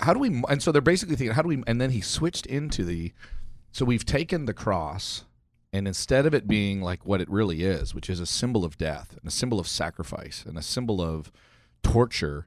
How 0.00 0.12
do 0.12 0.18
we? 0.18 0.42
And 0.48 0.62
so 0.62 0.72
they're 0.72 0.82
basically 0.82 1.16
thinking, 1.16 1.34
how 1.34 1.42
do 1.42 1.48
we? 1.48 1.62
And 1.66 1.80
then 1.80 1.90
he 1.90 2.00
switched 2.00 2.46
into 2.46 2.84
the. 2.84 3.12
So 3.72 3.84
we've 3.84 4.04
taken 4.04 4.46
the 4.46 4.54
cross, 4.54 5.24
and 5.72 5.86
instead 5.86 6.26
of 6.26 6.34
it 6.34 6.48
being 6.48 6.80
like 6.82 7.06
what 7.06 7.20
it 7.20 7.28
really 7.30 7.62
is, 7.62 7.94
which 7.94 8.10
is 8.10 8.20
a 8.20 8.26
symbol 8.26 8.64
of 8.64 8.76
death 8.76 9.16
and 9.18 9.26
a 9.26 9.30
symbol 9.30 9.60
of 9.60 9.68
sacrifice 9.68 10.44
and 10.46 10.58
a 10.58 10.62
symbol 10.62 11.00
of 11.00 11.30
torture, 11.82 12.46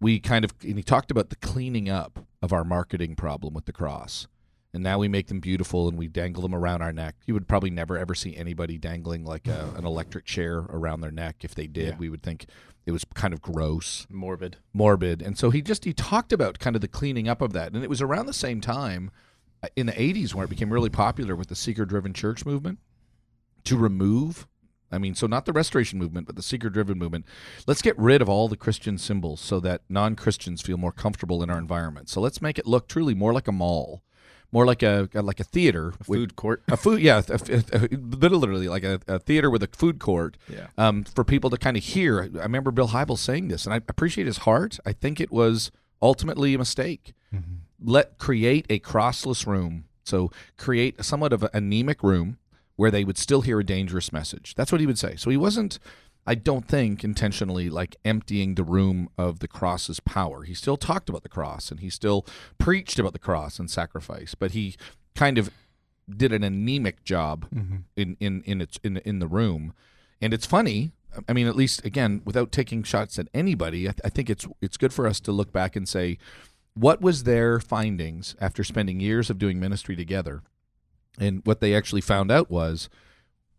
we 0.00 0.20
kind 0.20 0.44
of 0.44 0.52
and 0.62 0.76
he 0.76 0.82
talked 0.82 1.10
about 1.10 1.30
the 1.30 1.36
cleaning 1.36 1.88
up 1.88 2.26
of 2.42 2.52
our 2.52 2.64
marketing 2.64 3.16
problem 3.16 3.54
with 3.54 3.64
the 3.66 3.72
cross. 3.72 4.26
And 4.74 4.82
now 4.82 4.98
we 4.98 5.08
make 5.08 5.28
them 5.28 5.40
beautiful 5.40 5.88
and 5.88 5.96
we 5.98 6.08
dangle 6.08 6.42
them 6.42 6.54
around 6.54 6.82
our 6.82 6.92
neck. 6.92 7.16
You 7.26 7.32
would 7.34 7.48
probably 7.48 7.70
never 7.70 7.96
ever 7.96 8.14
see 8.14 8.36
anybody 8.36 8.76
dangling 8.78 9.24
like 9.24 9.48
a, 9.48 9.72
an 9.76 9.84
electric 9.86 10.26
chair 10.26 10.58
around 10.58 11.00
their 11.00 11.10
neck. 11.10 11.36
If 11.42 11.54
they 11.54 11.66
did, 11.66 11.88
Yeah. 11.88 11.96
we 11.98 12.10
would 12.10 12.22
think 12.22 12.46
it 12.84 12.92
was 12.92 13.04
kind 13.14 13.32
of 13.34 13.40
gross 13.42 14.06
Morbid. 14.10 14.56
morbid 14.72 15.20
and 15.20 15.36
so 15.36 15.50
he 15.50 15.60
just 15.60 15.84
he 15.84 15.92
talked 15.92 16.32
about 16.32 16.58
kind 16.58 16.74
of 16.76 16.80
the 16.80 16.88
cleaning 16.88 17.28
up 17.28 17.42
of 17.42 17.52
that 17.52 17.72
and 17.72 17.82
it 17.84 17.90
was 17.90 18.00
around 18.00 18.24
the 18.26 18.32
same 18.32 18.60
time 18.62 19.10
in 19.76 19.86
the 19.86 19.92
80s 19.92 20.34
when 20.34 20.44
it 20.44 20.50
became 20.50 20.72
really 20.72 20.90
popular 20.90 21.34
with 21.34 21.48
the 21.48 21.54
seeker 21.56 21.84
driven 21.84 22.12
church 22.12 22.44
movement 22.46 22.78
to 23.64 23.76
remove 23.76 24.46
i 24.92 24.98
mean 24.98 25.14
so 25.14 25.26
not 25.26 25.44
the 25.46 25.52
restoration 25.52 25.98
movement 25.98 26.26
but 26.26 26.36
the 26.36 26.42
seeker 26.42 26.70
driven 26.70 26.96
movement. 26.98 27.24
Let's 27.66 27.82
get 27.82 27.98
rid 27.98 28.22
of 28.22 28.28
all 28.28 28.48
the 28.48 28.56
christian 28.56 28.98
symbols 28.98 29.40
so 29.40 29.60
that 29.60 29.82
non-christians 29.88 30.62
feel 30.62 30.76
more 30.78 30.92
comfortable 30.92 31.42
in 31.42 31.50
our 31.50 31.58
environment. 31.58 32.08
So 32.08 32.20
let's 32.20 32.40
make 32.40 32.58
it 32.58 32.66
look 32.66 32.88
truly 32.88 33.14
more 33.14 33.32
like 33.32 33.48
a 33.48 33.52
mall 33.52 34.02
more 34.50 34.64
like 34.64 34.82
a 34.82 35.08
like 35.12 35.40
a 35.40 35.44
theater 35.44 35.88
A 35.88 35.92
with- 35.98 36.06
food 36.06 36.36
court. 36.36 36.62
a 36.68 36.76
food 36.78 37.02
yeah 37.02 37.20
a, 37.28 37.34
a, 37.74 37.84
a- 37.84 37.96
literally 37.98 38.66
like 38.68 38.82
a, 38.84 38.98
a 39.06 39.18
theater 39.18 39.50
with 39.50 39.62
a 39.62 39.68
food 39.72 39.98
court 39.98 40.38
Yeah. 40.48 40.68
um, 40.78 41.04
for 41.04 41.22
people 41.24 41.50
to 41.50 41.58
kind 41.58 41.76
of 41.76 41.84
hear. 41.84 42.22
I 42.22 42.44
remember 42.44 42.70
bill 42.70 42.88
Hybels 42.88 43.18
saying 43.18 43.48
this 43.48 43.66
and 43.66 43.74
i 43.74 43.76
appreciate 43.76 44.26
his 44.26 44.38
heart. 44.38 44.78
I 44.86 44.92
think 44.92 45.20
it 45.20 45.30
was 45.30 45.70
ultimately 46.00 46.54
a 46.54 46.58
mistake 46.58 47.12
let 47.82 48.18
create 48.18 48.66
a 48.68 48.78
crossless 48.80 49.46
room. 49.46 49.84
So 50.04 50.30
create 50.56 51.04
somewhat 51.04 51.32
of 51.32 51.42
an 51.42 51.50
anemic 51.52 52.02
room 52.02 52.38
where 52.76 52.90
they 52.90 53.04
would 53.04 53.18
still 53.18 53.42
hear 53.42 53.58
a 53.58 53.64
dangerous 53.64 54.12
message. 54.12 54.54
That's 54.54 54.70
what 54.70 54.80
he 54.80 54.86
would 54.86 54.98
say. 54.98 55.16
So 55.16 55.30
he 55.30 55.36
wasn't 55.36 55.78
i 56.26 56.34
don't 56.34 56.68
think 56.68 57.02
intentionally 57.02 57.70
like 57.70 57.96
emptying 58.04 58.54
the 58.54 58.62
room 58.62 59.08
of 59.16 59.40
the 59.40 59.48
cross's 59.48 59.98
power. 59.98 60.44
He 60.44 60.54
still 60.54 60.76
talked 60.76 61.08
about 61.08 61.22
the 61.22 61.28
cross 61.28 61.70
and 61.70 61.80
he 61.80 61.88
still 61.88 62.26
preached 62.58 62.98
about 62.98 63.14
the 63.14 63.18
cross 63.18 63.58
and 63.58 63.70
sacrifice 63.70 64.34
but 64.34 64.50
he 64.52 64.76
kind 65.14 65.38
of 65.38 65.50
did 66.08 66.32
an 66.32 66.44
anemic 66.44 67.02
job 67.02 67.48
mm-hmm. 67.50 67.76
in 67.96 68.16
in 68.20 68.42
in 68.42 68.60
its 68.60 68.78
in 68.84 68.98
in 68.98 69.18
the 69.18 69.26
room. 69.26 69.72
And 70.20 70.34
it's 70.34 70.46
funny 70.46 70.92
i 71.26 71.32
mean 71.32 71.46
at 71.46 71.56
least 71.56 71.84
again 71.84 72.20
without 72.26 72.52
taking 72.52 72.82
shots 72.82 73.18
at 73.18 73.28
anybody 73.32 73.88
i, 73.88 73.92
th- 73.92 74.00
I 74.04 74.10
think 74.10 74.28
it's 74.28 74.46
it's 74.60 74.76
good 74.76 74.92
for 74.92 75.06
us 75.06 75.20
to 75.20 75.32
look 75.32 75.52
back 75.52 75.74
and 75.74 75.88
say 75.88 76.18
what 76.78 77.00
was 77.00 77.24
their 77.24 77.58
findings 77.58 78.36
after 78.40 78.62
spending 78.62 79.00
years 79.00 79.30
of 79.30 79.38
doing 79.38 79.58
ministry 79.58 79.96
together? 79.96 80.42
And 81.18 81.42
what 81.44 81.60
they 81.60 81.74
actually 81.74 82.00
found 82.00 82.30
out 82.30 82.50
was 82.50 82.88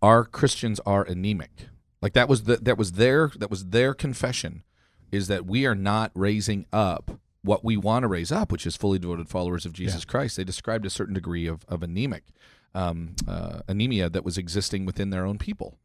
our 0.02 0.24
christians 0.24 0.80
are 0.86 1.04
anemic. 1.04 1.68
Like 2.02 2.14
that 2.14 2.30
was 2.30 2.44
the 2.44 2.58
that 2.58 2.78
was 2.78 2.94
their 2.94 3.32
that 3.36 3.50
was 3.50 3.68
their 3.68 3.94
confession 3.94 4.64
is 5.12 5.28
that 5.28 5.46
we 5.46 5.66
are 5.66 5.76
not 5.76 6.12
raising 6.14 6.66
up 6.72 7.20
what 7.42 7.66
we 7.66 7.76
want 7.76 8.04
to 8.04 8.08
raise 8.08 8.32
up 8.32 8.52
which 8.52 8.66
is 8.66 8.76
fully 8.76 9.00
devoted 9.00 9.28
followers 9.28 9.66
of 9.66 9.74
jesus 9.74 10.06
christ. 10.06 10.38
They 10.38 10.44
described 10.46 10.86
a 10.86 10.90
certain 10.90 11.14
degree 11.14 11.48
of, 11.48 11.66
of 11.68 11.84
anemic 11.84 12.24
um, 12.74 13.16
uh, 13.28 13.62
anemia 13.68 14.10
that 14.10 14.24
was 14.24 14.38
existing 14.38 14.86
within 14.86 15.10
their 15.10 15.26
own 15.26 15.38
people 15.38 15.78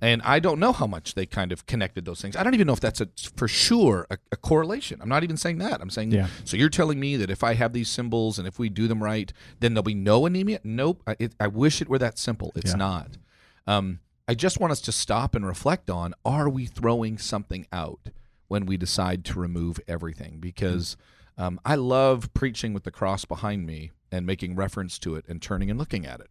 and 0.00 0.22
I 0.22 0.40
don't 0.40 0.58
know 0.58 0.72
how 0.72 0.86
much 0.86 1.14
they 1.14 1.24
kind 1.26 1.52
of 1.52 1.66
connected 1.66 2.04
those 2.04 2.20
things. 2.20 2.34
I 2.36 2.42
don't 2.42 2.54
even 2.54 2.66
know 2.66 2.72
if 2.72 2.80
that's 2.80 3.00
a, 3.00 3.08
for 3.36 3.46
sure 3.46 4.06
a, 4.10 4.18
a 4.32 4.36
correlation. 4.36 5.00
I'm 5.00 5.08
not 5.08 5.22
even 5.22 5.36
saying 5.36 5.58
that. 5.58 5.80
I'm 5.80 5.90
saying, 5.90 6.10
Yeah. 6.10 6.26
so 6.44 6.56
you're 6.56 6.68
telling 6.68 6.98
me 6.98 7.16
that 7.16 7.30
if 7.30 7.44
I 7.44 7.54
have 7.54 7.72
these 7.72 7.88
symbols 7.88 8.38
and 8.38 8.48
if 8.48 8.58
we 8.58 8.68
do 8.68 8.88
them 8.88 9.02
right, 9.02 9.32
then 9.60 9.74
there'll 9.74 9.84
be 9.84 9.94
no 9.94 10.26
anemia? 10.26 10.60
Nope. 10.64 11.02
I, 11.06 11.16
it, 11.18 11.34
I 11.38 11.46
wish 11.46 11.80
it 11.80 11.88
were 11.88 11.98
that 11.98 12.18
simple. 12.18 12.52
It's 12.56 12.72
Yeah. 12.72 12.76
not. 12.76 13.18
Um, 13.66 14.00
I 14.26 14.34
just 14.34 14.58
want 14.58 14.72
us 14.72 14.80
to 14.82 14.92
stop 14.92 15.34
and 15.34 15.46
reflect 15.46 15.90
on 15.90 16.14
are 16.24 16.48
we 16.48 16.66
throwing 16.66 17.18
something 17.18 17.66
out 17.72 18.00
when 18.48 18.66
we 18.66 18.76
decide 18.76 19.24
to 19.26 19.38
remove 19.38 19.78
everything? 19.86 20.38
Because 20.40 20.96
um, 21.38 21.60
I 21.64 21.76
love 21.76 22.32
preaching 22.34 22.72
with 22.74 22.84
the 22.84 22.90
cross 22.90 23.24
behind 23.24 23.66
me 23.66 23.90
and 24.10 24.26
making 24.26 24.54
reference 24.56 24.98
to 25.00 25.14
it 25.14 25.24
and 25.28 25.40
turning 25.40 25.70
and 25.70 25.78
looking 25.78 26.04
at 26.06 26.20
it. 26.20 26.30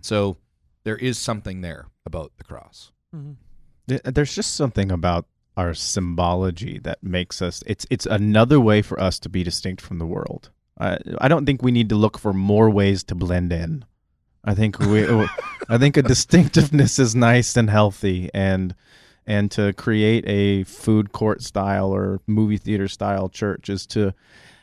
So 0.00 0.38
there 0.86 0.96
is 0.96 1.18
something 1.18 1.62
there 1.62 1.88
about 2.06 2.30
the 2.38 2.44
cross. 2.44 2.92
Mm-hmm. 3.14 3.32
Th- 3.88 4.02
There's 4.04 4.34
just 4.34 4.54
something 4.54 4.92
about 4.92 5.26
our 5.56 5.74
symbology 5.74 6.78
that 6.78 7.02
makes 7.02 7.42
us. 7.42 7.62
It's 7.66 7.84
it's 7.90 8.06
another 8.06 8.60
way 8.60 8.82
for 8.82 8.98
us 9.00 9.18
to 9.20 9.28
be 9.28 9.42
distinct 9.42 9.82
from 9.82 9.98
the 9.98 10.06
world. 10.06 10.50
I 10.78 10.98
I 11.18 11.26
don't 11.26 11.44
think 11.44 11.60
we 11.60 11.72
need 11.72 11.88
to 11.88 11.96
look 11.96 12.16
for 12.16 12.32
more 12.32 12.70
ways 12.70 13.02
to 13.04 13.16
blend 13.16 13.52
in. 13.52 13.84
I 14.44 14.54
think 14.54 14.78
we. 14.78 15.04
I 15.68 15.76
think 15.76 15.96
a 15.96 16.02
distinctiveness 16.02 17.00
is 17.00 17.16
nice 17.16 17.56
and 17.56 17.68
healthy, 17.68 18.30
and 18.32 18.72
and 19.26 19.50
to 19.50 19.72
create 19.72 20.24
a 20.28 20.62
food 20.64 21.10
court 21.10 21.42
style 21.42 21.90
or 21.92 22.20
movie 22.28 22.58
theater 22.58 22.86
style 22.86 23.28
church 23.28 23.68
is 23.68 23.86
to. 23.88 24.14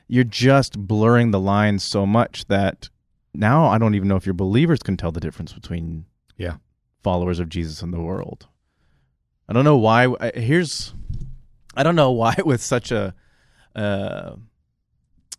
You're 0.07 0.23
just 0.23 0.77
blurring 0.77 1.31
the 1.31 1.39
lines 1.39 1.83
so 1.83 2.05
much 2.05 2.45
that 2.45 2.89
now 3.33 3.65
I 3.65 3.77
don't 3.77 3.95
even 3.95 4.07
know 4.07 4.15
if 4.15 4.25
your 4.25 4.35
believers 4.35 4.79
can 4.79 4.95
tell 4.95 5.11
the 5.11 5.19
difference 5.19 5.51
between 5.51 6.05
Yeah. 6.37 6.55
followers 7.03 7.39
of 7.39 7.49
Jesus 7.49 7.81
in 7.81 7.91
the 7.91 8.01
world. 8.01 8.47
I 9.47 9.53
don't 9.53 9.65
know 9.65 9.77
why. 9.77 10.07
I- 10.19 10.31
Here's, 10.39 10.93
I 11.75 11.83
don't 11.83 11.95
know 11.95 12.11
why 12.21 12.35
with 12.45 12.61
such 12.61 12.91
a 12.91 13.13
uh, 13.75 14.35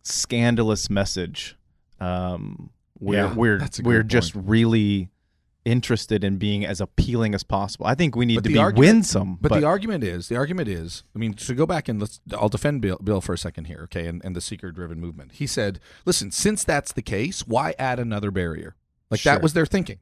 scandalous 0.03 0.89
message, 0.89 1.55
um, 1.99 2.69
we're 2.99 3.15
Yeah, 3.15 3.33
we're 3.33 3.67
we're 3.83 4.03
good 4.03 4.09
just 4.09 4.35
really 4.35 5.09
interested 5.65 6.23
in 6.23 6.37
being 6.37 6.63
as 6.63 6.79
appealing 6.79 7.33
as 7.33 7.41
possible. 7.43 7.87
I 7.87 7.95
think 7.95 8.15
we 8.15 8.25
need 8.27 8.35
But 8.35 8.43
to 8.43 8.49
be 8.51 8.57
argument- 8.59 8.93
winsome. 8.97 9.37
But, 9.41 9.51
the 9.59 9.65
argument 9.65 10.03
is, 10.03 10.29
the 10.29 10.35
argument 10.35 10.69
is, 10.69 11.03
I 11.15 11.19
mean, 11.19 11.33
to 11.33 11.55
go 11.55 11.65
back 11.65 11.87
and 11.89 11.99
let's, 11.99 12.19
I'll 12.33 12.49
defend 12.49 12.81
Bill, 12.83 12.99
Bill 13.03 13.19
for 13.19 13.33
a 13.33 13.37
second 13.37 13.65
here, 13.65 13.81
okay, 13.85 14.05
and, 14.05 14.23
and 14.23 14.35
the 14.35 14.41
seeker-driven 14.41 14.99
movement. 14.99 15.31
He 15.33 15.47
said, 15.47 15.79
listen, 16.05 16.29
since 16.29 16.63
that's 16.63 16.93
the 16.93 17.01
case, 17.01 17.47
why 17.47 17.73
add 17.79 17.99
another 17.99 18.29
barrier? 18.29 18.75
Like 19.09 19.21
Sure. 19.21 19.33
that 19.33 19.41
was 19.41 19.53
their 19.53 19.65
thinking. 19.65 19.97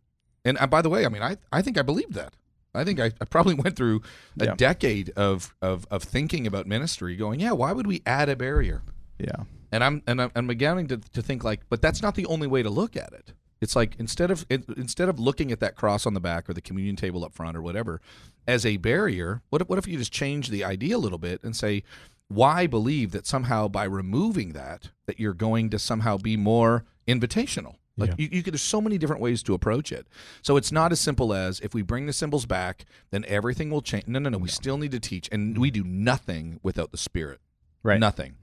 And 0.45 0.57
uh, 0.59 0.67
by 0.67 0.81
the 0.81 0.89
way, 0.89 1.05
I 1.05 1.09
mean, 1.09 1.21
I, 1.21 1.37
I 1.51 1.61
think 1.61 1.77
I 1.77 1.81
believed 1.81 2.13
that. 2.13 2.33
I 2.75 2.83
think 2.83 2.99
I, 2.99 3.11
I 3.21 3.25
probably 3.25 3.53
went 3.63 3.75
through 3.75 4.01
a 4.39 4.45
Yeah. 4.45 4.55
decade 4.55 5.11
of, 5.11 5.53
of 5.61 5.85
of 5.91 6.03
thinking 6.03 6.47
about 6.47 6.65
ministry, 6.67 7.15
going, 7.15 7.39
yeah, 7.39 7.51
why 7.51 7.71
would 7.71 7.87
we 7.87 8.01
add 8.05 8.29
a 8.29 8.35
barrier? 8.35 8.81
yeah, 9.19 9.43
And 9.71 9.83
I'm 9.83 10.01
and 10.07 10.21
I'm, 10.21 10.31
I'm 10.35 10.47
beginning 10.47 10.87
to, 10.87 10.97
to 10.97 11.21
think 11.21 11.43
like, 11.43 11.61
but 11.69 11.81
that's 11.81 12.01
not 12.01 12.15
the 12.15 12.25
only 12.25 12.47
way 12.47 12.63
to 12.63 12.69
look 12.69 12.95
at 12.97 13.13
it. 13.13 13.33
It's 13.61 13.75
like 13.75 13.95
instead 13.99 14.29
of 14.31 14.45
instead 14.49 15.07
of 15.07 15.19
looking 15.19 15.51
at 15.51 15.59
that 15.61 15.75
cross 15.77 16.05
on 16.05 16.13
the 16.15 16.19
back 16.19 16.49
or 16.49 16.53
the 16.53 16.61
communion 16.61 16.95
table 16.97 17.23
up 17.23 17.33
front 17.33 17.55
or 17.55 17.61
whatever 17.61 18.01
as 18.45 18.65
a 18.65 18.75
barrier, 18.77 19.41
what 19.51 19.61
if, 19.61 19.69
what 19.69 19.79
if 19.79 19.87
you 19.87 19.97
just 19.97 20.11
change 20.11 20.49
the 20.49 20.65
idea 20.65 20.97
a 20.97 20.99
little 21.05 21.17
bit 21.19 21.41
and 21.43 21.55
say, 21.55 21.83
why 22.27 22.67
believe 22.67 23.11
that 23.11 23.25
somehow 23.25 23.69
by 23.69 23.85
removing 23.85 24.51
that 24.53 24.89
that 25.05 25.17
you're 25.19 25.33
going 25.33 25.69
to 25.69 25.79
somehow 25.79 26.17
be 26.17 26.35
more 26.35 26.83
invitational? 27.07 27.75
Like 27.95 28.09
Yeah. 28.11 28.15
you, 28.17 28.29
you 28.31 28.43
could, 28.43 28.53
there's 28.53 28.61
so 28.61 28.81
many 28.81 28.97
different 28.97 29.21
ways 29.21 29.43
to 29.43 29.53
approach 29.53 29.91
it. 29.91 30.07
So 30.41 30.57
it's 30.57 30.71
not 30.71 30.91
as 30.91 30.99
simple 30.99 31.33
as 31.33 31.59
if 31.59 31.73
we 31.73 31.81
bring 31.83 32.05
the 32.07 32.13
symbols 32.13 32.45
back, 32.45 32.85
then 33.11 33.23
everything 33.27 33.69
will 33.69 33.81
change. 33.83 34.07
No, 34.07 34.17
no, 34.19 34.29
no. 34.29 34.37
We 34.39 34.49
still 34.49 34.77
need 34.77 34.91
to 34.91 34.99
teach, 34.99 35.29
and 35.31 35.57
we 35.57 35.69
do 35.71 35.83
nothing 35.83 36.59
without 36.63 36.91
the 36.91 36.97
Spirit. 36.97 37.39
right. 37.83 37.99
Nothing. 37.99 38.35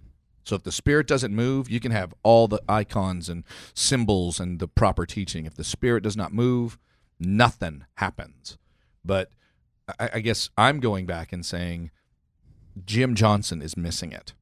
So 0.42 0.56
if 0.56 0.62
the 0.62 0.72
spirit 0.72 1.06
doesn't 1.06 1.34
move, 1.34 1.68
you 1.68 1.80
can 1.80 1.92
have 1.92 2.14
all 2.22 2.48
the 2.48 2.62
icons 2.68 3.28
and 3.28 3.44
symbols 3.74 4.40
and 4.40 4.58
the 4.58 4.66
proper 4.66 5.04
teaching. 5.04 5.44
If 5.44 5.54
the 5.54 5.62
spirit 5.64 6.02
does 6.02 6.16
not 6.16 6.32
move, 6.32 6.78
nothing 7.20 7.84
happens. 7.96 8.56
But 9.04 9.30
I, 9.98 10.10
I 10.14 10.20
guess 10.20 10.48
I'm 10.56 10.80
going 10.80 11.04
back 11.04 11.30
and 11.32 11.44
saying 11.44 11.90
Jim 12.86 13.14
Johnson 13.14 13.60
is 13.60 13.76
missing 13.76 14.12
it. 14.12 14.32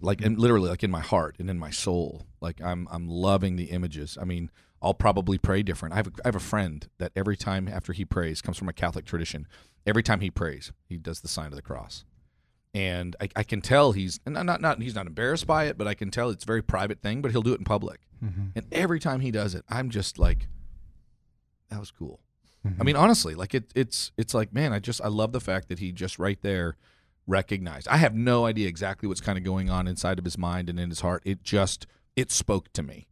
Like 0.00 0.22
and 0.24 0.38
literally 0.38 0.70
like 0.70 0.84
in 0.84 0.90
my 0.90 1.00
heart 1.00 1.34
and 1.40 1.50
in 1.50 1.58
my 1.58 1.70
soul. 1.70 2.24
Like 2.40 2.60
I'm 2.62 2.88
I'm 2.90 3.08
loving 3.08 3.56
the 3.56 3.70
images. 3.70 4.18
I 4.20 4.24
mean, 4.24 4.50
I'll 4.80 4.94
probably 4.94 5.38
pray 5.38 5.62
different. 5.62 5.94
I 5.94 5.96
have 5.96 6.06
a, 6.08 6.12
I 6.24 6.28
have 6.28 6.36
a 6.36 6.40
friend 6.40 6.88
that 6.98 7.12
every 7.16 7.36
time 7.36 7.68
after 7.68 7.92
he 7.92 8.04
prays 8.04 8.40
comes 8.40 8.56
from 8.56 8.68
a 8.68 8.72
Catholic 8.72 9.04
tradition. 9.04 9.46
Every 9.86 10.02
time 10.02 10.20
he 10.20 10.30
prays, 10.30 10.70
he 10.86 10.98
does 10.98 11.20
the 11.20 11.28
sign 11.28 11.46
of 11.46 11.54
the 11.54 11.62
cross 11.62 12.04
and 12.74 13.16
I, 13.20 13.28
I 13.36 13.42
can 13.42 13.60
tell 13.60 13.92
he's 13.92 14.20
not, 14.26 14.44
not 14.44 14.60
not 14.60 14.82
he's 14.82 14.94
not 14.94 15.06
embarrassed 15.06 15.46
by 15.46 15.64
it, 15.64 15.78
but 15.78 15.86
I 15.86 15.94
can 15.94 16.10
tell 16.10 16.30
it's 16.30 16.44
a 16.44 16.46
very 16.46 16.62
private 16.62 17.00
thing. 17.00 17.22
But 17.22 17.30
he'll 17.30 17.42
do 17.42 17.52
it 17.52 17.58
in 17.58 17.64
public, 17.64 18.00
mm-hmm. 18.22 18.48
and 18.54 18.66
every 18.72 19.00
time 19.00 19.20
he 19.20 19.30
does 19.30 19.54
it, 19.54 19.64
I'm 19.68 19.90
just 19.90 20.18
like, 20.18 20.48
that 21.70 21.80
was 21.80 21.90
cool. 21.90 22.20
I 22.64 22.68
mm-hmm. 22.68 22.84
mean, 22.84 22.96
honestly, 22.96 23.34
like 23.34 23.54
it, 23.54 23.70
it's 23.74 24.12
it's 24.16 24.34
like, 24.34 24.52
man, 24.52 24.72
I 24.72 24.78
just 24.78 25.00
I 25.02 25.08
love 25.08 25.32
the 25.32 25.40
fact 25.40 25.68
that 25.68 25.78
he 25.78 25.92
just 25.92 26.18
right 26.18 26.38
there 26.42 26.76
recognized. 27.26 27.88
I 27.88 27.96
have 27.96 28.14
no 28.14 28.46
idea 28.46 28.68
exactly 28.68 29.08
what's 29.08 29.20
kind 29.20 29.38
of 29.38 29.44
going 29.44 29.70
on 29.70 29.86
inside 29.86 30.18
of 30.18 30.24
his 30.24 30.38
mind 30.38 30.68
and 30.68 30.78
in 30.78 30.90
his 30.90 31.00
heart. 31.00 31.22
It 31.24 31.42
just 31.42 31.86
it 32.18 32.32
spoke 32.32 32.72
to 32.72 32.82
me, 32.82 33.06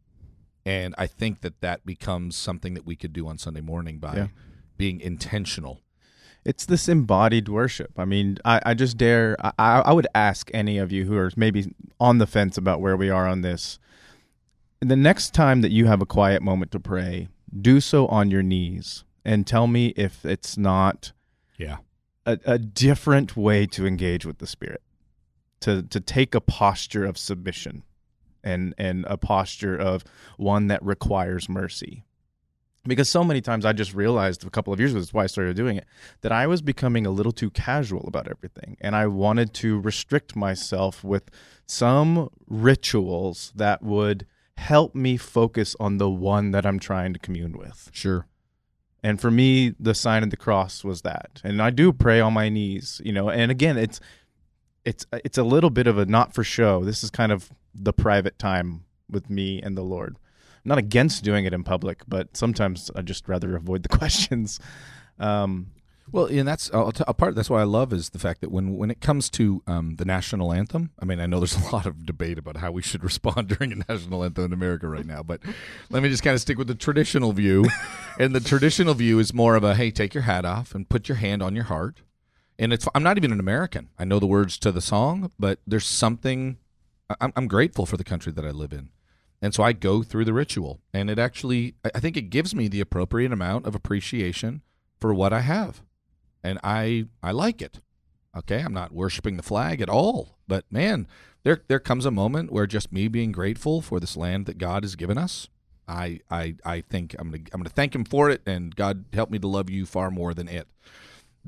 and 0.65 0.93
I 0.97 1.07
think 1.07 1.41
that 1.41 1.61
that 1.61 1.85
becomes 1.85 2.35
something 2.35 2.73
that 2.73 2.85
we 2.85 2.95
could 2.95 3.13
do 3.13 3.27
on 3.27 3.37
Sunday 3.37 3.61
morning 3.61 3.99
by 3.99 4.15
Yeah. 4.15 4.27
being 4.77 4.99
intentional. 4.99 5.81
It's 6.43 6.65
this 6.65 6.87
embodied 6.89 7.47
worship. 7.49 7.91
I 7.97 8.05
mean, 8.05 8.37
I, 8.45 8.61
I 8.65 8.73
just 8.73 8.97
dare, 8.97 9.35
I, 9.57 9.79
I 9.79 9.93
would 9.93 10.07
ask 10.13 10.49
any 10.53 10.77
of 10.77 10.91
you 10.91 11.05
who 11.05 11.15
are 11.17 11.31
maybe 11.35 11.73
on 11.99 12.17
the 12.19 12.27
fence 12.27 12.57
about 12.57 12.81
where 12.81 12.95
we 12.97 13.09
are 13.09 13.27
on 13.27 13.41
this. 13.41 13.79
The 14.81 14.95
next 14.95 15.33
time 15.33 15.61
that 15.61 15.71
you 15.71 15.87
have 15.87 16.01
a 16.01 16.05
quiet 16.05 16.41
moment 16.41 16.71
to 16.71 16.79
pray, 16.79 17.29
do 17.61 17.79
so 17.81 18.07
on 18.07 18.29
your 18.29 18.43
knees 18.43 19.03
and 19.25 19.47
tell 19.47 19.67
me 19.67 19.87
if 19.97 20.23
it's 20.25 20.57
not 20.57 21.11
Yeah. 21.57 21.77
a, 22.25 22.37
a 22.45 22.57
different 22.57 23.35
way 23.35 23.65
to 23.67 23.85
engage 23.87 24.25
with 24.25 24.37
the 24.37 24.47
Spirit, 24.47 24.81
to, 25.61 25.81
to 25.83 25.99
take 25.99 26.35
a 26.35 26.41
posture 26.41 27.03
of 27.05 27.17
submission 27.17 27.83
and, 28.47 28.73
and 28.77 29.05
a 29.07 29.17
posture 29.17 29.75
of 29.75 30.03
one 30.37 30.67
that 30.67 30.83
requires 30.83 31.49
mercy 31.49 32.03
because 32.87 33.09
so 33.09 33.23
many 33.23 33.41
times 33.41 33.65
I 33.65 33.73
just 33.73 33.93
realized 33.93 34.45
a 34.45 34.49
couple 34.49 34.73
of 34.73 34.79
years 34.79 34.91
ago, 34.91 35.01
that's 35.01 35.13
why 35.13 35.23
I 35.23 35.27
started 35.27 35.55
doing 35.55 35.77
it, 35.77 35.85
that 36.21 36.31
I 36.31 36.47
was 36.47 36.61
becoming 36.61 37.05
a 37.05 37.11
little 37.11 37.31
too 37.31 37.49
casual 37.49 38.05
about 38.07 38.27
everything. 38.27 38.77
And 38.79 38.95
I 38.95 39.07
wanted 39.07 39.53
to 39.55 39.79
restrict 39.79 40.35
myself 40.35 41.03
with 41.03 41.29
some 41.65 42.29
rituals 42.47 43.51
that 43.55 43.83
would 43.83 44.25
help 44.57 44.95
me 44.95 45.17
focus 45.17 45.75
on 45.79 45.97
the 45.97 46.09
one 46.09 46.51
that 46.51 46.65
I'm 46.65 46.79
trying 46.79 47.13
to 47.13 47.19
commune 47.19 47.57
with. 47.57 47.89
Sure. 47.91 48.25
And 49.03 49.21
for 49.21 49.29
me, 49.29 49.75
the 49.79 49.93
sign 49.93 50.23
of 50.23 50.31
the 50.31 50.37
cross 50.37 50.83
was 50.83 51.01
that. 51.03 51.41
And 51.43 51.61
I 51.61 51.69
do 51.69 51.93
pray 51.93 52.19
on 52.19 52.33
my 52.33 52.49
knees, 52.49 52.99
you 53.03 53.11
know, 53.11 53.29
and 53.29 53.51
again, 53.51 53.77
it's 53.77 53.99
it's 54.87 55.05
it's 55.11 55.37
a 55.37 55.43
little 55.43 55.69
bit 55.69 55.85
of 55.85 55.97
a 55.97 56.05
not 56.05 56.33
for 56.33 56.45
show. 56.45 56.85
This 56.85 57.03
is 57.03 57.09
kind 57.11 57.33
of 57.33 57.49
the 57.75 57.91
private 57.91 58.39
time 58.39 58.85
with 59.11 59.29
me 59.29 59.61
and 59.61 59.77
the 59.77 59.81
Lord. 59.83 60.17
I'm 60.63 60.69
not 60.69 60.77
against 60.77 61.25
doing 61.25 61.43
it 61.43 61.53
in 61.53 61.63
public, 61.65 62.03
but 62.07 62.37
sometimes 62.37 62.89
I 62.95 63.01
just 63.01 63.27
rather 63.27 63.57
avoid 63.57 63.83
the 63.83 63.89
questions. 63.99 64.61
Um, 65.19 65.71
Well, 66.09 66.27
and 66.27 66.47
that's 66.47 66.69
a 66.73 67.13
part. 67.13 67.35
That's 67.35 67.49
why 67.49 67.59
I 67.59 67.65
love 67.65 67.91
is 67.91 68.11
the 68.11 68.19
fact 68.19 68.39
that 68.39 68.49
when 68.49 68.77
when 68.77 68.89
it 68.89 69.01
comes 69.01 69.29
to 69.31 69.61
um, 69.67 69.97
the 69.97 70.05
national 70.05 70.53
anthem, 70.53 70.91
I 70.97 71.03
mean, 71.03 71.19
I 71.19 71.25
know 71.25 71.41
there's 71.41 71.57
a 71.67 71.75
lot 71.75 71.85
of 71.85 72.05
debate 72.05 72.37
about 72.37 72.55
how 72.55 72.71
we 72.71 72.81
should 72.81 73.03
respond 73.11 73.49
during 73.49 73.73
a 73.73 73.83
national 73.91 74.23
anthem 74.23 74.45
in 74.45 74.53
America 74.53 74.87
right 74.87 75.05
now, 75.05 75.21
but 75.21 75.41
let 75.89 76.01
me 76.01 76.07
just 76.07 76.23
kind 76.23 76.33
of 76.33 76.39
stick 76.39 76.57
with 76.57 76.67
the 76.67 76.75
traditional 76.75 77.33
view. 77.33 77.65
and 78.17 78.33
the 78.33 78.39
traditional 78.39 78.93
view 78.93 79.19
is 79.19 79.33
more 79.33 79.57
of 79.57 79.65
a 79.65 79.75
hey, 79.75 79.91
take 79.91 80.13
your 80.13 80.23
hat 80.23 80.45
off 80.45 80.73
and 80.73 80.87
put 80.87 81.09
your 81.09 81.17
hand 81.17 81.43
on 81.43 81.55
your 81.55 81.65
heart. 81.65 81.99
And 82.59 82.73
it's 82.73 82.87
I'm 82.95 83.03
not 83.03 83.17
even 83.17 83.31
an 83.31 83.39
American. 83.39 83.89
I 83.99 84.05
know 84.05 84.19
the 84.19 84.27
words 84.27 84.57
to 84.59 84.71
the 84.71 84.81
song, 84.81 85.31
but 85.37 85.59
there's 85.67 85.85
something. 85.85 86.57
I'm, 87.21 87.31
I'm 87.35 87.47
grateful 87.47 87.85
for 87.85 87.97
the 87.97 88.03
country 88.03 88.31
that 88.33 88.45
I 88.45 88.51
live 88.51 88.73
in. 88.73 88.89
And 89.41 89.53
so 89.53 89.63
I 89.63 89.71
go 89.71 90.01
through 90.01 90.25
the 90.25 90.33
ritual, 90.33 90.81
and 90.93 91.11
it 91.11 91.19
actually, 91.19 91.75
I 91.93 91.99
think 91.99 92.17
it 92.17 92.31
gives 92.31 92.55
me 92.55 92.67
the 92.67 92.81
appropriate 92.81 93.31
amount 93.31 93.67
of 93.67 93.75
appreciation 93.75 94.63
for 94.99 95.13
what 95.13 95.31
I 95.31 95.41
have 95.41 95.83
and 96.47 96.59
I 96.63 97.07
I 97.21 97.31
like 97.31 97.61
it. 97.61 97.79
Okay, 98.35 98.61
I'm 98.61 98.73
not 98.73 98.93
worshiping 98.93 99.37
the 99.37 99.43
flag 99.43 99.81
at 99.81 99.89
all, 99.89 100.37
but 100.47 100.65
man, 100.71 101.07
there 101.43 101.61
there 101.67 101.79
comes 101.79 102.05
a 102.05 102.11
moment 102.11 102.51
where 102.51 102.67
just 102.67 102.93
me 102.93 103.07
being 103.07 103.31
grateful 103.31 103.81
for 103.81 103.99
this 103.99 104.15
land 104.15 104.45
that 104.45 104.57
God 104.57 104.83
has 104.83 104.95
given 104.95 105.17
us, 105.17 105.49
I 105.87 106.21
I 106.29 106.55
I 106.63 106.81
think 106.81 107.15
I'm 107.19 107.31
gonna 107.31 107.43
I'm 107.53 107.59
gonna 107.59 107.69
thank 107.69 107.93
Him 107.93 108.05
for 108.05 108.29
it, 108.29 108.41
and 108.45 108.75
God 108.75 109.05
help 109.13 109.29
me 109.29 109.39
to 109.39 109.47
love 109.47 109.69
you 109.69 109.85
far 109.85 110.11
more 110.11 110.33
than 110.33 110.47
it. 110.47 110.67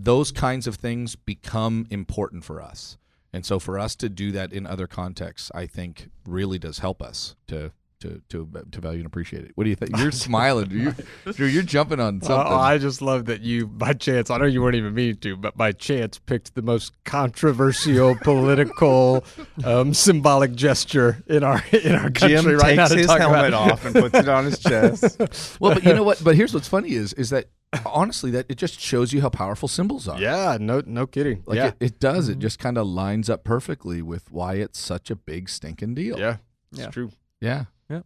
Those 0.02 0.32
kinds 0.32 0.66
of 0.66 0.76
things 0.76 1.16
become 1.18 1.86
important 1.90 2.46
for 2.46 2.62
us, 2.62 2.98
and 3.34 3.46
so 3.46 3.60
for 3.60 3.78
us 3.78 3.96
to 3.98 4.08
do 4.08 4.32
that 4.32 4.54
in 4.54 4.66
other 4.66 4.88
contexts, 4.88 5.52
I 5.54 5.66
think 5.66 6.10
really 6.26 6.58
does 6.58 6.80
help 6.80 7.02
us 7.02 7.36
to. 7.48 7.72
To, 8.04 8.22
to, 8.30 8.48
to 8.72 8.80
value 8.80 9.00
and 9.00 9.06
appreciate 9.06 9.44
it. 9.44 9.52
What 9.56 9.66
do 9.66 9.70
you 9.70 9.76
think? 9.76 9.98
You're 9.98 10.12
smiling. 10.14 10.72
You, 10.72 10.96
Drew, 11.34 11.48
you're 11.48 11.64
jumping 11.64 12.00
on 12.00 12.22
something. 12.22 12.54
Oh, 12.54 12.56
I 12.56 12.78
just 12.78 13.02
love 13.02 13.26
that 13.26 13.42
you, 13.42 13.68
by 13.68 13.92
chance, 13.92 14.30
I 14.30 14.38
know 14.38 14.46
you 14.46 14.62
weren't 14.62 14.78
even 14.78 14.94
meaning 14.94 15.18
to, 15.18 15.36
but 15.36 15.58
by 15.58 15.74
chance 15.74 16.18
picked 16.18 16.56
the 16.56 16.62
most 16.62 16.94
controversial 17.04 18.16
political 18.24 19.26
um, 19.66 19.94
symbolic 19.94 20.56
gesture 20.56 21.22
in 21.28 21.44
our 21.44 21.62
in 21.74 21.94
our 21.94 22.10
country 22.10 22.38
Jim 22.38 22.46
right 22.58 22.78
now 22.78 22.84
takes 22.88 22.92
to 22.92 22.98
his 23.00 23.08
talk 23.08 23.20
helmet 23.20 23.50
about. 23.50 23.72
off 23.74 23.84
and 23.84 23.94
puts 23.96 24.18
it 24.18 24.30
on 24.30 24.46
his 24.46 24.60
chest. 24.60 25.58
well, 25.60 25.74
but 25.74 25.84
you 25.84 25.94
know 25.94 26.04
what? 26.04 26.24
But 26.24 26.38
here's 26.38 26.54
what's 26.54 26.70
funny 26.70 26.92
is 26.92 27.12
is 27.12 27.32
that 27.32 27.50
honestly 27.86 28.32
that 28.32 28.46
it 28.50 28.56
just 28.56 28.80
shows 28.80 29.14
you 29.14 29.22
how 29.22 29.30
powerful 29.30 29.68
symbols 29.68 30.08
are. 30.08 30.20
Yeah, 30.20 30.58
no, 30.60 30.82
no 30.86 31.06
kidding. 31.06 31.44
Like 31.46 31.58
yeah, 31.58 31.68
it, 31.68 31.76
it 31.80 32.00
does. 32.00 32.28
It 32.30 32.40
just 32.40 32.58
kind 32.60 32.78
of 32.78 32.88
lines 32.88 33.30
up 33.30 33.44
perfectly 33.44 34.02
with 34.02 34.32
why 34.32 34.56
it's 34.56 34.80
such 34.80 35.12
a 35.12 35.16
big 35.16 35.50
stinking 35.50 35.94
deal. 35.96 36.18
yeah, 36.20 36.38
it's 36.72 36.82
Yeah. 36.82 36.88
true. 36.90 37.12
Yeah. 37.42 37.66
Yeah. 37.90 38.02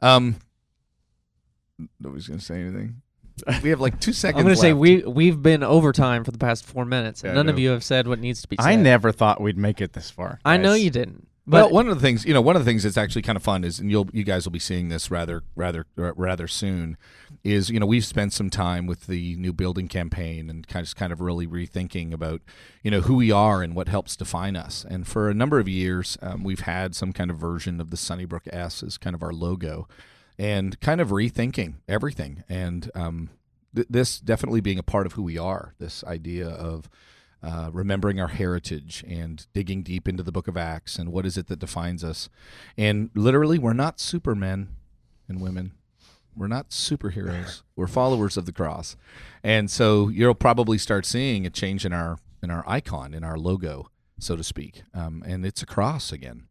Um. 0.00 0.36
Nobody's 2.00 2.26
gonna 2.28 2.40
say 2.40 2.60
anything. 2.60 3.02
We 3.62 3.68
have 3.70 3.80
like 3.80 4.00
two 4.00 4.12
seconds. 4.14 4.38
I'm 4.40 4.44
going 4.46 4.54
to 4.54 4.60
say 4.60 4.72
we 4.72 5.02
we've 5.02 5.42
been 5.42 5.62
overtime 5.62 6.24
for 6.24 6.30
the 6.30 6.38
past 6.38 6.64
four 6.64 6.86
minutes, 6.86 7.22
and 7.22 7.30
Yeah, 7.30 7.34
none 7.34 7.50
of 7.50 7.58
you 7.58 7.68
have 7.70 7.84
said 7.84 8.08
what 8.08 8.18
needs 8.18 8.40
to 8.40 8.48
be 8.48 8.56
said. 8.56 8.64
I 8.66 8.76
never 8.76 9.12
thought 9.12 9.42
we'd 9.42 9.58
make 9.58 9.82
it 9.82 9.92
this 9.92 10.10
far. 10.10 10.38
I 10.42 10.56
know 10.56 10.72
you 10.72 10.88
didn't. 10.90 11.25
Well, 11.48 11.70
one 11.70 11.88
of 11.88 11.94
the 11.94 12.00
things 12.00 12.24
you 12.24 12.34
know, 12.34 12.40
one 12.40 12.56
of 12.56 12.64
the 12.64 12.68
things 12.68 12.82
that's 12.82 12.96
actually 12.96 13.22
kind 13.22 13.36
of 13.36 13.42
fun 13.42 13.62
is, 13.62 13.78
and 13.78 13.88
you'll 13.88 14.08
you 14.12 14.24
guys 14.24 14.44
will 14.44 14.52
be 14.52 14.58
seeing 14.58 14.88
this 14.88 15.10
rather 15.12 15.44
rather 15.54 15.86
rather 15.94 16.48
soon, 16.48 16.96
is 17.44 17.70
you 17.70 17.78
know 17.78 17.86
we've 17.86 18.04
spent 18.04 18.32
some 18.32 18.50
time 18.50 18.86
with 18.86 19.06
the 19.06 19.36
new 19.36 19.52
building 19.52 19.86
campaign 19.86 20.50
and 20.50 20.66
kind 20.66 20.84
of 20.84 20.96
kind 20.96 21.12
of 21.12 21.20
really 21.20 21.46
rethinking 21.46 22.12
about 22.12 22.42
you 22.82 22.90
know 22.90 23.00
who 23.00 23.14
we 23.14 23.30
are 23.30 23.62
and 23.62 23.76
what 23.76 23.88
helps 23.88 24.16
define 24.16 24.56
us. 24.56 24.84
And 24.88 25.06
for 25.06 25.30
a 25.30 25.34
number 25.34 25.60
of 25.60 25.68
years, 25.68 26.18
um, 26.20 26.42
we've 26.42 26.60
had 26.60 26.96
some 26.96 27.12
kind 27.12 27.30
of 27.30 27.36
version 27.36 27.80
of 27.80 27.90
the 27.90 27.96
Sunnybrook 27.96 28.48
S 28.52 28.82
as 28.82 28.98
kind 28.98 29.14
of 29.14 29.22
our 29.22 29.32
logo, 29.32 29.86
and 30.38 30.78
kind 30.80 31.00
of 31.00 31.10
rethinking 31.10 31.74
everything. 31.88 32.42
And 32.48 32.90
um, 32.96 33.30
th- 33.72 33.86
this 33.88 34.18
definitely 34.18 34.60
being 34.60 34.80
a 34.80 34.82
part 34.82 35.06
of 35.06 35.12
who 35.12 35.22
we 35.22 35.38
are. 35.38 35.74
This 35.78 36.02
idea 36.02 36.48
of 36.48 36.90
uh, 37.42 37.70
remembering 37.72 38.20
our 38.20 38.28
heritage 38.28 39.04
and 39.06 39.46
digging 39.52 39.82
deep 39.82 40.08
into 40.08 40.22
the 40.22 40.32
Book 40.32 40.48
of 40.48 40.56
Acts 40.56 40.98
and 40.98 41.12
what 41.12 41.26
is 41.26 41.36
it 41.36 41.46
that 41.48 41.58
defines 41.58 42.02
us. 42.02 42.28
And 42.76 43.10
literally, 43.14 43.58
we're 43.58 43.72
not 43.72 44.00
supermen 44.00 44.68
and 45.28 45.40
women. 45.40 45.72
We're 46.36 46.48
not 46.48 46.70
superheroes. 46.70 47.62
We're 47.76 47.86
followers 47.86 48.36
of 48.36 48.44
the 48.44 48.52
cross, 48.52 48.94
and 49.42 49.70
so 49.70 50.08
you'll 50.08 50.34
probably 50.34 50.76
start 50.76 51.06
seeing 51.06 51.46
a 51.46 51.50
change 51.50 51.86
in 51.86 51.94
our 51.94 52.18
in 52.42 52.50
our 52.50 52.62
icon, 52.66 53.14
in 53.14 53.24
our 53.24 53.38
logo, 53.38 53.90
so 54.18 54.36
to 54.36 54.44
speak. 54.44 54.82
Um, 54.92 55.22
and 55.26 55.46
it's 55.46 55.62
a 55.62 55.66
cross 55.66 56.12
again 56.12 56.48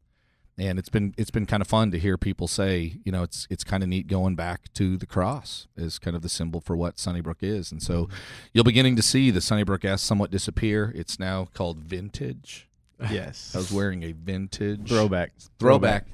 and 0.57 0.79
it's 0.79 0.89
been 0.89 1.13
it's 1.17 1.31
been 1.31 1.45
kind 1.45 1.61
of 1.61 1.67
fun 1.67 1.91
to 1.91 1.99
hear 1.99 2.17
people 2.17 2.47
say, 2.47 2.97
you 3.03 3.11
know, 3.11 3.23
it's 3.23 3.47
it's 3.49 3.63
kind 3.63 3.83
of 3.83 3.89
neat 3.89 4.07
going 4.07 4.35
back 4.35 4.71
to 4.73 4.97
the 4.97 5.05
cross 5.05 5.67
as 5.77 5.99
kind 5.99 6.15
of 6.15 6.21
the 6.21 6.29
symbol 6.29 6.61
for 6.61 6.75
what 6.75 6.97
Sunnybrook 6.97 7.41
is, 7.41 7.71
and 7.71 7.81
so 7.81 8.05
mm-hmm. 8.05 8.13
you're 8.53 8.63
beginning 8.63 8.95
to 8.95 9.01
see 9.01 9.31
the 9.31 9.41
Sunnybrook 9.41 9.83
S 9.83 10.01
somewhat 10.01 10.31
disappear. 10.31 10.91
It's 10.95 11.19
now 11.19 11.49
called 11.53 11.79
vintage. 11.79 12.69
Yes. 13.11 13.51
I 13.53 13.57
was 13.57 13.73
wearing 13.73 14.03
a 14.03 14.13
vintage 14.13 14.87
throwback. 14.87 15.33
throwback 15.59 16.07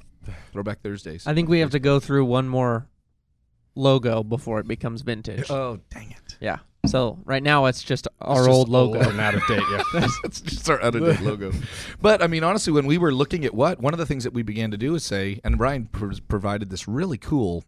throwback 0.52 0.80
Thursdays. 0.82 1.28
I 1.28 1.34
think 1.34 1.48
we 1.48 1.60
have 1.60 1.70
to 1.70 1.78
go 1.78 2.00
through 2.00 2.24
one 2.24 2.48
more 2.48 2.88
logo 3.76 4.24
before 4.24 4.58
it 4.58 4.66
becomes 4.66 5.02
vintage. 5.02 5.48
Oh 5.48 5.78
dang 5.90 6.10
it! 6.10 6.36
yeah. 6.40 6.58
So 6.86 7.18
right 7.24 7.42
now 7.42 7.66
it's 7.66 7.82
just 7.82 8.08
our 8.20 8.38
It's 8.38 8.46
just 8.46 8.58
old 8.58 8.68
logo. 8.68 8.98
and 9.08 9.20
out 9.20 9.34
of 9.34 9.46
date. 9.46 9.62
Yeah. 9.70 9.82
it's 10.24 10.40
just 10.40 10.68
our 10.68 10.82
out 10.82 10.94
of 10.96 11.04
date 11.04 11.20
logo. 11.20 11.52
But 12.00 12.22
I 12.22 12.26
mean, 12.26 12.42
honestly, 12.42 12.72
when 12.72 12.86
we 12.86 12.98
were 12.98 13.14
looking 13.14 13.44
at 13.44 13.54
what 13.54 13.80
one 13.80 13.92
of 13.94 13.98
the 13.98 14.06
things 14.06 14.24
that 14.24 14.32
we 14.32 14.42
began 14.42 14.70
to 14.72 14.76
do 14.76 14.94
is 14.96 15.04
say, 15.04 15.40
and 15.44 15.56
Brian 15.58 15.86
pr- 15.86 16.14
provided 16.28 16.70
this 16.70 16.88
really 16.88 17.18
cool 17.18 17.62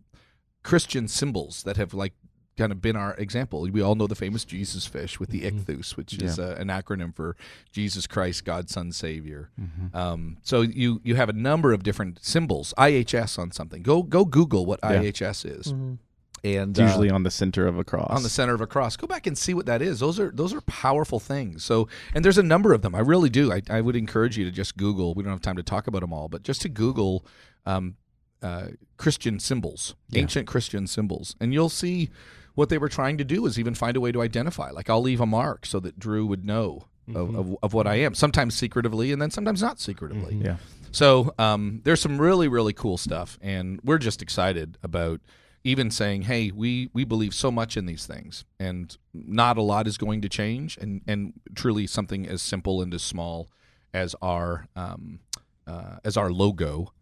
Christian 0.64 1.06
symbols 1.06 1.62
that 1.62 1.76
have 1.76 1.94
like 1.94 2.14
kind 2.56 2.72
of 2.72 2.80
been 2.82 2.96
our 2.96 3.14
example. 3.14 3.62
We 3.70 3.80
all 3.82 3.94
know 3.94 4.06
the 4.08 4.14
famous 4.16 4.44
Jesus 4.44 4.84
fish 4.86 5.20
with 5.20 5.30
the 5.30 5.42
ichthus, 5.42 5.96
which 5.96 6.20
is 6.20 6.38
uh, 6.38 6.56
an 6.58 6.68
acronym 6.68 7.14
for 7.14 7.36
Jesus 7.72 8.06
Christ, 8.08 8.44
God, 8.44 8.68
Son, 8.68 8.90
Savior. 8.92 9.50
Um, 9.92 10.38
so 10.42 10.62
you 10.62 11.00
you 11.04 11.14
have 11.14 11.28
a 11.28 11.32
number 11.32 11.72
of 11.72 11.82
different 11.84 12.24
symbols. 12.24 12.74
IHS 12.78 13.38
on 13.38 13.52
something. 13.52 13.82
Go 13.82 14.02
go 14.02 14.24
Google 14.24 14.66
what 14.66 14.80
Yeah. 14.82 15.02
IHS 15.02 15.44
is, 15.44 15.72
Mhm. 15.72 15.98
And 16.44 16.70
It's 16.72 16.80
uh, 16.80 16.84
usually 16.84 17.10
on 17.10 17.22
the 17.22 17.30
center 17.30 17.66
of 17.66 17.78
a 17.78 17.84
cross. 17.84 18.10
on 18.10 18.22
the 18.22 18.28
center 18.28 18.54
of 18.54 18.60
a 18.60 18.66
cross. 18.66 18.96
Go 18.96 19.06
back 19.06 19.26
and 19.26 19.36
see 19.36 19.54
what 19.54 19.66
that 19.66 19.80
is. 19.80 19.98
Those 20.00 20.20
are 20.20 20.30
those 20.30 20.52
are 20.52 20.60
powerful 20.62 21.18
things. 21.18 21.64
So, 21.64 21.88
and 22.14 22.24
there's 22.24 22.38
a 22.38 22.42
number 22.42 22.72
of 22.74 22.82
them. 22.82 22.94
I 22.94 23.00
really 23.00 23.30
do. 23.30 23.50
I, 23.52 23.62
I 23.70 23.80
would 23.80 23.96
encourage 23.96 24.36
you 24.36 24.44
to 24.44 24.50
just 24.50 24.76
Google. 24.76 25.14
We 25.14 25.22
don't 25.22 25.32
have 25.32 25.40
time 25.40 25.56
to 25.56 25.62
talk 25.62 25.86
about 25.86 26.02
them 26.02 26.12
all, 26.12 26.28
but 26.28 26.42
just 26.42 26.60
to 26.62 26.68
Google 26.68 27.24
um, 27.66 27.96
uh, 28.42 28.66
Christian 28.98 29.40
symbols, 29.40 29.94
ancient 30.14 30.46
Christian 30.46 30.86
symbols, 30.86 31.34
and 31.40 31.54
you'll 31.54 31.70
see 31.70 32.10
what 32.54 32.68
they 32.68 32.78
were 32.78 32.88
trying 32.90 33.18
to 33.18 33.24
do 33.24 33.46
is 33.46 33.58
even 33.58 33.74
find 33.74 33.96
a 33.96 34.00
way 34.00 34.12
to 34.12 34.20
identify. 34.22 34.70
Like 34.70 34.88
I'll 34.90 35.02
leave 35.02 35.20
a 35.20 35.26
mark 35.26 35.66
so 35.66 35.80
that 35.80 35.98
Drew 35.98 36.26
would 36.26 36.44
know 36.44 36.84
of, 37.14 37.34
of, 37.34 37.56
of 37.62 37.74
what 37.74 37.86
I 37.86 37.96
am. 37.96 38.14
Sometimes 38.14 38.54
secretively, 38.54 39.12
and 39.12 39.20
then 39.20 39.30
sometimes 39.30 39.60
not 39.62 39.80
secretively. 39.80 40.36
Yeah. 40.36 40.56
So 40.92 41.34
um, 41.38 41.80
there's 41.84 42.00
some 42.00 42.20
really 42.20 42.48
really 42.48 42.72
cool 42.72 42.96
stuff, 42.98 43.38
and 43.42 43.80
we're 43.82 43.98
just 43.98 44.22
excited 44.22 44.78
about 44.82 45.20
even 45.64 45.90
saying, 45.90 46.22
"Hey, 46.22 46.50
we 46.50 46.90
we 46.92 47.04
believe 47.04 47.34
so 47.34 47.50
much 47.50 47.76
in 47.76 47.86
these 47.86 48.06
things, 48.06 48.44
and 48.60 48.96
not 49.12 49.56
a 49.56 49.62
lot 49.62 49.86
is 49.86 49.96
going 49.98 50.20
to 50.22 50.28
change, 50.28 50.76
and 50.80 51.00
and 51.06 51.32
truly 51.54 51.86
something 51.86 52.28
as 52.28 52.42
simple 52.42 52.80
and 52.82 52.92
as 52.94 53.02
small 53.02 53.48
as 53.92 54.14
our 54.22 54.66
um, 54.76 55.20
uh, 55.66 55.96
as 56.04 56.16
our 56.16 56.30
logo 56.30 56.92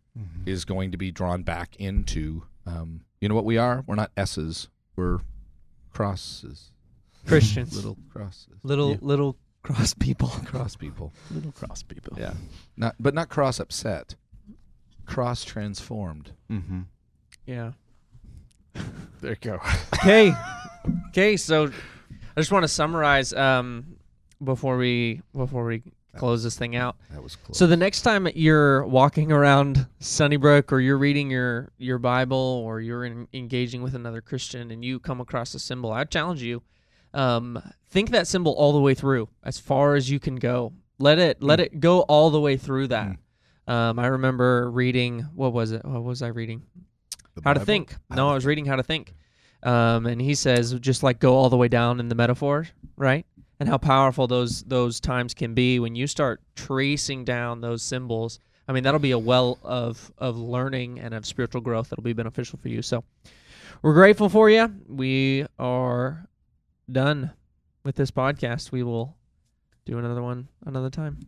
is 0.45 0.67
going 0.67 0.91
to 0.93 0.99
be 0.99 1.11
drawn 1.11 1.43
back 1.43 1.75
into 1.77 2.43
um, 2.67 3.01
you 3.21 3.29
know 3.29 3.35
what 3.35 3.45
we 3.47 3.57
are. 3.59 3.83
We're 3.87 3.95
not 3.95 4.11
S's. 4.17 4.69
We're 4.95 5.21
crosses. 5.93 6.71
Christians. 7.27 7.75
Little 7.77 7.97
crosses. 8.11 8.49
little 8.63 8.91
Yeah. 8.93 8.97
little 9.01 9.37
cross 9.63 9.95
people. 9.95 10.29
cross 10.45 10.77
people. 10.77 11.13
Little 11.31 11.53
cross 11.53 11.83
people. 11.83 12.17
Yeah. 12.19 12.35
Not 12.77 12.95
but 13.01 13.15
not 13.15 13.29
cross 13.29 13.59
upset. 13.61 14.17
Cross 15.07 15.45
transformed. 15.45 16.33
Mm-hmm. 16.51 16.81
Yeah. 17.47 17.73
There 19.21 19.31
you 19.31 19.37
go. 19.41 19.61
Okay. 19.95 20.35
okay. 21.09 21.37
So 21.37 21.67
I 22.37 22.41
just 22.41 22.53
want 22.53 22.65
to 22.65 22.69
summarize 22.69 23.33
um, 23.33 23.97
before 24.43 24.77
we 24.77 25.23
before 25.35 25.65
we 25.65 25.83
close 26.17 26.43
this 26.43 26.57
thing 26.59 26.77
out. 26.77 26.97
That 27.11 27.23
was 27.23 27.37
close. 27.37 27.57
So 27.57 27.67
the 27.67 27.77
next 27.77 28.03
time 28.03 28.29
you're 28.35 28.85
walking 28.87 29.33
around 29.33 29.87
Sunnybrook 30.01 30.73
or 30.73 30.81
you're 30.81 30.99
reading 30.99 31.31
your 31.31 31.73
your 31.79 31.99
Bible 31.99 32.37
or 32.37 32.81
you're 32.81 33.05
in, 33.05 33.29
engaging 33.33 33.83
with 33.83 33.95
another 33.95 34.21
Christian 34.21 34.71
and 34.71 34.85
you 34.85 34.99
come 34.99 35.21
across 35.21 35.55
a 35.55 35.59
symbol, 35.59 35.93
I 35.93 36.05
challenge 36.05 36.43
you 36.43 36.63
um, 37.15 37.63
think 37.91 38.11
that 38.11 38.27
symbol 38.27 38.53
all 38.53 38.73
the 38.73 38.81
way 38.81 38.95
through 38.95 39.29
as 39.43 39.59
far 39.59 39.95
as 39.95 40.11
you 40.11 40.19
can 40.19 40.37
go. 40.37 40.73
Let 40.99 41.19
it 41.19 41.43
let 41.43 41.61
it 41.61 41.81
go 41.81 42.01
all 42.01 42.31
the 42.31 42.41
way 42.41 42.57
through 42.57 42.89
that. 42.89 43.17
Um, 43.67 43.99
I 43.99 44.07
remember 44.07 44.71
reading 44.71 45.21
what 45.35 45.53
was 45.53 45.73
it? 45.73 45.85
What 45.85 46.03
was 46.03 46.23
I 46.23 46.29
reading? 46.29 46.63
The 47.35 47.43
How 47.45 47.55
to 47.55 47.61
Think. 47.61 47.95
No, 48.11 48.29
I 48.31 48.35
was 48.35 48.47
reading 48.47 48.67
How 48.67 48.77
to 48.77 48.83
Think. 48.83 49.15
Um, 49.63 50.07
and 50.07 50.21
he 50.21 50.35
says 50.35 50.75
just 50.81 51.03
like 51.03 51.21
go 51.21 51.35
all 51.37 51.49
the 51.49 51.57
way 51.57 51.69
down 51.69 52.01
in 52.01 52.09
the 52.09 52.15
metaphor, 52.15 52.67
right? 52.97 53.25
And 53.61 53.69
how 53.69 53.79
powerful 53.79 54.27
those 54.27 54.65
those 54.65 54.99
times 54.99 55.35
can 55.35 55.55
be 55.55 55.79
when 55.79 55.95
you 55.95 56.09
start 56.09 56.41
tracing 56.57 57.25
down 57.25 57.61
those 57.61 57.83
symbols. 57.83 58.41
I 58.67 58.73
mean, 58.73 58.83
that'll 58.83 58.99
be 58.99 59.13
a 59.13 59.19
well 59.19 59.59
of 59.63 60.11
of 60.19 60.37
learning 60.37 60.99
and 60.99 61.15
of 61.15 61.25
spiritual 61.25 61.61
growth 61.61 61.91
that'll 61.91 62.03
be 62.03 62.13
beneficial 62.13 62.59
for 62.59 62.69
you. 62.69 62.83
So, 62.83 63.05
we're 63.83 63.95
grateful 63.95 64.29
for 64.29 64.51
you. 64.51 64.75
We 64.89 65.47
are 65.61 66.27
done 66.91 67.31
with 67.85 67.95
this 67.95 68.11
podcast. 68.11 68.73
We 68.73 68.83
will 68.83 69.17
do 69.85 69.99
another 69.99 70.23
one 70.23 70.49
another 70.67 70.91
time. 70.91 71.21